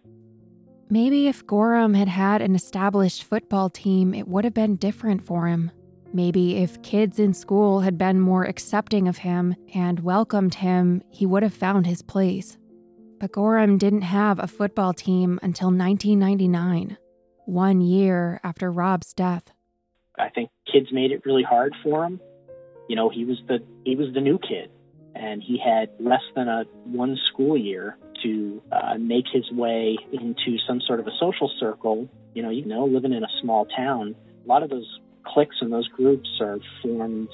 Maybe 0.88 1.28
if 1.28 1.46
gorham 1.46 1.94
had 1.94 2.08
had 2.08 2.42
an 2.42 2.54
established 2.54 3.24
football 3.24 3.70
team 3.70 4.14
it 4.14 4.26
would 4.28 4.44
have 4.44 4.54
been 4.54 4.76
different 4.76 5.24
for 5.24 5.46
him. 5.46 5.70
Maybe 6.12 6.56
if 6.56 6.82
kids 6.82 7.20
in 7.20 7.34
school 7.34 7.80
had 7.80 7.96
been 7.96 8.18
more 8.18 8.44
accepting 8.44 9.06
of 9.06 9.18
him 9.18 9.54
and 9.72 10.00
welcomed 10.00 10.54
him, 10.54 11.02
he 11.08 11.24
would 11.24 11.44
have 11.44 11.54
found 11.54 11.86
his 11.86 12.02
place. 12.02 12.58
But 13.20 13.32
Gorham 13.32 13.76
didn't 13.76 14.00
have 14.00 14.38
a 14.38 14.46
football 14.46 14.94
team 14.94 15.38
until 15.42 15.68
1999, 15.68 16.96
one 17.44 17.80
year 17.82 18.40
after 18.42 18.72
Rob's 18.72 19.12
death. 19.12 19.52
I 20.18 20.30
think 20.30 20.48
kids 20.72 20.86
made 20.90 21.12
it 21.12 21.26
really 21.26 21.42
hard 21.42 21.74
for 21.82 22.04
him. 22.04 22.18
You 22.88 22.96
know, 22.96 23.10
he 23.10 23.26
was 23.26 23.36
the 23.46 23.58
he 23.84 23.94
was 23.94 24.08
the 24.14 24.22
new 24.22 24.38
kid, 24.38 24.70
and 25.14 25.42
he 25.42 25.60
had 25.62 25.90
less 26.00 26.22
than 26.34 26.48
a 26.48 26.64
one 26.86 27.18
school 27.30 27.58
year 27.58 27.98
to 28.22 28.62
uh, 28.72 28.96
make 28.98 29.26
his 29.30 29.44
way 29.52 29.98
into 30.12 30.58
some 30.66 30.80
sort 30.80 30.98
of 30.98 31.06
a 31.06 31.12
social 31.20 31.50
circle. 31.60 32.08
You 32.32 32.42
know, 32.42 32.50
you 32.50 32.64
know, 32.64 32.86
living 32.86 33.12
in 33.12 33.22
a 33.22 33.30
small 33.42 33.66
town, 33.66 34.14
a 34.44 34.48
lot 34.48 34.62
of 34.62 34.70
those 34.70 34.98
cliques 35.26 35.56
and 35.60 35.70
those 35.70 35.88
groups 35.88 36.28
are 36.40 36.58
formed 36.82 37.28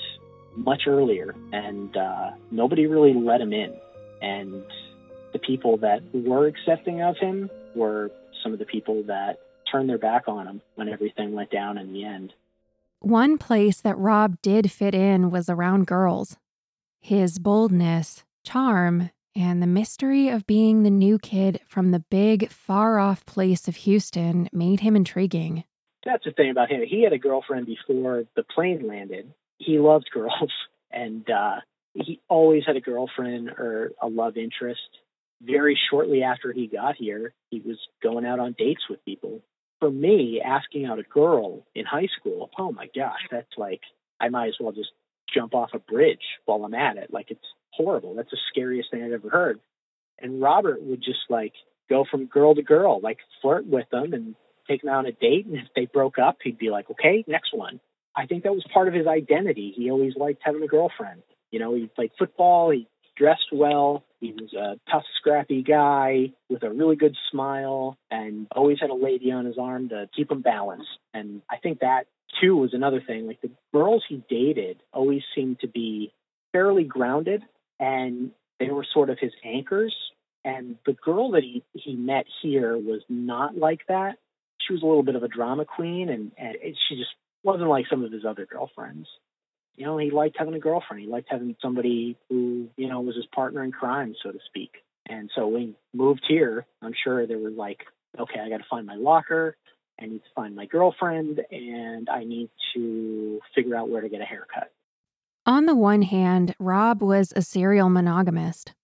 much 0.56 0.82
earlier, 0.88 1.32
and 1.52 1.96
uh, 1.96 2.32
nobody 2.50 2.88
really 2.88 3.14
let 3.14 3.40
him 3.40 3.52
in. 3.52 3.72
And 4.20 4.64
the 5.40 5.46
people 5.46 5.76
that 5.78 6.02
were 6.12 6.46
accepting 6.46 7.02
of 7.02 7.16
him 7.18 7.50
were 7.74 8.10
some 8.42 8.52
of 8.52 8.58
the 8.58 8.64
people 8.64 9.02
that 9.04 9.38
turned 9.70 9.88
their 9.88 9.98
back 9.98 10.28
on 10.28 10.46
him 10.46 10.60
when 10.74 10.88
everything 10.88 11.32
went 11.32 11.50
down 11.50 11.78
in 11.78 11.92
the 11.92 12.04
end. 12.04 12.32
One 13.00 13.38
place 13.38 13.80
that 13.80 13.98
Rob 13.98 14.40
did 14.42 14.70
fit 14.70 14.94
in 14.94 15.30
was 15.30 15.48
around 15.48 15.86
girls. 15.86 16.36
His 17.00 17.38
boldness, 17.38 18.24
charm, 18.44 19.10
and 19.34 19.62
the 19.62 19.66
mystery 19.66 20.28
of 20.28 20.46
being 20.46 20.82
the 20.82 20.90
new 20.90 21.18
kid 21.18 21.60
from 21.66 21.90
the 21.90 22.00
big, 22.00 22.50
far 22.50 22.98
off 22.98 23.26
place 23.26 23.68
of 23.68 23.76
Houston 23.76 24.48
made 24.52 24.80
him 24.80 24.96
intriguing 24.96 25.64
that's 26.06 26.24
the 26.24 26.30
thing 26.30 26.50
about 26.50 26.70
him. 26.70 26.82
He 26.88 27.02
had 27.02 27.12
a 27.12 27.18
girlfriend 27.18 27.66
before 27.66 28.24
the 28.36 28.44
plane 28.44 28.86
landed. 28.86 29.34
He 29.58 29.78
loved 29.78 30.08
girls, 30.14 30.52
and 30.90 31.28
uh, 31.28 31.56
he 31.94 32.20
always 32.28 32.62
had 32.66 32.76
a 32.76 32.80
girlfriend 32.80 33.50
or 33.50 33.92
a 34.00 34.06
love 34.06 34.36
interest. 34.36 34.80
Very 35.42 35.78
shortly 35.90 36.22
after 36.22 36.52
he 36.52 36.66
got 36.66 36.96
here, 36.96 37.32
he 37.50 37.60
was 37.60 37.78
going 38.02 38.24
out 38.24 38.40
on 38.40 38.54
dates 38.58 38.82
with 38.88 39.04
people. 39.04 39.40
For 39.80 39.90
me, 39.90 40.40
asking 40.42 40.86
out 40.86 40.98
a 40.98 41.02
girl 41.02 41.66
in 41.74 41.84
high 41.84 42.08
school, 42.18 42.50
oh 42.58 42.72
my 42.72 42.88
gosh, 42.94 43.20
that's 43.30 43.52
like 43.58 43.80
I 44.18 44.30
might 44.30 44.48
as 44.48 44.56
well 44.58 44.72
just 44.72 44.90
jump 45.32 45.54
off 45.54 45.70
a 45.74 45.78
bridge 45.78 46.22
while 46.46 46.64
I'm 46.64 46.74
at 46.74 46.96
it. 46.96 47.12
Like 47.12 47.30
it's 47.30 47.44
horrible. 47.72 48.14
That's 48.14 48.30
the 48.30 48.38
scariest 48.50 48.90
thing 48.90 49.02
I've 49.02 49.12
ever 49.12 49.28
heard. 49.28 49.60
And 50.18 50.40
Robert 50.40 50.82
would 50.82 51.02
just 51.02 51.28
like 51.28 51.52
go 51.90 52.04
from 52.10 52.26
girl 52.26 52.54
to 52.54 52.62
girl, 52.62 53.00
like 53.00 53.18
flirt 53.42 53.66
with 53.66 53.88
them 53.90 54.14
and 54.14 54.34
take 54.68 54.82
them 54.82 54.90
out 54.90 55.00
on 55.00 55.06
a 55.06 55.12
date, 55.12 55.46
and 55.46 55.56
if 55.56 55.68
they 55.74 55.86
broke 55.86 56.18
up, 56.18 56.38
he'd 56.42 56.58
be 56.58 56.70
like, 56.70 56.90
okay, 56.90 57.24
next 57.26 57.54
one. 57.54 57.80
I 58.14 58.26
think 58.26 58.44
that 58.44 58.54
was 58.54 58.64
part 58.72 58.88
of 58.88 58.94
his 58.94 59.06
identity. 59.06 59.72
He 59.76 59.90
always 59.90 60.16
liked 60.16 60.40
having 60.42 60.62
a 60.62 60.66
girlfriend. 60.66 61.22
You 61.50 61.60
know, 61.60 61.74
he 61.74 61.86
played 61.86 62.10
football, 62.18 62.70
he 62.70 62.88
dressed 63.16 63.52
well, 63.52 64.04
he 64.20 64.32
was 64.32 64.52
a 64.54 64.78
tough, 64.90 65.04
scrappy 65.18 65.62
guy 65.62 66.32
with 66.48 66.62
a 66.62 66.70
really 66.70 66.96
good 66.96 67.16
smile, 67.30 67.98
and 68.10 68.46
always 68.54 68.78
had 68.80 68.90
a 68.90 68.94
lady 68.94 69.30
on 69.30 69.44
his 69.44 69.58
arm 69.58 69.90
to 69.90 70.08
keep 70.14 70.30
him 70.30 70.42
balanced. 70.42 70.88
And 71.12 71.42
I 71.50 71.58
think 71.58 71.80
that 71.80 72.06
too 72.40 72.56
was 72.56 72.74
another 72.74 73.00
thing. 73.00 73.26
Like 73.26 73.40
the 73.40 73.50
girls 73.72 74.04
he 74.08 74.22
dated 74.28 74.78
always 74.92 75.22
seemed 75.34 75.60
to 75.60 75.68
be 75.68 76.12
fairly 76.52 76.84
grounded, 76.84 77.42
and 77.78 78.30
they 78.58 78.70
were 78.70 78.86
sort 78.92 79.10
of 79.10 79.18
his 79.18 79.32
anchors. 79.44 79.94
And 80.44 80.76
the 80.86 80.92
girl 80.92 81.32
that 81.32 81.42
he, 81.42 81.64
he 81.72 81.94
met 81.94 82.26
here 82.42 82.76
was 82.76 83.02
not 83.08 83.56
like 83.56 83.80
that 83.88 84.16
she 84.66 84.72
was 84.72 84.82
a 84.82 84.86
little 84.86 85.02
bit 85.02 85.16
of 85.16 85.22
a 85.22 85.28
drama 85.28 85.64
queen, 85.64 86.08
and, 86.08 86.32
and 86.36 86.56
she 86.88 86.96
just 86.96 87.10
wasn't 87.42 87.68
like 87.68 87.86
some 87.88 88.04
of 88.04 88.12
his 88.12 88.24
other 88.24 88.46
girlfriends. 88.46 89.08
You 89.76 89.84
know, 89.86 89.98
he 89.98 90.10
liked 90.10 90.36
having 90.38 90.54
a 90.54 90.58
girlfriend. 90.58 91.02
He 91.02 91.08
liked 91.08 91.28
having 91.30 91.54
somebody 91.60 92.16
who, 92.28 92.68
you 92.76 92.88
know, 92.88 93.00
was 93.00 93.16
his 93.16 93.26
partner 93.26 93.62
in 93.62 93.72
crime, 93.72 94.14
so 94.22 94.32
to 94.32 94.38
speak. 94.46 94.72
And 95.08 95.30
so 95.34 95.46
when 95.46 95.60
he 95.62 95.74
moved 95.92 96.24
here, 96.26 96.66
I'm 96.82 96.94
sure 97.04 97.26
there 97.26 97.38
was 97.38 97.54
like, 97.56 97.80
okay, 98.18 98.40
I 98.40 98.48
got 98.48 98.58
to 98.58 98.64
find 98.68 98.86
my 98.86 98.94
locker. 98.94 99.56
I 100.00 100.06
need 100.06 100.18
to 100.18 100.30
find 100.34 100.54
my 100.54 100.66
girlfriend, 100.66 101.40
and 101.50 102.08
I 102.08 102.24
need 102.24 102.50
to 102.74 103.40
figure 103.54 103.76
out 103.76 103.88
where 103.88 104.02
to 104.02 104.08
get 104.08 104.20
a 104.20 104.24
haircut. 104.24 104.72
On 105.46 105.66
the 105.66 105.76
one 105.76 106.02
hand, 106.02 106.54
Rob 106.58 107.02
was 107.02 107.32
a 107.36 107.42
serial 107.42 107.88
monogamist. 107.88 108.74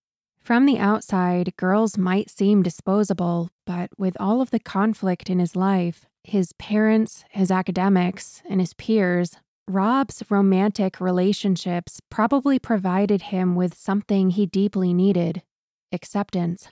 From 0.42 0.64
the 0.64 0.78
outside, 0.78 1.56
girls 1.56 1.98
might 1.98 2.30
seem 2.30 2.62
disposable, 2.62 3.50
but 3.66 3.90
with 3.98 4.16
all 4.18 4.40
of 4.40 4.50
the 4.50 4.60
conflict 4.60 5.28
in 5.28 5.38
his 5.38 5.54
life, 5.54 6.06
his 6.24 6.52
parents, 6.54 7.24
his 7.30 7.50
academics, 7.50 8.42
and 8.48 8.60
his 8.60 8.74
peers, 8.74 9.36
Rob's 9.72 10.22
romantic 10.28 11.00
relationships 11.00 12.00
probably 12.10 12.58
provided 12.58 13.22
him 13.22 13.54
with 13.54 13.74
something 13.74 14.30
he 14.30 14.44
deeply 14.44 14.92
needed 14.92 15.42
acceptance. 15.90 16.68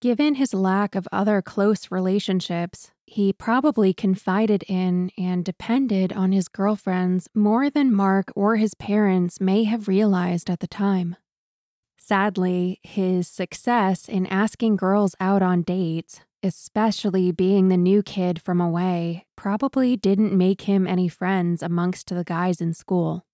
Given 0.00 0.36
his 0.36 0.54
lack 0.54 0.94
of 0.94 1.08
other 1.12 1.42
close 1.42 1.90
relationships, 1.90 2.92
he 3.06 3.32
probably 3.32 3.92
confided 3.92 4.64
in 4.68 5.10
and 5.18 5.44
depended 5.44 6.12
on 6.12 6.32
his 6.32 6.48
girlfriends 6.48 7.28
more 7.34 7.68
than 7.68 7.92
Marc 7.92 8.32
or 8.34 8.56
his 8.56 8.74
parents 8.74 9.40
may 9.40 9.64
have 9.64 9.88
realized 9.88 10.48
at 10.48 10.60
the 10.60 10.66
time. 10.66 11.16
Sadly, 11.98 12.80
his 12.82 13.28
success 13.28 14.08
in 14.08 14.26
asking 14.26 14.76
girls 14.76 15.14
out 15.20 15.42
on 15.42 15.62
dates, 15.62 16.20
especially 16.42 17.32
being 17.32 17.68
the 17.68 17.76
new 17.76 18.02
kid 18.02 18.40
from 18.40 18.60
away, 18.60 19.26
probably 19.36 19.96
didn't 19.96 20.36
make 20.36 20.62
him 20.62 20.86
any 20.86 21.08
friends 21.08 21.62
amongst 21.62 22.08
the 22.08 22.24
guys 22.24 22.60
in 22.60 22.74
school. 22.74 23.24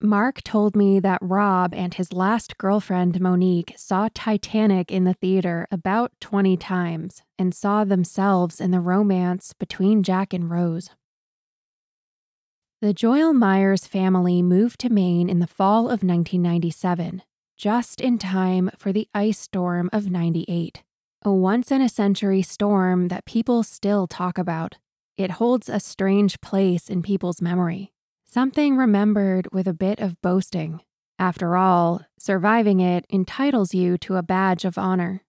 Marc 0.00 0.42
told 0.42 0.74
me 0.74 0.98
that 0.98 1.20
Rob 1.22 1.72
and 1.72 1.94
his 1.94 2.12
last 2.12 2.58
girlfriend, 2.58 3.20
Monique, 3.20 3.72
saw 3.76 4.08
Titanic 4.12 4.90
in 4.90 5.04
the 5.04 5.14
theater 5.14 5.68
about 5.70 6.10
20 6.20 6.56
times 6.56 7.22
and 7.38 7.54
saw 7.54 7.84
themselves 7.84 8.60
in 8.60 8.72
the 8.72 8.80
romance 8.80 9.52
between 9.52 10.02
Jack 10.02 10.34
and 10.34 10.50
Rose. 10.50 10.90
The 12.80 12.92
Joyal 12.92 13.32
Myers 13.32 13.86
family 13.86 14.42
moved 14.42 14.80
to 14.80 14.90
Maine 14.90 15.30
in 15.30 15.38
the 15.38 15.46
fall 15.46 15.84
of 15.84 16.02
1997, 16.02 17.22
just 17.56 18.00
in 18.00 18.18
time 18.18 18.70
for 18.76 18.92
the 18.92 19.06
ice 19.14 19.38
storm 19.38 19.88
of 19.92 20.10
98, 20.10 20.82
a 21.24 21.32
once 21.32 21.70
in 21.70 21.80
a 21.80 21.88
century 21.88 22.42
storm 22.42 23.08
that 23.08 23.24
people 23.24 23.62
still 23.62 24.06
talk 24.06 24.38
about. 24.38 24.76
It 25.16 25.32
holds 25.32 25.68
a 25.68 25.78
strange 25.78 26.40
place 26.40 26.88
in 26.88 27.02
people's 27.02 27.40
memory. 27.40 27.92
Something 28.24 28.76
remembered 28.76 29.46
with 29.52 29.68
a 29.68 29.74
bit 29.74 30.00
of 30.00 30.20
boasting. 30.20 30.80
After 31.18 31.56
all, 31.56 32.02
surviving 32.18 32.80
it 32.80 33.06
entitles 33.08 33.74
you 33.74 33.96
to 33.98 34.16
a 34.16 34.22
badge 34.22 34.64
of 34.64 34.76
honor. 34.76 35.22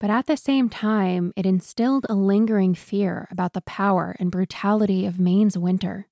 But 0.00 0.10
at 0.10 0.26
the 0.26 0.36
same 0.36 0.68
time, 0.68 1.32
it 1.36 1.44
instilled 1.44 2.06
a 2.08 2.14
lingering 2.14 2.74
fear 2.74 3.28
about 3.30 3.52
the 3.52 3.62
power 3.62 4.16
and 4.18 4.30
brutality 4.30 5.04
of 5.04 5.18
Maine's 5.18 5.58
winter. 5.58 6.08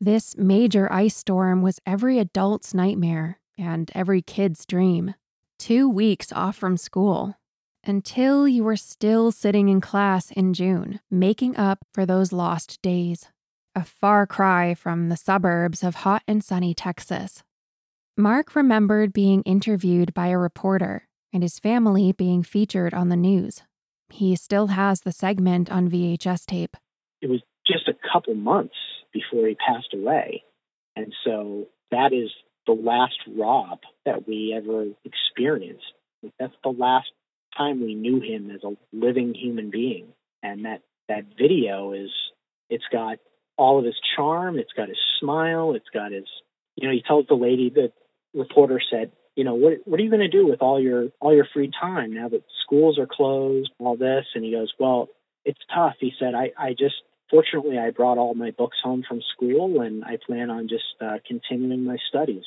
This 0.00 0.36
major 0.36 0.90
ice 0.92 1.16
storm 1.16 1.62
was 1.62 1.80
every 1.86 2.18
adult's 2.18 2.72
nightmare 2.72 3.38
and 3.58 3.90
every 3.94 4.22
kid's 4.22 4.64
dream. 4.64 5.14
Two 5.58 5.88
weeks 5.88 6.32
off 6.32 6.56
from 6.56 6.76
school, 6.76 7.36
until 7.84 8.46
you 8.46 8.64
were 8.64 8.76
still 8.76 9.32
sitting 9.32 9.68
in 9.68 9.80
class 9.80 10.30
in 10.30 10.54
June, 10.54 11.00
making 11.10 11.56
up 11.56 11.80
for 11.92 12.06
those 12.06 12.32
lost 12.32 12.80
days 12.82 13.28
a 13.74 13.84
far 13.84 14.26
cry 14.26 14.74
from 14.74 15.08
the 15.08 15.16
suburbs 15.16 15.82
of 15.82 15.96
hot 15.96 16.22
and 16.28 16.44
sunny 16.44 16.74
Texas. 16.74 17.42
Marc 18.16 18.54
remembered 18.54 19.12
being 19.12 19.42
interviewed 19.42 20.12
by 20.12 20.28
a 20.28 20.38
reporter 20.38 21.08
and 21.32 21.42
his 21.42 21.58
family 21.58 22.12
being 22.12 22.42
featured 22.42 22.92
on 22.92 23.08
the 23.08 23.16
news. 23.16 23.62
He 24.10 24.36
still 24.36 24.68
has 24.68 25.00
the 25.00 25.12
segment 25.12 25.70
on 25.70 25.88
VHS 25.88 26.44
tape. 26.44 26.76
It 27.22 27.30
was 27.30 27.40
just 27.66 27.88
a 27.88 27.94
couple 28.12 28.34
months 28.34 28.74
before 29.12 29.46
he 29.48 29.54
passed 29.54 29.94
away. 29.94 30.42
And 30.94 31.14
so 31.24 31.68
that 31.90 32.12
is 32.12 32.30
the 32.66 32.72
last 32.72 33.16
Rob 33.34 33.78
that 34.04 34.28
we 34.28 34.54
ever 34.54 34.88
experienced. 35.04 35.84
That's 36.38 36.54
the 36.62 36.70
last 36.70 37.10
time 37.56 37.80
we 37.80 37.94
knew 37.94 38.20
him 38.20 38.50
as 38.50 38.62
a 38.64 38.76
living 38.92 39.34
human 39.34 39.70
being. 39.70 40.08
And 40.42 40.64
that, 40.64 40.82
that 41.08 41.24
video 41.38 41.92
is, 41.92 42.10
it's 42.68 42.84
got 42.90 43.18
all 43.56 43.78
of 43.78 43.84
his 43.84 43.98
charm. 44.16 44.58
It's 44.58 44.72
got 44.76 44.88
his 44.88 44.98
smile. 45.20 45.74
It's 45.74 45.88
got 45.92 46.12
his, 46.12 46.24
you 46.76 46.88
know, 46.88 46.94
he 46.94 47.02
tells 47.06 47.26
the 47.28 47.34
lady, 47.34 47.70
the 47.70 47.92
reporter 48.34 48.80
said, 48.90 49.12
you 49.36 49.44
know, 49.44 49.54
what 49.54 49.78
what 49.84 49.98
are 49.98 50.02
you 50.02 50.10
going 50.10 50.20
to 50.20 50.28
do 50.28 50.46
with 50.46 50.60
all 50.60 50.80
your 50.80 51.08
all 51.20 51.34
your 51.34 51.46
free 51.54 51.70
time 51.80 52.12
now 52.12 52.28
that 52.28 52.44
schools 52.64 52.98
are 52.98 53.08
closed, 53.10 53.70
all 53.78 53.96
this? 53.96 54.26
And 54.34 54.44
he 54.44 54.52
goes, 54.52 54.72
well, 54.78 55.08
it's 55.44 55.60
tough. 55.74 55.94
He 56.00 56.12
said, 56.18 56.34
I 56.34 56.52
I 56.58 56.70
just 56.72 56.96
fortunately 57.30 57.78
I 57.78 57.90
brought 57.90 58.18
all 58.18 58.34
my 58.34 58.50
books 58.50 58.76
home 58.82 59.04
from 59.08 59.22
school, 59.34 59.80
and 59.80 60.04
I 60.04 60.18
plan 60.24 60.50
on 60.50 60.68
just 60.68 60.84
uh, 61.00 61.16
continuing 61.26 61.84
my 61.84 61.96
studies. 62.08 62.44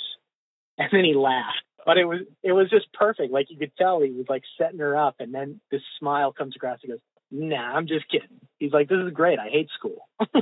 And 0.77 0.89
then 0.91 1.05
he 1.05 1.15
laughed, 1.15 1.63
but 1.85 1.97
it 1.97 2.05
was 2.05 2.21
it 2.43 2.51
was 2.51 2.69
just 2.69 2.91
perfect. 2.93 3.31
Like 3.31 3.49
you 3.49 3.57
could 3.57 3.75
tell, 3.77 4.01
he 4.01 4.11
was 4.11 4.25
like 4.27 4.43
setting 4.57 4.79
her 4.79 4.97
up, 4.97 5.15
and 5.19 5.33
then 5.33 5.59
this 5.71 5.81
smile 5.99 6.31
comes 6.31 6.55
across. 6.55 6.79
He 6.81 6.87
goes, 6.87 6.99
Nah, 7.31 7.75
I'm 7.75 7.87
just 7.87 8.09
kidding. 8.09 8.41
He's 8.59 8.73
like, 8.73 8.89
This 8.89 8.99
is 9.05 9.13
great. 9.13 9.39
I 9.39 9.49
hate 9.49 9.69
school. 9.77 10.07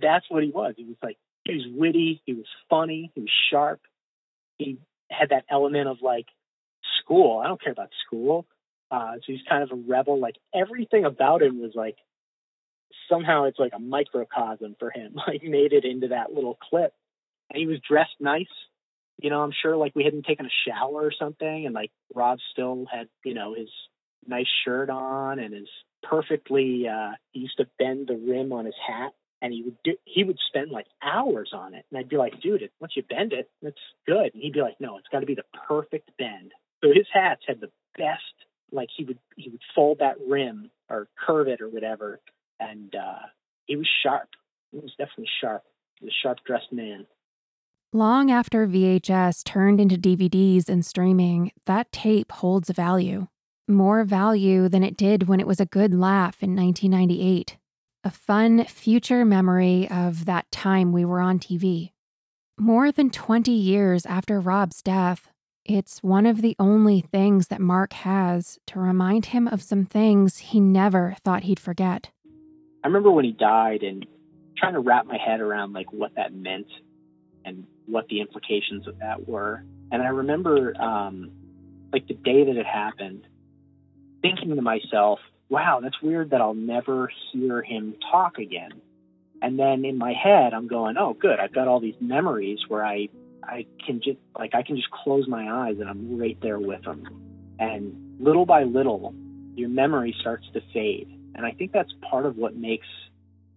that's 0.00 0.26
what 0.28 0.42
he 0.42 0.50
was. 0.50 0.74
He 0.76 0.84
was 0.84 0.96
like 1.02 1.18
he 1.44 1.54
was 1.54 1.66
witty, 1.74 2.22
he 2.24 2.34
was 2.34 2.46
funny, 2.70 3.10
he 3.14 3.22
was 3.22 3.30
sharp. 3.50 3.80
He 4.58 4.78
had 5.10 5.30
that 5.30 5.44
element 5.50 5.88
of 5.88 5.98
like 6.02 6.26
school. 7.00 7.40
I 7.42 7.48
don't 7.48 7.62
care 7.62 7.72
about 7.72 7.90
school. 8.06 8.46
Uh, 8.90 9.14
so 9.14 9.22
he's 9.26 9.40
kind 9.48 9.62
of 9.62 9.72
a 9.72 9.82
rebel. 9.88 10.20
Like 10.20 10.36
everything 10.54 11.04
about 11.04 11.42
him 11.42 11.60
was 11.60 11.72
like 11.74 11.96
somehow 13.08 13.44
it's 13.44 13.58
like 13.58 13.72
a 13.74 13.78
microcosm 13.78 14.76
for 14.78 14.90
him. 14.90 15.14
Like 15.26 15.42
made 15.42 15.72
it 15.72 15.84
into 15.84 16.08
that 16.08 16.32
little 16.32 16.58
clip. 16.70 16.92
And 17.50 17.58
he 17.58 17.66
was 17.66 17.78
dressed 17.86 18.16
nice. 18.20 18.46
You 19.22 19.30
know, 19.30 19.42
I'm 19.42 19.52
sure 19.62 19.76
like 19.76 19.94
we 19.94 20.04
hadn't 20.04 20.26
taken 20.26 20.46
a 20.46 20.68
shower 20.68 21.02
or 21.02 21.12
something, 21.16 21.66
and 21.66 21.74
like 21.74 21.92
Rob 22.14 22.38
still 22.52 22.86
had 22.92 23.08
you 23.24 23.34
know 23.34 23.54
his 23.54 23.68
nice 24.26 24.46
shirt 24.64 24.90
on 24.90 25.38
and 25.38 25.54
his 25.54 25.68
perfectly. 26.02 26.88
uh 26.88 27.12
He 27.30 27.40
used 27.40 27.56
to 27.58 27.68
bend 27.78 28.08
the 28.08 28.16
rim 28.16 28.52
on 28.52 28.66
his 28.66 28.74
hat 28.86 29.12
and 29.42 29.52
he 29.52 29.62
would 29.62 29.76
do 29.84 29.96
he 30.04 30.24
would 30.24 30.38
spend 30.48 30.70
like 30.70 30.86
hours 31.02 31.50
on 31.52 31.74
it. 31.74 31.84
And 31.90 31.98
i'd 31.98 32.08
be 32.08 32.16
like 32.16 32.40
dude 32.40 32.68
once 32.80 32.94
you 32.96 33.02
bend 33.02 33.32
it 33.32 33.50
it's 33.60 33.78
good. 34.06 34.32
And 34.32 34.42
he'd 34.42 34.54
be 34.54 34.62
like 34.62 34.80
no 34.80 34.96
it's 34.96 35.08
got 35.08 35.20
to 35.20 35.26
be 35.26 35.34
the 35.34 35.44
perfect 35.68 36.10
bend. 36.16 36.52
So 36.82 36.88
his 36.94 37.06
hats 37.12 37.42
had 37.46 37.60
the 37.60 37.70
best 37.98 38.22
like 38.70 38.88
he 38.96 39.04
would 39.04 39.18
he 39.36 39.50
would 39.50 39.60
fold 39.74 39.98
that 39.98 40.16
rim 40.26 40.70
or 40.88 41.08
curve 41.26 41.48
it 41.48 41.60
or 41.60 41.68
whatever 41.68 42.20
and 42.58 42.94
uh 42.94 43.26
he 43.66 43.76
was 43.76 43.88
sharp. 44.02 44.28
He 44.70 44.78
was 44.78 44.92
definitely 44.96 45.28
sharp. 45.40 45.62
He 45.98 46.06
was 46.06 46.14
a 46.14 46.22
sharp 46.22 46.38
dressed 46.46 46.72
man 46.72 47.06
long 47.92 48.30
after 48.30 48.66
vhs 48.66 49.44
turned 49.44 49.80
into 49.80 49.96
dvds 49.96 50.68
and 50.68 50.84
streaming 50.84 51.52
that 51.66 51.90
tape 51.92 52.32
holds 52.32 52.70
value 52.70 53.26
more 53.68 54.04
value 54.04 54.68
than 54.68 54.82
it 54.82 54.96
did 54.96 55.28
when 55.28 55.40
it 55.40 55.46
was 55.46 55.60
a 55.60 55.66
good 55.66 55.94
laugh 55.94 56.42
in 56.42 56.56
1998 56.56 57.56
a 58.04 58.10
fun 58.10 58.64
future 58.64 59.24
memory 59.24 59.88
of 59.88 60.24
that 60.24 60.50
time 60.50 60.92
we 60.92 61.04
were 61.04 61.20
on 61.20 61.38
TV. 61.38 61.92
More 62.58 62.90
than 62.90 63.10
20 63.10 63.52
years 63.52 64.04
after 64.06 64.40
Rob's 64.40 64.82
death, 64.82 65.28
it's 65.64 66.02
one 66.02 66.26
of 66.26 66.42
the 66.42 66.56
only 66.58 67.00
things 67.00 67.46
that 67.46 67.60
Marc 67.60 67.92
has 67.92 68.58
to 68.66 68.80
remind 68.80 69.26
him 69.26 69.46
of 69.46 69.62
some 69.62 69.84
things 69.84 70.38
he 70.38 70.58
never 70.58 71.14
thought 71.22 71.44
he'd 71.44 71.60
forget. 71.60 72.10
I 72.82 72.88
remember 72.88 73.12
when 73.12 73.24
he 73.24 73.30
died 73.30 73.84
and 73.84 74.04
trying 74.56 74.74
to 74.74 74.80
wrap 74.80 75.06
my 75.06 75.16
head 75.16 75.40
around 75.40 75.72
like 75.72 75.92
what 75.92 76.16
that 76.16 76.34
meant 76.34 76.66
and 77.44 77.66
what 77.86 78.08
the 78.08 78.20
implications 78.20 78.86
of 78.86 78.98
that 78.98 79.28
were. 79.28 79.64
And 79.90 80.02
I 80.02 80.08
remember 80.08 80.74
um, 80.80 81.30
like 81.92 82.06
the 82.08 82.14
day 82.14 82.44
that 82.44 82.56
it 82.56 82.66
happened, 82.66 83.26
thinking 84.22 84.54
to 84.56 84.62
myself, 84.62 85.18
wow, 85.48 85.80
that's 85.82 86.00
weird 86.00 86.30
that 86.30 86.40
I'll 86.40 86.54
never 86.54 87.10
hear 87.32 87.62
him 87.62 87.94
talk 88.10 88.38
again. 88.38 88.80
And 89.42 89.58
then 89.58 89.84
in 89.84 89.98
my 89.98 90.12
head, 90.12 90.54
I'm 90.54 90.68
going, 90.68 90.96
oh, 90.96 91.14
good. 91.14 91.38
I've 91.40 91.52
got 91.52 91.68
all 91.68 91.80
these 91.80 91.96
memories 92.00 92.60
where 92.68 92.84
I, 92.84 93.08
I 93.42 93.66
can 93.84 94.00
just 94.00 94.18
like 94.38 94.54
I 94.54 94.62
can 94.62 94.76
just 94.76 94.90
close 94.90 95.26
my 95.26 95.68
eyes 95.68 95.76
and 95.80 95.88
I'm 95.90 96.16
right 96.16 96.38
there 96.40 96.60
with 96.60 96.86
him. 96.86 97.06
And 97.58 98.16
little 98.20 98.46
by 98.46 98.62
little, 98.62 99.14
your 99.54 99.68
memory 99.68 100.14
starts 100.20 100.46
to 100.54 100.60
fade. 100.72 101.08
And 101.34 101.44
I 101.44 101.50
think 101.52 101.72
that's 101.72 101.92
part 102.08 102.24
of 102.24 102.36
what 102.36 102.54
makes 102.54 102.86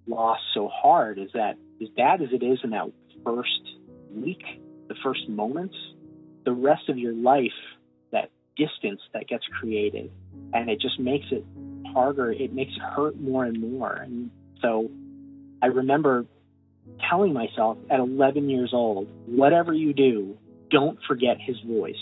loss 0.07 0.39
so 0.53 0.67
hard 0.67 1.19
is 1.19 1.29
that 1.33 1.57
as 1.81 1.89
bad 1.89 2.21
as 2.21 2.29
it 2.31 2.43
is 2.43 2.59
in 2.63 2.71
that 2.71 2.91
first 3.25 3.61
week, 4.13 4.43
the 4.87 4.95
first 5.03 5.27
moments, 5.27 5.75
the 6.45 6.53
rest 6.53 6.89
of 6.89 6.97
your 6.97 7.13
life, 7.13 7.51
that 8.11 8.29
distance 8.55 9.01
that 9.13 9.27
gets 9.27 9.43
created, 9.59 10.11
and 10.53 10.69
it 10.69 10.79
just 10.79 10.99
makes 10.99 11.25
it 11.31 11.43
harder, 11.93 12.31
it 12.31 12.53
makes 12.53 12.71
it 12.73 12.81
hurt 12.81 13.19
more 13.19 13.45
and 13.45 13.59
more. 13.59 13.93
And 13.93 14.29
so 14.61 14.89
I 15.61 15.67
remember 15.67 16.25
telling 17.09 17.33
myself 17.33 17.77
at 17.89 17.99
11 17.99 18.49
years 18.49 18.71
old, 18.73 19.07
whatever 19.25 19.73
you 19.73 19.93
do, 19.93 20.37
don't 20.69 20.99
forget 21.07 21.37
his 21.39 21.55
voice. 21.65 21.95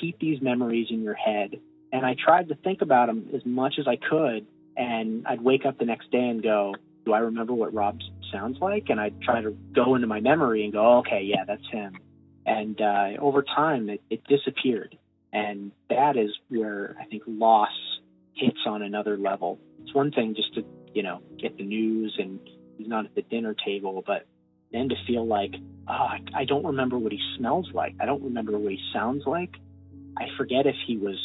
Keep 0.00 0.18
these 0.18 0.42
memories 0.42 0.88
in 0.90 1.02
your 1.02 1.14
head. 1.14 1.60
And 1.92 2.04
I 2.04 2.16
tried 2.22 2.48
to 2.48 2.54
think 2.56 2.82
about 2.82 3.06
them 3.06 3.30
as 3.34 3.42
much 3.46 3.74
as 3.78 3.86
I 3.86 3.96
could. 3.96 4.46
And 4.76 5.26
I'd 5.26 5.40
wake 5.40 5.64
up 5.64 5.78
the 5.78 5.84
next 5.84 6.10
day 6.10 6.28
and 6.28 6.42
go, 6.42 6.74
do 7.04 7.12
I 7.12 7.18
remember 7.18 7.52
what 7.54 7.74
Rob 7.74 7.98
sounds 8.32 8.58
like? 8.60 8.86
And 8.88 9.00
I'd 9.00 9.20
try 9.22 9.42
to 9.42 9.50
go 9.74 9.94
into 9.94 10.06
my 10.06 10.20
memory 10.20 10.64
and 10.64 10.72
go, 10.72 10.98
okay, 10.98 11.22
yeah, 11.22 11.44
that's 11.46 11.66
him. 11.70 11.96
And 12.46 12.80
uh, 12.80 13.20
over 13.20 13.42
time, 13.42 13.88
it, 13.88 14.02
it 14.10 14.22
disappeared. 14.24 14.96
And 15.32 15.72
that 15.90 16.16
is 16.16 16.30
where 16.48 16.96
I 17.00 17.04
think 17.06 17.22
loss 17.26 17.72
hits 18.34 18.58
on 18.66 18.82
another 18.82 19.16
level. 19.16 19.58
It's 19.82 19.94
one 19.94 20.12
thing 20.12 20.34
just 20.34 20.54
to, 20.54 20.64
you 20.92 21.02
know, 21.02 21.20
get 21.40 21.56
the 21.56 21.64
news 21.64 22.14
and 22.18 22.40
he's 22.78 22.88
not 22.88 23.04
at 23.04 23.14
the 23.14 23.22
dinner 23.22 23.54
table, 23.64 24.02
but 24.06 24.26
then 24.72 24.88
to 24.88 24.94
feel 25.06 25.26
like, 25.26 25.54
oh, 25.88 26.08
I 26.34 26.44
don't 26.44 26.64
remember 26.64 26.98
what 26.98 27.12
he 27.12 27.20
smells 27.36 27.68
like. 27.72 27.94
I 28.00 28.06
don't 28.06 28.22
remember 28.22 28.58
what 28.58 28.72
he 28.72 28.80
sounds 28.92 29.24
like. 29.26 29.54
I 30.16 30.24
forget 30.36 30.66
if 30.66 30.76
he 30.86 30.96
was 30.96 31.18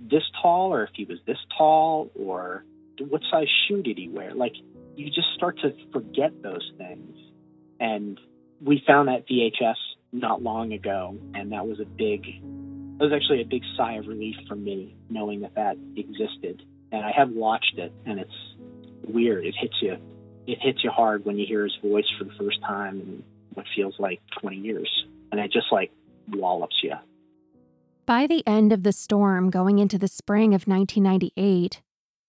this 0.00 0.22
tall 0.40 0.72
or 0.72 0.84
if 0.84 0.90
he 0.94 1.04
was 1.04 1.18
this 1.26 1.38
tall 1.56 2.10
or 2.14 2.64
what 3.00 3.22
size 3.30 3.48
shoe 3.66 3.82
did 3.82 3.98
he 3.98 4.08
wear. 4.08 4.34
Like 4.34 4.54
you 4.96 5.06
just 5.06 5.28
start 5.34 5.58
to 5.60 5.72
forget 5.92 6.42
those 6.42 6.70
things. 6.78 7.16
And 7.80 8.20
we 8.60 8.82
found 8.86 9.08
that 9.08 9.26
VHS 9.28 9.74
not 10.12 10.42
long 10.42 10.72
ago, 10.72 11.16
and 11.34 11.52
that 11.52 11.66
was 11.66 11.80
a 11.80 11.84
big 11.84 12.24
that 12.98 13.10
was 13.10 13.12
actually 13.12 13.40
a 13.40 13.46
big 13.46 13.62
sigh 13.76 13.94
of 13.94 14.06
relief 14.06 14.36
for 14.46 14.54
me 14.54 14.94
knowing 15.08 15.40
that 15.40 15.54
that 15.54 15.76
existed. 15.96 16.62
And 16.92 17.04
I 17.04 17.10
have 17.16 17.30
watched 17.30 17.78
it, 17.78 17.92
and 18.04 18.20
it's 18.20 18.30
weird. 19.08 19.44
It 19.46 19.54
hits 19.58 19.74
you. 19.80 19.96
It 20.46 20.58
hits 20.60 20.84
you 20.84 20.90
hard 20.90 21.24
when 21.24 21.38
you 21.38 21.46
hear 21.46 21.64
his 21.64 21.76
voice 21.82 22.04
for 22.18 22.24
the 22.24 22.32
first 22.38 22.60
time 22.60 23.00
in 23.00 23.24
what 23.54 23.66
feels 23.74 23.94
like 23.98 24.20
20 24.40 24.56
years. 24.56 24.90
and 25.32 25.40
it 25.40 25.50
just 25.50 25.72
like 25.72 25.90
wallops 26.28 26.76
you. 26.82 26.92
By 28.04 28.26
the 28.26 28.46
end 28.46 28.72
of 28.72 28.82
the 28.82 28.92
storm 28.92 29.48
going 29.48 29.78
into 29.78 29.98
the 29.98 30.08
spring 30.08 30.54
of 30.54 30.66
1998, 30.66 31.80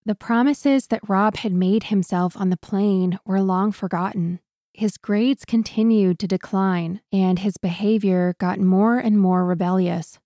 the 0.06 0.16
promises 0.16 0.88
that 0.88 1.08
Rob 1.08 1.38
had 1.38 1.54
made 1.54 1.86
himself 1.86 2.36
on 2.38 2.50
the 2.50 2.58
plane 2.58 3.20
were 3.26 3.42
long 3.42 3.72
forgotten. 3.72 4.40
His 4.74 4.98
grades 4.98 5.46
continued 5.46 6.20
to 6.20 6.28
decline, 6.28 7.02
and 7.12 7.40
his 7.40 7.58
behavior 7.58 8.36
got 8.40 8.60
more 8.60 8.98
and 8.98 9.20
more 9.20 9.46
rebellious. 9.46 10.20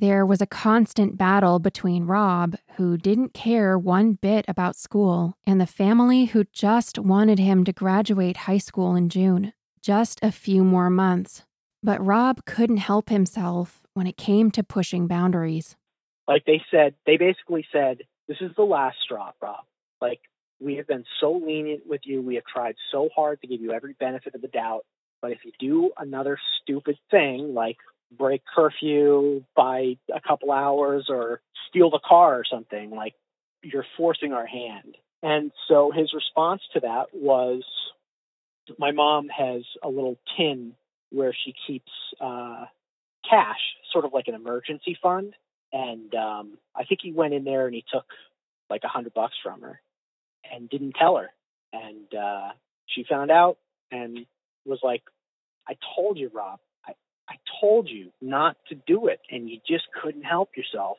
There 0.00 0.24
was 0.24 0.40
a 0.40 0.46
constant 0.46 1.18
battle 1.18 1.58
between 1.58 2.06
Rob, 2.06 2.56
who 2.76 2.96
didn't 2.96 3.34
care 3.34 3.76
one 3.76 4.12
bit 4.12 4.44
about 4.46 4.76
school, 4.76 5.34
and 5.44 5.60
the 5.60 5.66
family 5.66 6.26
who 6.26 6.44
just 6.52 6.98
wanted 6.98 7.40
him 7.40 7.64
to 7.64 7.72
graduate 7.72 8.36
high 8.36 8.58
school 8.58 8.94
in 8.94 9.08
June, 9.08 9.52
just 9.82 10.20
a 10.22 10.30
few 10.30 10.62
more 10.62 10.88
months. 10.88 11.44
But 11.82 12.04
Rob 12.04 12.44
couldn't 12.44 12.76
help 12.76 13.08
himself 13.08 13.82
when 13.94 14.06
it 14.06 14.16
came 14.16 14.52
to 14.52 14.62
pushing 14.62 15.08
boundaries. 15.08 15.76
Like 16.28 16.44
they 16.44 16.62
said, 16.70 16.94
they 17.04 17.16
basically 17.16 17.66
said, 17.72 18.02
This 18.28 18.38
is 18.40 18.50
the 18.56 18.62
last 18.62 18.98
straw, 19.02 19.32
Rob. 19.40 19.64
Like, 20.00 20.20
we 20.60 20.76
have 20.76 20.86
been 20.86 21.04
so 21.20 21.32
lenient 21.32 21.86
with 21.86 22.02
you. 22.04 22.20
We 22.20 22.34
have 22.34 22.44
tried 22.44 22.76
so 22.92 23.08
hard 23.14 23.40
to 23.40 23.46
give 23.46 23.60
you 23.60 23.72
every 23.72 23.94
benefit 23.98 24.34
of 24.34 24.42
the 24.42 24.48
doubt. 24.48 24.84
But 25.22 25.32
if 25.32 25.38
you 25.44 25.52
do 25.58 25.92
another 25.98 26.38
stupid 26.62 26.98
thing 27.10 27.54
like 27.54 27.76
break 28.16 28.42
curfew 28.54 29.44
by 29.56 29.96
a 30.14 30.20
couple 30.26 30.52
hours 30.52 31.06
or 31.08 31.40
steal 31.68 31.90
the 31.90 32.00
car 32.06 32.38
or 32.38 32.44
something, 32.50 32.90
like 32.90 33.14
you're 33.62 33.86
forcing 33.96 34.32
our 34.32 34.46
hand. 34.46 34.96
And 35.22 35.50
so 35.66 35.90
his 35.90 36.12
response 36.14 36.62
to 36.74 36.80
that 36.80 37.06
was 37.12 37.64
my 38.78 38.92
mom 38.92 39.28
has 39.28 39.62
a 39.82 39.88
little 39.88 40.16
tin 40.36 40.74
where 41.10 41.34
she 41.44 41.54
keeps 41.66 41.90
uh, 42.20 42.66
cash, 43.28 43.60
sort 43.92 44.04
of 44.04 44.12
like 44.12 44.28
an 44.28 44.34
emergency 44.34 44.96
fund. 45.02 45.34
And 45.72 46.14
um, 46.14 46.58
I 46.74 46.84
think 46.84 47.00
he 47.02 47.12
went 47.12 47.34
in 47.34 47.44
there 47.44 47.66
and 47.66 47.74
he 47.74 47.84
took 47.92 48.06
like 48.70 48.82
a 48.84 48.88
hundred 48.88 49.14
bucks 49.14 49.34
from 49.42 49.60
her 49.62 49.80
and 50.50 50.68
didn't 50.68 50.94
tell 50.98 51.16
her. 51.16 51.30
And 51.72 52.14
uh, 52.14 52.50
she 52.86 53.04
found 53.08 53.30
out 53.30 53.58
and 53.90 54.26
was 54.64 54.80
like, 54.82 55.02
I 55.68 55.76
told 55.96 56.18
you, 56.18 56.30
Rob, 56.32 56.60
I 56.86 56.92
I 57.28 57.36
told 57.60 57.88
you 57.88 58.10
not 58.22 58.56
to 58.68 58.74
do 58.74 59.08
it, 59.08 59.20
and 59.30 59.48
you 59.48 59.58
just 59.68 59.84
couldn't 60.02 60.22
help 60.22 60.56
yourself. 60.56 60.96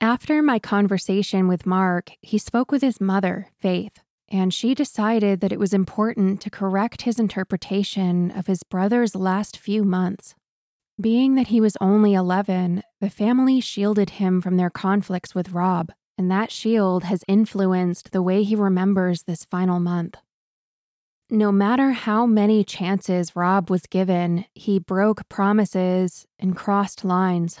After 0.00 0.42
my 0.42 0.58
conversation 0.58 1.46
with 1.48 1.66
Marc, 1.66 2.12
he 2.20 2.38
spoke 2.38 2.72
with 2.72 2.82
his 2.82 3.00
mother, 3.00 3.48
Faith, 3.60 4.00
and 4.28 4.52
she 4.52 4.74
decided 4.74 5.40
that 5.40 5.52
it 5.52 5.60
was 5.60 5.74
important 5.74 6.40
to 6.40 6.50
correct 6.50 7.02
his 7.02 7.18
interpretation 7.18 8.30
of 8.30 8.46
his 8.46 8.62
brother's 8.62 9.14
last 9.14 9.58
few 9.58 9.84
months. 9.84 10.34
Being 11.00 11.34
that 11.34 11.48
he 11.48 11.60
was 11.60 11.76
only 11.80 12.14
11, 12.14 12.82
the 13.00 13.10
family 13.10 13.60
shielded 13.60 14.10
him 14.10 14.40
from 14.40 14.56
their 14.56 14.70
conflicts 14.70 15.34
with 15.34 15.50
Rob, 15.50 15.90
and 16.16 16.30
that 16.30 16.52
shield 16.52 17.02
has 17.02 17.24
influenced 17.26 18.12
the 18.12 18.22
way 18.22 18.44
he 18.44 18.54
remembers 18.54 19.24
this 19.24 19.44
final 19.44 19.80
month. 19.80 20.16
No 21.28 21.50
matter 21.50 21.90
how 21.90 22.26
many 22.26 22.62
chances 22.62 23.34
Rob 23.34 23.70
was 23.70 23.86
given, 23.86 24.44
he 24.54 24.78
broke 24.78 25.28
promises 25.28 26.26
and 26.38 26.54
crossed 26.54 27.04
lines. 27.04 27.60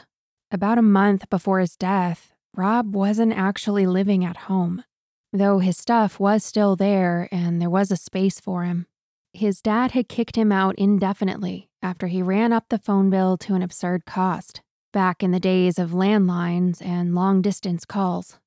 About 0.52 0.78
a 0.78 0.82
month 0.82 1.28
before 1.28 1.58
his 1.58 1.74
death, 1.74 2.32
Rob 2.56 2.94
wasn't 2.94 3.32
actually 3.32 3.84
living 3.84 4.24
at 4.24 4.46
home, 4.46 4.84
though 5.32 5.58
his 5.58 5.76
stuff 5.76 6.20
was 6.20 6.44
still 6.44 6.76
there 6.76 7.28
and 7.32 7.60
there 7.60 7.70
was 7.70 7.90
a 7.90 7.96
space 7.96 8.38
for 8.38 8.62
him. 8.62 8.86
His 9.34 9.60
dad 9.60 9.90
had 9.90 10.08
kicked 10.08 10.36
him 10.36 10.52
out 10.52 10.76
indefinitely 10.76 11.68
after 11.82 12.06
he 12.06 12.22
ran 12.22 12.52
up 12.52 12.68
the 12.68 12.78
phone 12.78 13.10
bill 13.10 13.36
to 13.38 13.54
an 13.54 13.62
absurd 13.62 14.06
cost, 14.06 14.62
back 14.92 15.24
in 15.24 15.32
the 15.32 15.40
days 15.40 15.76
of 15.76 15.90
landlines 15.90 16.80
and 16.80 17.16
long 17.16 17.42
distance 17.42 17.84
calls. 17.84 18.38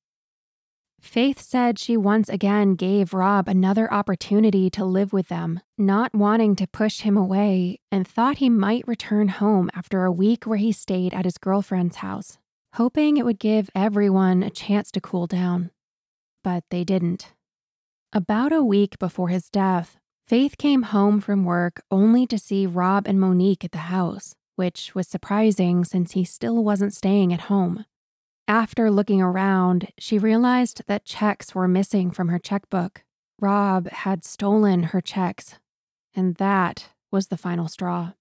Faith 0.98 1.40
said 1.40 1.78
she 1.78 1.96
once 1.96 2.30
again 2.30 2.74
gave 2.74 3.12
Rob 3.12 3.48
another 3.48 3.92
opportunity 3.92 4.70
to 4.70 4.84
live 4.84 5.12
with 5.12 5.28
them, 5.28 5.60
not 5.76 6.14
wanting 6.14 6.56
to 6.56 6.66
push 6.66 7.00
him 7.00 7.18
away, 7.18 7.78
and 7.92 8.08
thought 8.08 8.38
he 8.38 8.48
might 8.48 8.88
return 8.88 9.28
home 9.28 9.70
after 9.74 10.06
a 10.06 10.12
week 10.12 10.44
where 10.44 10.58
he 10.58 10.72
stayed 10.72 11.12
at 11.12 11.26
his 11.26 11.36
girlfriend's 11.36 11.96
house, 11.96 12.38
hoping 12.74 13.18
it 13.18 13.26
would 13.26 13.38
give 13.38 13.68
everyone 13.74 14.42
a 14.42 14.50
chance 14.50 14.90
to 14.90 15.02
cool 15.02 15.26
down. 15.26 15.70
But 16.42 16.64
they 16.70 16.82
didn't. 16.82 17.32
About 18.12 18.52
a 18.52 18.64
week 18.64 18.98
before 18.98 19.28
his 19.28 19.50
death, 19.50 19.97
Faith 20.28 20.58
came 20.58 20.82
home 20.82 21.22
from 21.22 21.46
work 21.46 21.82
only 21.90 22.26
to 22.26 22.38
see 22.38 22.66
Rob 22.66 23.08
and 23.08 23.18
Monique 23.18 23.64
at 23.64 23.72
the 23.72 23.88
house, 23.88 24.34
which 24.56 24.94
was 24.94 25.08
surprising 25.08 25.86
since 25.86 26.12
he 26.12 26.22
still 26.22 26.62
wasn't 26.62 26.92
staying 26.92 27.32
at 27.32 27.48
home. 27.48 27.86
After 28.46 28.90
looking 28.90 29.22
around, 29.22 29.88
she 29.96 30.18
realized 30.18 30.82
that 30.86 31.06
checks 31.06 31.54
were 31.54 31.66
missing 31.66 32.10
from 32.10 32.28
her 32.28 32.38
checkbook. 32.38 33.04
Rob 33.40 33.88
had 33.88 34.22
stolen 34.22 34.82
her 34.82 35.00
checks, 35.00 35.54
and 36.14 36.34
that 36.34 36.90
was 37.10 37.28
the 37.28 37.38
final 37.38 37.66
straw. 37.66 38.12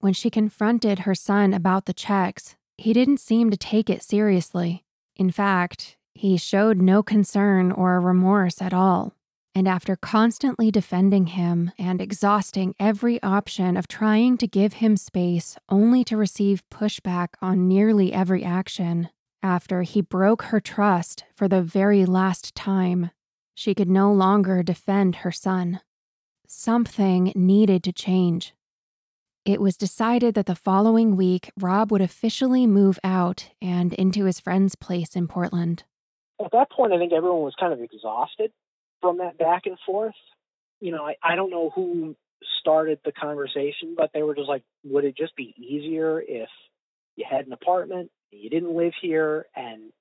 When 0.00 0.12
she 0.12 0.28
confronted 0.28 1.00
her 1.00 1.14
son 1.14 1.54
about 1.54 1.86
the 1.86 1.94
checks, 1.94 2.54
he 2.76 2.92
didn't 2.92 3.16
seem 3.16 3.50
to 3.50 3.56
take 3.56 3.88
it 3.88 4.02
seriously. 4.02 4.84
In 5.16 5.30
fact, 5.30 5.96
he 6.12 6.36
showed 6.36 6.82
no 6.82 7.02
concern 7.02 7.72
or 7.72 7.98
remorse 7.98 8.60
at 8.60 8.74
all. 8.74 9.15
And 9.56 9.66
after 9.66 9.96
constantly 9.96 10.70
defending 10.70 11.28
him 11.28 11.72
and 11.78 11.98
exhausting 12.02 12.74
every 12.78 13.22
option 13.22 13.78
of 13.78 13.88
trying 13.88 14.36
to 14.36 14.46
give 14.46 14.74
him 14.74 14.98
space 14.98 15.56
only 15.70 16.04
to 16.04 16.16
receive 16.18 16.68
pushback 16.70 17.28
on 17.40 17.66
nearly 17.66 18.12
every 18.12 18.44
action, 18.44 19.08
after 19.42 19.80
he 19.80 20.02
broke 20.02 20.42
her 20.42 20.60
trust 20.60 21.24
for 21.34 21.48
the 21.48 21.62
very 21.62 22.04
last 22.04 22.54
time, 22.54 23.12
she 23.54 23.74
could 23.74 23.88
no 23.88 24.12
longer 24.12 24.62
defend 24.62 25.16
her 25.16 25.32
son. 25.32 25.80
Something 26.46 27.32
needed 27.34 27.82
to 27.84 27.94
change. 27.94 28.52
It 29.46 29.58
was 29.58 29.78
decided 29.78 30.34
that 30.34 30.44
the 30.44 30.54
following 30.54 31.16
week, 31.16 31.50
Rob 31.58 31.90
would 31.90 32.02
officially 32.02 32.66
move 32.66 32.98
out 33.02 33.48
and 33.62 33.94
into 33.94 34.26
his 34.26 34.38
friend's 34.38 34.74
place 34.74 35.16
in 35.16 35.28
Portland. 35.28 35.84
At 36.44 36.52
that 36.52 36.70
point, 36.70 36.92
I 36.92 36.98
think 36.98 37.14
everyone 37.14 37.40
was 37.40 37.54
kind 37.58 37.72
of 37.72 37.80
exhausted 37.80 38.52
from 39.00 39.18
that 39.18 39.38
back 39.38 39.66
and 39.66 39.78
forth. 39.86 40.14
You 40.80 40.92
know, 40.92 41.04
I, 41.04 41.16
I 41.22 41.36
don't 41.36 41.50
know 41.50 41.70
who 41.74 42.16
started 42.60 43.00
the 43.04 43.12
conversation, 43.12 43.94
but 43.96 44.10
they 44.12 44.22
were 44.22 44.34
just 44.34 44.48
like, 44.48 44.62
would 44.84 45.04
it 45.04 45.16
just 45.16 45.34
be 45.36 45.54
easier 45.56 46.20
if 46.20 46.48
you 47.16 47.24
had 47.28 47.46
an 47.46 47.52
apartment 47.52 48.10
you 48.30 48.50
didn't 48.50 48.76
live 48.76 48.92
here? 49.00 49.46
And 49.56 49.92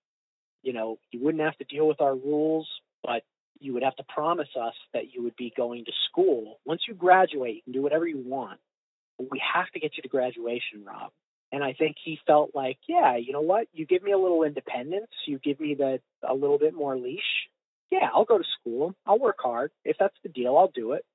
you 0.66 0.74
know 0.74 0.98
you 1.12 1.24
wouldn't 1.24 1.44
have 1.44 1.58
to 1.58 1.64
deal 1.66 1.88
with 1.88 2.02
our 2.02 2.16
rules 2.16 2.68
but 3.04 3.24
you 3.60 3.74
would 3.74 3.84
have 3.84 3.96
to 3.96 4.04
promise 4.04 4.50
us 4.60 4.74
that 4.94 5.14
you 5.14 5.24
would 5.24 5.36
be 5.38 5.54
going 5.56 5.86
to 5.86 5.92
school. 6.10 6.60
Once 6.66 6.82
you 6.88 6.94
graduate 6.94 7.56
you 7.56 7.62
can 7.64 7.74
do 7.74 7.82
whatever 7.82 8.06
you 8.06 8.18
want. 8.18 8.60
But 9.18 9.32
we 9.32 9.42
have 9.54 9.70
to 9.72 9.80
get 9.80 9.96
you 9.96 10.04
to 10.04 10.10
graduation 10.10 10.84
rob. 10.86 11.12
And 11.52 11.64
i 11.64 11.74
think 11.74 11.96
he 12.04 12.20
felt 12.28 12.52
like 12.54 12.78
yeah 12.90 13.16
you 13.16 13.32
know 13.32 13.42
what? 13.42 13.68
You 13.72 13.86
give 13.86 14.04
me 14.04 14.12
a 14.12 14.18
little 14.18 14.44
independence. 14.44 15.12
You 15.28 15.40
give 15.40 15.60
me 15.60 15.76
the 15.76 16.00
a 16.28 16.34
little 16.34 16.58
bit 16.58 16.74
more 16.74 16.98
leash 16.98 17.22
yeah 17.92 18.10
i'll 18.14 18.26
go 18.26 18.38
to 18.38 18.44
school 18.60 18.96
i'll 19.06 19.20
work 19.20 19.38
hard 19.40 19.72
if 19.84 19.96
that's 20.00 20.18
the 20.24 20.30
deal 20.30 20.58
i'll 20.58 20.72
do 20.74 20.94
it 20.94 21.06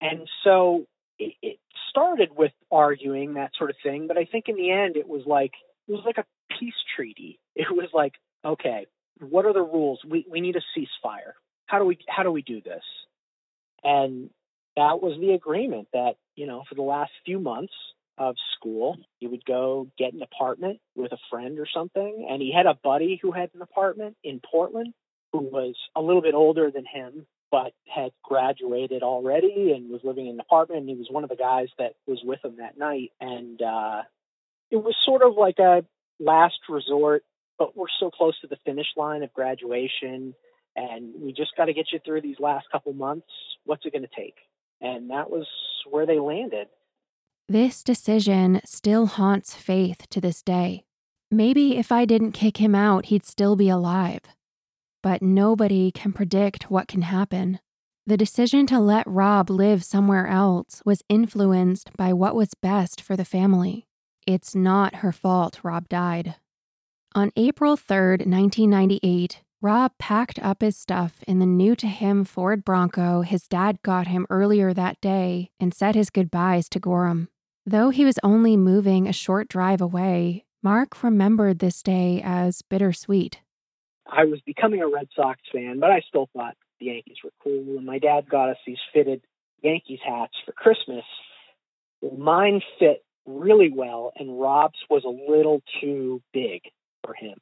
and 0.00 0.28
so 0.44 0.86
it, 1.18 1.34
it 1.42 1.58
started 1.90 2.30
with 2.36 2.52
arguing 2.70 3.34
that 3.34 3.50
sort 3.56 3.70
of 3.70 3.76
thing 3.82 4.06
but 4.06 4.16
i 4.16 4.24
think 4.24 4.48
in 4.48 4.56
the 4.56 4.70
end 4.70 4.96
it 4.96 5.08
was 5.08 5.22
like 5.26 5.52
it 5.88 5.92
was 5.92 6.02
like 6.04 6.18
a 6.18 6.24
peace 6.58 6.74
treaty. 6.96 7.38
It 7.54 7.70
was 7.70 7.90
like, 7.92 8.14
okay, 8.42 8.86
what 9.20 9.44
are 9.44 9.52
the 9.52 9.60
rules? 9.60 10.00
We 10.08 10.24
we 10.28 10.40
need 10.40 10.56
a 10.56 10.62
ceasefire. 10.74 11.34
How 11.66 11.78
do 11.78 11.84
we 11.84 11.98
how 12.08 12.22
do 12.22 12.32
we 12.32 12.40
do 12.40 12.62
this? 12.62 12.82
And 13.84 14.30
that 14.74 15.02
was 15.02 15.20
the 15.20 15.32
agreement 15.32 15.88
that, 15.92 16.14
you 16.34 16.46
know, 16.46 16.64
for 16.66 16.74
the 16.74 16.82
last 16.82 17.12
few 17.26 17.38
months 17.38 17.74
of 18.16 18.36
school, 18.56 18.96
he 19.18 19.26
would 19.26 19.44
go 19.44 19.86
get 19.98 20.14
an 20.14 20.22
apartment 20.22 20.80
with 20.96 21.12
a 21.12 21.18
friend 21.30 21.58
or 21.58 21.66
something. 21.66 22.26
And 22.30 22.40
he 22.40 22.54
had 22.56 22.64
a 22.64 22.78
buddy 22.82 23.18
who 23.20 23.32
had 23.32 23.50
an 23.54 23.60
apartment 23.60 24.16
in 24.24 24.40
Portland 24.40 24.94
who 25.32 25.40
was 25.40 25.74
a 25.96 26.00
little 26.00 26.22
bit 26.22 26.34
older 26.34 26.70
than 26.70 26.84
him, 26.84 27.26
but 27.50 27.72
had 27.86 28.12
graduated 28.22 29.02
already 29.02 29.72
and 29.74 29.90
was 29.90 30.00
living 30.04 30.26
in 30.26 30.34
an 30.34 30.40
apartment. 30.40 30.80
And 30.80 30.88
he 30.88 30.96
was 30.96 31.08
one 31.10 31.24
of 31.24 31.30
the 31.30 31.36
guys 31.36 31.68
that 31.78 31.94
was 32.06 32.20
with 32.24 32.44
him 32.44 32.56
that 32.58 32.78
night. 32.78 33.12
And 33.20 33.60
uh, 33.60 34.02
it 34.70 34.76
was 34.76 34.94
sort 35.04 35.22
of 35.22 35.34
like 35.36 35.58
a 35.58 35.84
last 36.20 36.58
resort, 36.68 37.24
but 37.58 37.76
we're 37.76 37.86
so 38.00 38.10
close 38.10 38.38
to 38.40 38.46
the 38.46 38.58
finish 38.64 38.86
line 38.96 39.22
of 39.22 39.32
graduation 39.32 40.34
and 40.76 41.12
we 41.20 41.32
just 41.32 41.56
got 41.56 41.66
to 41.66 41.74
get 41.74 41.86
you 41.92 41.98
through 42.04 42.22
these 42.22 42.40
last 42.40 42.66
couple 42.70 42.92
months. 42.92 43.26
What's 43.64 43.84
it 43.84 43.92
going 43.92 44.02
to 44.02 44.08
take? 44.16 44.36
And 44.80 45.10
that 45.10 45.30
was 45.30 45.46
where 45.90 46.06
they 46.06 46.18
landed. 46.18 46.68
This 47.48 47.82
decision 47.82 48.60
still 48.64 49.06
haunts 49.06 49.54
Faith 49.54 50.08
to 50.10 50.20
this 50.20 50.42
day. 50.42 50.84
Maybe 51.30 51.76
if 51.76 51.92
I 51.92 52.04
didn't 52.04 52.32
kick 52.32 52.58
him 52.58 52.74
out, 52.74 53.06
he'd 53.06 53.24
still 53.24 53.56
be 53.56 53.68
alive. 53.68 54.20
But 55.02 55.22
nobody 55.22 55.90
can 55.90 56.12
predict 56.12 56.70
what 56.70 56.88
can 56.88 57.02
happen. 57.02 57.60
The 58.06 58.16
decision 58.16 58.66
to 58.66 58.78
let 58.78 59.06
Rob 59.06 59.50
live 59.50 59.84
somewhere 59.84 60.26
else 60.26 60.82
was 60.84 61.02
influenced 61.08 61.96
by 61.96 62.12
what 62.12 62.34
was 62.34 62.54
best 62.54 63.00
for 63.00 63.16
the 63.16 63.24
family. 63.24 63.86
It's 64.26 64.54
not 64.54 64.96
her 64.96 65.12
fault 65.12 65.60
Rob 65.62 65.88
died. 65.88 66.36
On 67.14 67.30
April 67.36 67.76
3, 67.76 67.96
1998, 68.24 69.42
Rob 69.60 69.92
packed 69.98 70.40
up 70.40 70.62
his 70.62 70.76
stuff 70.76 71.22
in 71.28 71.38
the 71.38 71.46
new 71.46 71.76
to 71.76 71.86
him 71.86 72.24
Ford 72.24 72.64
Bronco 72.64 73.20
his 73.20 73.46
dad 73.46 73.80
got 73.82 74.08
him 74.08 74.26
earlier 74.28 74.74
that 74.74 75.00
day 75.00 75.50
and 75.60 75.72
said 75.72 75.94
his 75.94 76.10
goodbyes 76.10 76.68
to 76.70 76.80
Gorham. 76.80 77.28
Though 77.64 77.90
he 77.90 78.04
was 78.04 78.18
only 78.24 78.56
moving 78.56 79.06
a 79.06 79.12
short 79.12 79.48
drive 79.48 79.80
away, 79.80 80.46
Marc 80.64 81.02
remembered 81.04 81.60
this 81.60 81.80
day 81.80 82.20
as 82.24 82.62
bittersweet. 82.62 83.40
I 84.10 84.24
was 84.24 84.40
becoming 84.44 84.80
a 84.82 84.88
Red 84.88 85.08
Sox 85.14 85.40
fan, 85.52 85.80
but 85.80 85.90
I 85.90 86.02
still 86.08 86.28
thought 86.34 86.56
the 86.80 86.86
Yankees 86.86 87.18
were 87.22 87.32
cool. 87.42 87.76
And 87.76 87.86
my 87.86 87.98
dad 87.98 88.28
got 88.28 88.50
us 88.50 88.56
these 88.66 88.78
fitted 88.92 89.22
Yankees 89.62 90.00
hats 90.04 90.34
for 90.44 90.52
Christmas. 90.52 91.04
Mine 92.18 92.60
fit 92.78 93.04
really 93.26 93.70
well, 93.72 94.12
and 94.16 94.40
Rob's 94.40 94.78
was 94.90 95.04
a 95.04 95.32
little 95.32 95.62
too 95.80 96.20
big 96.32 96.62
for 97.04 97.14
him. 97.14 97.38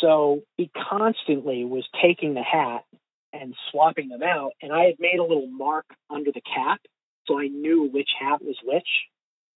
So 0.00 0.42
he 0.56 0.70
constantly 0.90 1.64
was 1.64 1.86
taking 2.02 2.32
the 2.32 2.42
hat 2.42 2.84
and 3.32 3.54
swapping 3.70 4.08
them 4.08 4.22
out. 4.22 4.52
And 4.62 4.72
I 4.72 4.84
had 4.84 4.94
made 4.98 5.18
a 5.18 5.22
little 5.22 5.46
mark 5.46 5.84
under 6.08 6.32
the 6.32 6.40
cap 6.40 6.80
so 7.30 7.38
I 7.38 7.46
knew 7.46 7.88
which 7.92 8.10
hat 8.18 8.42
was 8.42 8.56
which. 8.64 8.88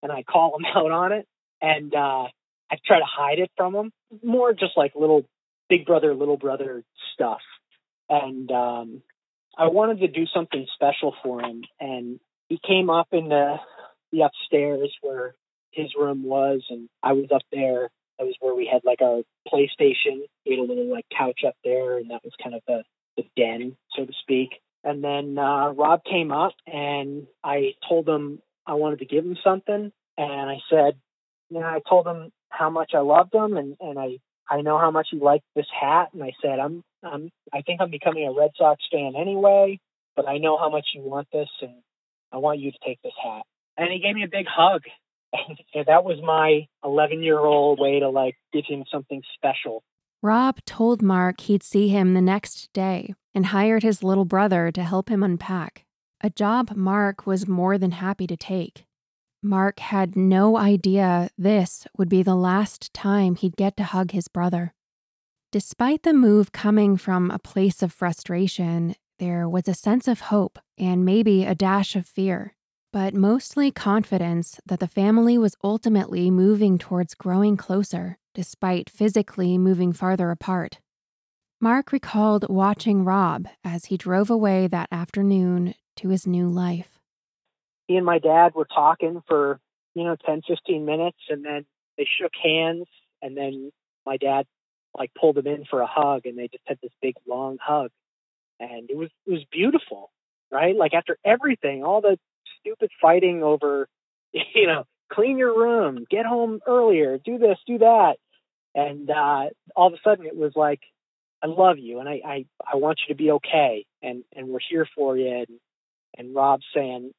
And 0.03 0.13
I 0.13 0.23
call 0.23 0.57
him 0.57 0.65
out 0.75 0.91
on 0.91 1.13
it. 1.13 1.27
And 1.61 1.95
uh, 1.95 2.29
I 2.71 2.79
try 2.85 2.99
to 2.99 3.05
hide 3.05 3.39
it 3.39 3.51
from 3.57 3.75
him. 3.75 3.93
More 4.23 4.53
just 4.53 4.77
like 4.77 4.93
little 4.95 5.25
big 5.69 5.87
brother, 5.87 6.15
little 6.15 6.37
brother 6.37 6.85
stuff. 7.15 7.41
And 8.09 8.51
um, 8.51 9.03
I 9.57 9.69
wanted 9.69 10.01
to 10.01 10.09
do 10.09 10.27
something 10.27 10.67
special 10.75 11.15
for 11.23 11.41
him. 11.41 11.63
And 11.81 12.21
he 12.49 12.59
came 12.67 12.91
up 12.91 13.09
in 13.13 13.29
the, 13.29 13.57
the 14.13 14.23
upstairs 14.23 14.93
where 15.03 15.35
his 15.71 15.95
room 15.99 16.25
was. 16.25 16.63
And 16.71 16.89
I 17.03 17.13
was 17.13 17.27
up 17.33 17.43
there 17.53 17.91
that 18.19 18.25
was 18.25 18.37
where 18.41 18.55
we 18.55 18.69
had 18.71 18.83
like 18.85 19.03
our 19.03 19.23
PlayStation. 19.53 20.23
We 20.47 20.57
had 20.57 20.59
a 20.59 20.63
little 20.63 20.91
like 20.91 21.07
couch 21.17 21.41
up 21.47 21.57
there, 21.65 21.99
and 21.99 22.11
that 22.11 22.23
was 22.25 22.33
kind 22.43 22.55
of 22.55 22.63
the 22.67 22.83
the 23.17 23.25
den, 23.37 23.77
so 23.97 24.05
to 24.05 24.13
speak. 24.23 24.51
And 24.83 25.03
then 25.03 25.39
uh, 25.39 25.71
Rob 25.71 26.05
came 26.05 26.33
up, 26.33 26.53
and 26.67 27.27
I 27.43 27.75
told 27.89 28.09
him 28.09 28.41
I 28.67 28.75
wanted 28.75 29.01
to 29.01 29.07
give 29.07 29.25
him 29.25 29.37
something, 29.43 29.93
and 30.17 30.51
I 30.51 30.59
said, 30.71 30.97
you 31.51 31.61
know, 31.61 31.67
I 31.67 31.81
told 31.89 32.07
him 32.07 32.33
how 32.49 32.71
much 32.71 32.93
I 32.95 33.01
loved 33.01 33.35
him, 33.35 33.57
and 33.57 33.77
and 33.81 33.99
I 33.99 34.19
I 34.51 34.61
know 34.61 34.79
how 34.79 34.91
much 34.91 35.09
he 35.11 35.19
liked 35.19 35.45
this 35.55 35.67
hat, 35.73 36.11
and 36.13 36.23
I 36.23 36.33
said 36.43 36.59
I'm 36.59 36.83
I'm 37.03 37.31
I 37.53 37.63
think 37.63 37.81
I'm 37.81 37.91
becoming 37.91 38.27
a 38.27 38.33
Red 38.33 38.51
Sox 38.57 38.83
fan 38.91 39.15
anyway, 39.17 39.81
but 40.17 40.29
I 40.29 40.39
know 40.39 40.59
how 40.59 40.71
much 40.71 40.89
you 40.95 41.03
want 41.03 41.29
this, 41.33 41.49
and 41.61 41.75
I 42.33 42.39
want 42.39 42.61
you 42.61 42.71
to 42.73 42.79
take 42.85 43.01
this 43.03 43.15
hat. 43.23 43.43
And 43.77 43.91
he 43.93 43.99
gave 43.99 44.15
me 44.15 44.25
a 44.25 44.29
big 44.29 44.47
hug, 44.47 44.83
and 45.33 45.87
that 45.87 46.05
was 46.05 46.19
my 46.23 46.67
11 46.85 47.23
year 47.23 47.39
old 47.39 47.81
way 47.81 48.01
to 48.01 48.09
like 48.09 48.37
give 48.53 48.65
him 48.67 48.85
something 48.91 49.23
special. 49.35 49.83
Rob 50.23 50.59
told 50.65 51.03
Marc 51.03 51.43
he'd 51.43 51.63
see 51.63 51.89
him 51.89 52.15
the 52.15 52.23
next 52.23 52.73
day 52.73 53.15
and 53.35 53.47
hired 53.47 53.83
his 53.83 54.03
little 54.03 54.25
brother 54.25 54.71
to 54.73 54.83
help 54.83 55.11
him 55.11 55.23
unpack, 55.23 55.85
a 56.23 56.31
job 56.31 56.75
Marc 56.75 57.27
was 57.27 57.47
more 57.47 57.77
than 57.77 57.91
happy 57.91 58.27
to 58.27 58.37
take. 58.37 58.87
Marc 59.45 59.79
had 59.79 60.17
no 60.17 60.57
idea 60.57 61.29
this 61.39 61.87
would 61.97 62.09
be 62.09 62.23
the 62.23 62.35
last 62.35 62.93
time 62.93 63.37
he'd 63.37 63.57
get 63.57 63.77
to 63.77 63.85
hug 63.85 64.11
his 64.11 64.27
brother. 64.27 64.75
Despite 65.53 66.03
the 66.03 66.15
move 66.15 66.51
coming 66.51 66.97
from 66.97 67.31
a 67.31 67.39
place 67.39 67.83
of 67.83 67.93
frustration, 67.93 68.97
there 69.21 69.49
was 69.49 69.69
a 69.69 69.75
sense 69.75 70.09
of 70.09 70.23
hope 70.23 70.59
and 70.77 71.05
maybe 71.05 71.45
a 71.45 71.55
dash 71.55 71.95
of 71.95 72.07
fear 72.07 72.55
but 72.95 73.13
mostly 73.13 73.73
confidence 73.73 74.61
that 74.65 74.79
the 74.79 74.87
family 74.87 75.37
was 75.37 75.57
ultimately 75.65 76.31
moving 76.31 76.79
towards 76.79 77.17
growing 77.17 77.57
closer, 77.57 78.19
despite 78.37 78.89
physically 78.89 79.59
moving 79.59 79.93
farther 79.93 80.31
apart. 80.31 80.79
Marc 81.61 81.91
recalled 81.91 82.49
watching 82.49 83.05
Rob 83.05 83.49
as 83.65 83.87
he 83.87 83.97
drove 83.97 84.31
away 84.31 84.69
that 84.69 84.87
afternoon 84.93 85.75
to 85.97 86.11
his 86.11 86.25
new 86.25 86.49
life. 86.49 86.94
He 87.87 87.97
and 87.97 88.07
my 88.07 88.19
dad 88.19 88.55
were 88.55 88.67
talking 88.67 89.23
for, 89.29 89.61
you 89.95 90.05
know, 90.05 90.17
10, 90.27 90.43
15 90.47 90.85
minutes, 90.85 91.19
and 91.29 91.45
then 91.45 91.67
they 91.99 92.07
shook 92.21 92.33
hands, 92.43 92.87
and 93.23 93.37
then 93.37 93.73
my 94.07 94.17
dad 94.17 94.47
like 94.97 95.11
pulled 95.19 95.39
him 95.39 95.47
in 95.47 95.65
for 95.65 95.81
a 95.81 95.87
hug, 95.87 96.27
and 96.27 96.39
they 96.39 96.49
just 96.49 96.65
had 96.67 96.79
this 96.83 96.93
big 97.03 97.15
long 97.27 97.59
hug, 97.61 97.91
and 98.61 98.89
it 98.91 98.97
was 98.97 99.11
it 99.27 99.33
was 99.33 99.45
beautiful, 99.51 100.11
right? 100.51 100.77
Like 100.77 100.95
after 100.95 101.17
everything, 101.25 101.85
all 101.85 102.01
the 102.01 102.19
stupid 102.61 102.91
fighting 103.01 103.43
over, 103.43 103.89
you 104.33 104.67
know, 104.67 104.85
clean 105.13 105.39
your 105.39 105.57
room, 105.57 106.05
get 106.11 106.27
home 106.27 106.61
earlier, 106.67 107.19
do 107.19 107.39
this, 107.39 107.59
do 107.67 107.79
that. 107.79 108.15
And 108.75 109.09
uh, 109.11 109.51
all 109.77 109.87
of 109.87 109.93
a 109.93 109.99
sudden 110.03 110.27
it 110.27 110.37
was 110.37 110.53
like, 110.57 110.81
I 111.43 111.47
love 111.47 111.79
you 111.79 112.01
and 112.01 112.09
I, 112.09 112.21
I, 112.25 112.45
I 112.73 112.77
want 112.77 113.01
you 113.07 113.15
to 113.15 113.19
be 113.19 113.31
okay 113.33 113.85
and, 114.03 114.25
and 114.35 114.49
we're 114.49 114.61
here 114.69 114.87
for 114.97 115.17
you. 115.17 115.29
And, 115.29 115.61
and 116.17 116.35
Rob's 116.35 116.65
saying, 116.75 117.13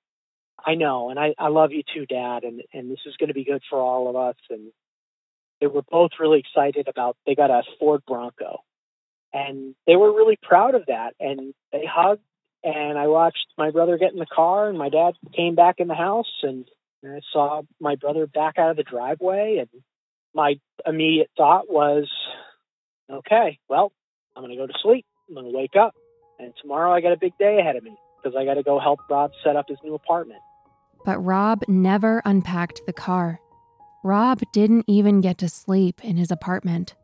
I 0.63 0.75
know, 0.75 1.09
and 1.09 1.19
I, 1.19 1.35
I 1.37 1.49
love 1.49 1.71
you 1.71 1.83
too, 1.93 2.05
Dad, 2.05 2.43
and, 2.43 2.61
and 2.73 2.89
this 2.89 2.99
is 3.05 3.15
going 3.17 3.27
to 3.27 3.33
be 3.33 3.43
good 3.43 3.61
for 3.69 3.79
all 3.79 4.09
of 4.09 4.15
us. 4.15 4.35
And 4.49 4.71
they 5.61 5.67
were 5.67 5.83
both 5.83 6.11
really 6.19 6.39
excited 6.39 6.87
about 6.87 7.17
they 7.25 7.35
got 7.35 7.49
a 7.49 7.63
Ford 7.79 8.01
Bronco. 8.07 8.59
And 9.33 9.75
they 9.85 9.95
were 9.95 10.15
really 10.15 10.37
proud 10.41 10.75
of 10.75 10.85
that. 10.87 11.13
And 11.19 11.53
they 11.71 11.85
hugged 11.85 12.21
and 12.65 12.97
I 12.97 13.05
watched 13.07 13.45
my 13.59 13.69
brother 13.69 13.99
get 13.99 14.11
in 14.11 14.17
the 14.17 14.25
car, 14.25 14.67
and 14.67 14.77
my 14.77 14.89
dad 14.89 15.13
came 15.35 15.53
back 15.53 15.75
in 15.77 15.87
the 15.87 15.95
house, 15.95 16.41
and, 16.41 16.65
I 17.07 17.19
saw 17.31 17.61
my 17.79 17.97
brother 17.97 18.25
back 18.25 18.57
out 18.57 18.71
of 18.71 18.77
the 18.77 18.83
driveway, 18.83 19.57
and 19.59 19.83
my 20.33 20.55
immediate 20.87 21.29
thought 21.37 21.69
was, 21.69 22.09
okay, 23.07 23.59
well, 23.69 23.91
I'm 24.35 24.41
going 24.41 24.49
to 24.49 24.57
go 24.57 24.65
to 24.65 24.73
sleep. 24.81 25.05
I'm 25.29 25.35
going 25.35 25.45
to 25.45 25.55
wake 25.55 25.75
up, 25.79 25.93
and 26.39 26.51
tomorrow 26.59 26.91
I 26.91 27.01
got 27.01 27.11
a 27.11 27.17
big 27.17 27.37
day 27.37 27.59
ahead 27.59 27.75
of 27.75 27.83
me 27.83 27.95
because 28.25 28.35
I 28.35 28.45
got 28.45 28.55
to 28.55 28.63
go 28.63 28.79
help 28.79 28.99
Rob 29.09 29.31
set 29.43 29.55
up 29.55 29.69
his 29.69 29.77
new 29.83 29.93
apartment. 29.93 30.41
But 31.05 31.19
Rob 31.19 31.63
never 31.67 32.23
unpacked 32.25 32.81
the 32.87 32.93
car. 32.93 33.39
Rob 34.03 34.41
didn't 34.51 34.85
even 34.87 35.21
get 35.21 35.37
to 35.39 35.49
sleep 35.49 36.03
in 36.03 36.17
his 36.17 36.31
apartment. 36.31 36.95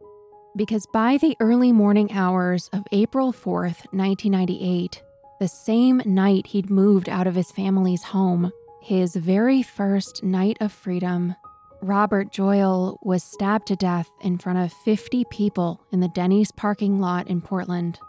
Because 0.56 0.88
by 0.92 1.18
the 1.18 1.38
early 1.40 1.72
morning 1.72 2.12
hours 2.12 2.70
of 2.74 2.84
April 2.92 3.32
4th, 3.32 3.86
1998, 3.94 5.02
the 5.40 5.48
same 5.48 6.02
night 6.06 6.48
he'd 6.48 6.70
moved 6.70 7.08
out 7.08 7.28
of 7.28 7.36
his 7.36 7.52
family's 7.52 8.04
home, 8.04 8.52
his 8.82 9.16
very 9.16 9.62
first 9.62 10.24
night 10.24 10.58
of 10.60 10.72
freedom, 10.72 11.36
Robert 11.82 12.32
Joyal 12.32 13.00
was 13.04 13.24
stabbed 13.24 13.68
to 13.68 13.76
death 13.76 14.10
in 14.22 14.40
front 14.40 14.60
of 14.60 14.74
50 14.74 15.24
people 15.32 15.84
in 15.92 16.00
the 16.00 16.10
Denny's 16.10 16.52
parking 16.52 17.00
lot 17.00 17.28
in 17.28 17.42
Portland. 17.42 18.00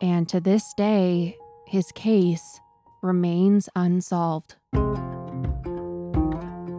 And 0.00 0.28
to 0.28 0.40
this 0.40 0.72
day, 0.74 1.36
his 1.68 1.92
case 1.92 2.60
remains 3.02 3.68
unsolved. 3.76 4.56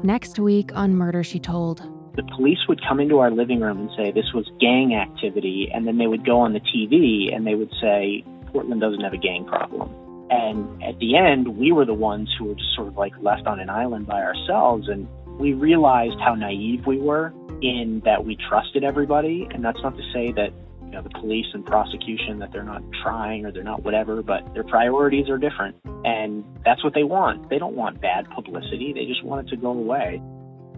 Next 0.03 0.39
week 0.39 0.71
on 0.73 0.95
Murder 0.95 1.23
She 1.23 1.39
Told. 1.39 1.83
The 2.15 2.23
police 2.35 2.57
would 2.67 2.81
come 2.81 2.99
into 2.99 3.19
our 3.19 3.29
living 3.29 3.59
room 3.59 3.79
and 3.79 3.89
say 3.95 4.11
this 4.11 4.33
was 4.33 4.49
gang 4.59 4.95
activity, 4.95 5.69
and 5.71 5.85
then 5.85 5.99
they 5.99 6.07
would 6.07 6.25
go 6.25 6.39
on 6.39 6.53
the 6.53 6.59
TV 6.59 7.33
and 7.33 7.45
they 7.45 7.53
would 7.53 7.71
say, 7.79 8.23
Portland 8.47 8.81
doesn't 8.81 9.01
have 9.01 9.13
a 9.13 9.17
gang 9.17 9.45
problem. 9.45 9.93
And 10.31 10.83
at 10.83 10.97
the 10.97 11.15
end, 11.15 11.57
we 11.57 11.71
were 11.71 11.85
the 11.85 11.93
ones 11.93 12.33
who 12.37 12.45
were 12.45 12.55
just 12.55 12.73
sort 12.75 12.87
of 12.87 12.97
like 12.97 13.13
left 13.21 13.45
on 13.45 13.59
an 13.59 13.69
island 13.69 14.07
by 14.07 14.21
ourselves. 14.21 14.87
And 14.87 15.07
we 15.39 15.53
realized 15.53 16.19
how 16.19 16.33
naive 16.33 16.87
we 16.87 16.97
were 16.97 17.31
in 17.61 18.01
that 18.05 18.25
we 18.25 18.37
trusted 18.49 18.83
everybody. 18.83 19.47
And 19.51 19.63
that's 19.63 19.81
not 19.83 19.95
to 19.97 20.03
say 20.11 20.31
that, 20.31 20.51
you 20.89 20.95
know, 20.95 21.03
the 21.03 21.09
police 21.11 21.45
and 21.53 21.63
prosecution, 21.63 22.39
that 22.39 22.51
they're 22.51 22.63
not 22.63 22.81
trying 23.03 23.45
or 23.45 23.51
they're 23.51 23.63
not 23.63 23.83
whatever, 23.83 24.23
but 24.23 24.53
their 24.55 24.63
priorities 24.63 25.29
are 25.29 25.37
different. 25.37 25.75
And 26.03 26.43
that's 26.65 26.83
what 26.83 26.95
they 26.95 27.03
want. 27.03 27.47
They 27.49 27.59
don't 27.59 27.75
want 27.75 28.01
bad 28.01 28.27
publicity, 28.31 28.91
they 28.93 29.05
just 29.05 29.23
want 29.23 29.47
it 29.47 29.51
to 29.51 29.57
go 29.57 29.69
away. 29.69 30.19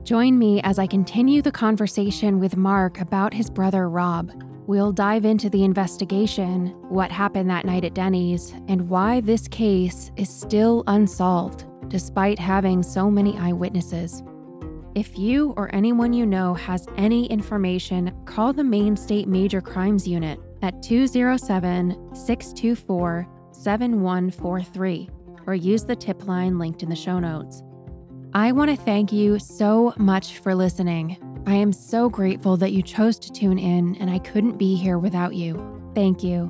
Join 0.03 0.37
me 0.37 0.61
as 0.63 0.79
I 0.79 0.87
continue 0.87 1.41
the 1.41 1.51
conversation 1.51 2.39
with 2.39 2.57
Marc 2.57 2.99
about 2.99 3.33
his 3.33 3.49
brother 3.49 3.87
Rob. 3.87 4.31
We'll 4.67 4.91
dive 4.91 5.23
into 5.23 5.49
the 5.49 5.63
investigation, 5.63 6.67
what 6.89 7.11
happened 7.11 7.49
that 7.49 7.65
night 7.65 7.85
at 7.85 7.93
Denny's, 7.93 8.51
and 8.67 8.89
why 8.89 9.21
this 9.21 9.47
case 9.47 10.11
is 10.17 10.29
still 10.29 10.83
unsolved, 10.87 11.65
despite 11.87 12.37
having 12.37 12.83
so 12.83 13.09
many 13.09 13.37
eyewitnesses. 13.37 14.23
If 14.93 15.17
you 15.17 15.53
or 15.55 15.73
anyone 15.73 16.11
you 16.11 16.25
know 16.25 16.53
has 16.53 16.85
any 16.97 17.25
information, 17.27 18.13
call 18.25 18.51
the 18.51 18.63
Maine 18.63 18.97
State 18.97 19.25
Major 19.25 19.61
Crimes 19.61 20.05
Unit 20.05 20.37
at 20.61 20.83
207 20.83 21.91
624 22.13 23.27
7143 23.53 25.09
or 25.47 25.55
use 25.55 25.85
the 25.85 25.95
tip 25.95 26.27
line 26.27 26.59
linked 26.59 26.83
in 26.83 26.89
the 26.89 26.95
show 26.95 27.19
notes. 27.19 27.63
I 28.33 28.51
want 28.51 28.69
to 28.69 28.75
thank 28.75 29.13
you 29.13 29.39
so 29.39 29.93
much 29.97 30.39
for 30.39 30.53
listening. 30.53 31.17
I 31.47 31.55
am 31.55 31.71
so 31.71 32.09
grateful 32.09 32.57
that 32.57 32.73
you 32.73 32.83
chose 32.83 33.17
to 33.19 33.31
tune 33.31 33.59
in, 33.59 33.95
and 33.95 34.09
I 34.09 34.19
couldn't 34.19 34.57
be 34.57 34.75
here 34.75 34.99
without 34.99 35.35
you. 35.35 35.91
Thank 35.95 36.21
you. 36.21 36.47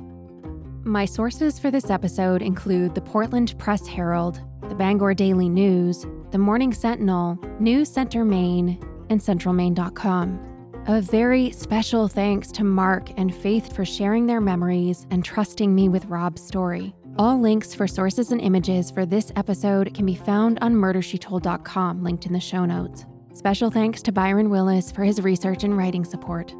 My 0.84 1.04
sources 1.04 1.60
for 1.60 1.70
this 1.70 1.90
episode 1.90 2.42
include 2.42 2.96
the 2.96 3.00
Portland 3.00 3.56
Press 3.58 3.86
Herald, 3.86 4.40
the 4.68 4.74
Bangor 4.74 5.14
Daily 5.14 5.48
News, 5.48 6.04
the 6.32 6.38
Morning 6.38 6.72
Sentinel, 6.72 7.38
News 7.60 7.90
Center 7.90 8.24
Maine, 8.24 8.82
and 9.10 9.20
CentralMaine.com. 9.20 10.48
A 10.88 11.00
very 11.00 11.50
special 11.52 12.08
thanks 12.08 12.50
to 12.52 12.64
Marc 12.64 13.10
and 13.18 13.32
Faith 13.32 13.76
for 13.76 13.84
sharing 13.84 14.26
their 14.26 14.40
memories 14.40 15.06
and 15.10 15.22
trusting 15.22 15.72
me 15.72 15.90
with 15.90 16.06
Rob's 16.06 16.42
story. 16.42 16.94
All 17.18 17.38
links 17.38 17.74
for 17.74 17.86
sources 17.86 18.32
and 18.32 18.40
images 18.40 18.90
for 18.90 19.04
this 19.04 19.30
episode 19.36 19.92
can 19.92 20.06
be 20.06 20.14
found 20.14 20.58
on 20.62 20.74
murdershetold.com, 20.74 22.02
linked 22.02 22.24
in 22.24 22.32
the 22.32 22.40
show 22.40 22.64
notes. 22.64 23.04
Special 23.34 23.70
thanks 23.70 24.00
to 24.02 24.10
Byron 24.10 24.48
Willis 24.48 24.90
for 24.90 25.04
his 25.04 25.20
research 25.20 25.64
and 25.64 25.76
writing 25.76 26.04
support. 26.04 26.54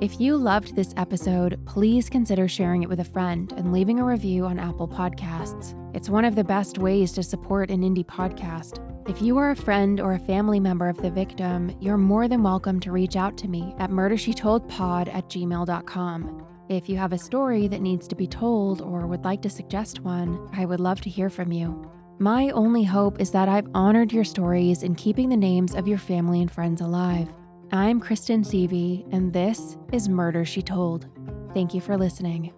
If 0.00 0.20
you 0.20 0.36
loved 0.36 0.76
this 0.76 0.94
episode, 0.96 1.60
please 1.66 2.08
consider 2.08 2.46
sharing 2.46 2.84
it 2.84 2.88
with 2.88 3.00
a 3.00 3.04
friend 3.04 3.52
and 3.56 3.72
leaving 3.72 3.98
a 3.98 4.04
review 4.04 4.46
on 4.46 4.60
Apple 4.60 4.86
Podcasts. 4.86 5.74
It's 5.98 6.08
one 6.08 6.24
of 6.24 6.36
the 6.36 6.44
best 6.44 6.78
ways 6.78 7.10
to 7.14 7.24
support 7.24 7.72
an 7.72 7.80
indie 7.80 8.06
podcast. 8.06 8.78
If 9.10 9.20
you 9.20 9.36
are 9.38 9.50
a 9.50 9.56
friend 9.56 9.98
or 9.98 10.12
a 10.12 10.18
family 10.20 10.60
member 10.60 10.88
of 10.88 10.96
the 10.98 11.10
victim, 11.10 11.76
you're 11.80 11.98
more 11.98 12.28
than 12.28 12.44
welcome 12.44 12.78
to 12.78 12.92
reach 12.92 13.16
out 13.16 13.36
to 13.38 13.48
me 13.48 13.74
at 13.80 13.90
murdershetoldpod 13.90 15.12
at 15.12 15.28
gmail.com. 15.28 16.46
If 16.68 16.88
you 16.88 16.96
have 16.98 17.12
a 17.12 17.18
story 17.18 17.66
that 17.66 17.80
needs 17.80 18.06
to 18.06 18.14
be 18.14 18.28
told 18.28 18.80
or 18.80 19.08
would 19.08 19.24
like 19.24 19.42
to 19.42 19.50
suggest 19.50 19.98
one, 19.98 20.48
I 20.52 20.66
would 20.66 20.78
love 20.78 21.00
to 21.00 21.10
hear 21.10 21.30
from 21.30 21.50
you. 21.50 21.90
My 22.20 22.50
only 22.50 22.84
hope 22.84 23.20
is 23.20 23.32
that 23.32 23.48
I've 23.48 23.66
honored 23.74 24.12
your 24.12 24.22
stories 24.22 24.84
in 24.84 24.94
keeping 24.94 25.28
the 25.28 25.36
names 25.36 25.74
of 25.74 25.88
your 25.88 25.98
family 25.98 26.40
and 26.40 26.48
friends 26.48 26.80
alive. 26.80 27.28
I'm 27.72 27.98
Kristen 27.98 28.44
Seavey, 28.44 29.04
and 29.12 29.32
this 29.32 29.76
is 29.90 30.08
Murder 30.08 30.44
She 30.44 30.62
Told. 30.62 31.08
Thank 31.54 31.74
you 31.74 31.80
for 31.80 31.98
listening. 31.98 32.52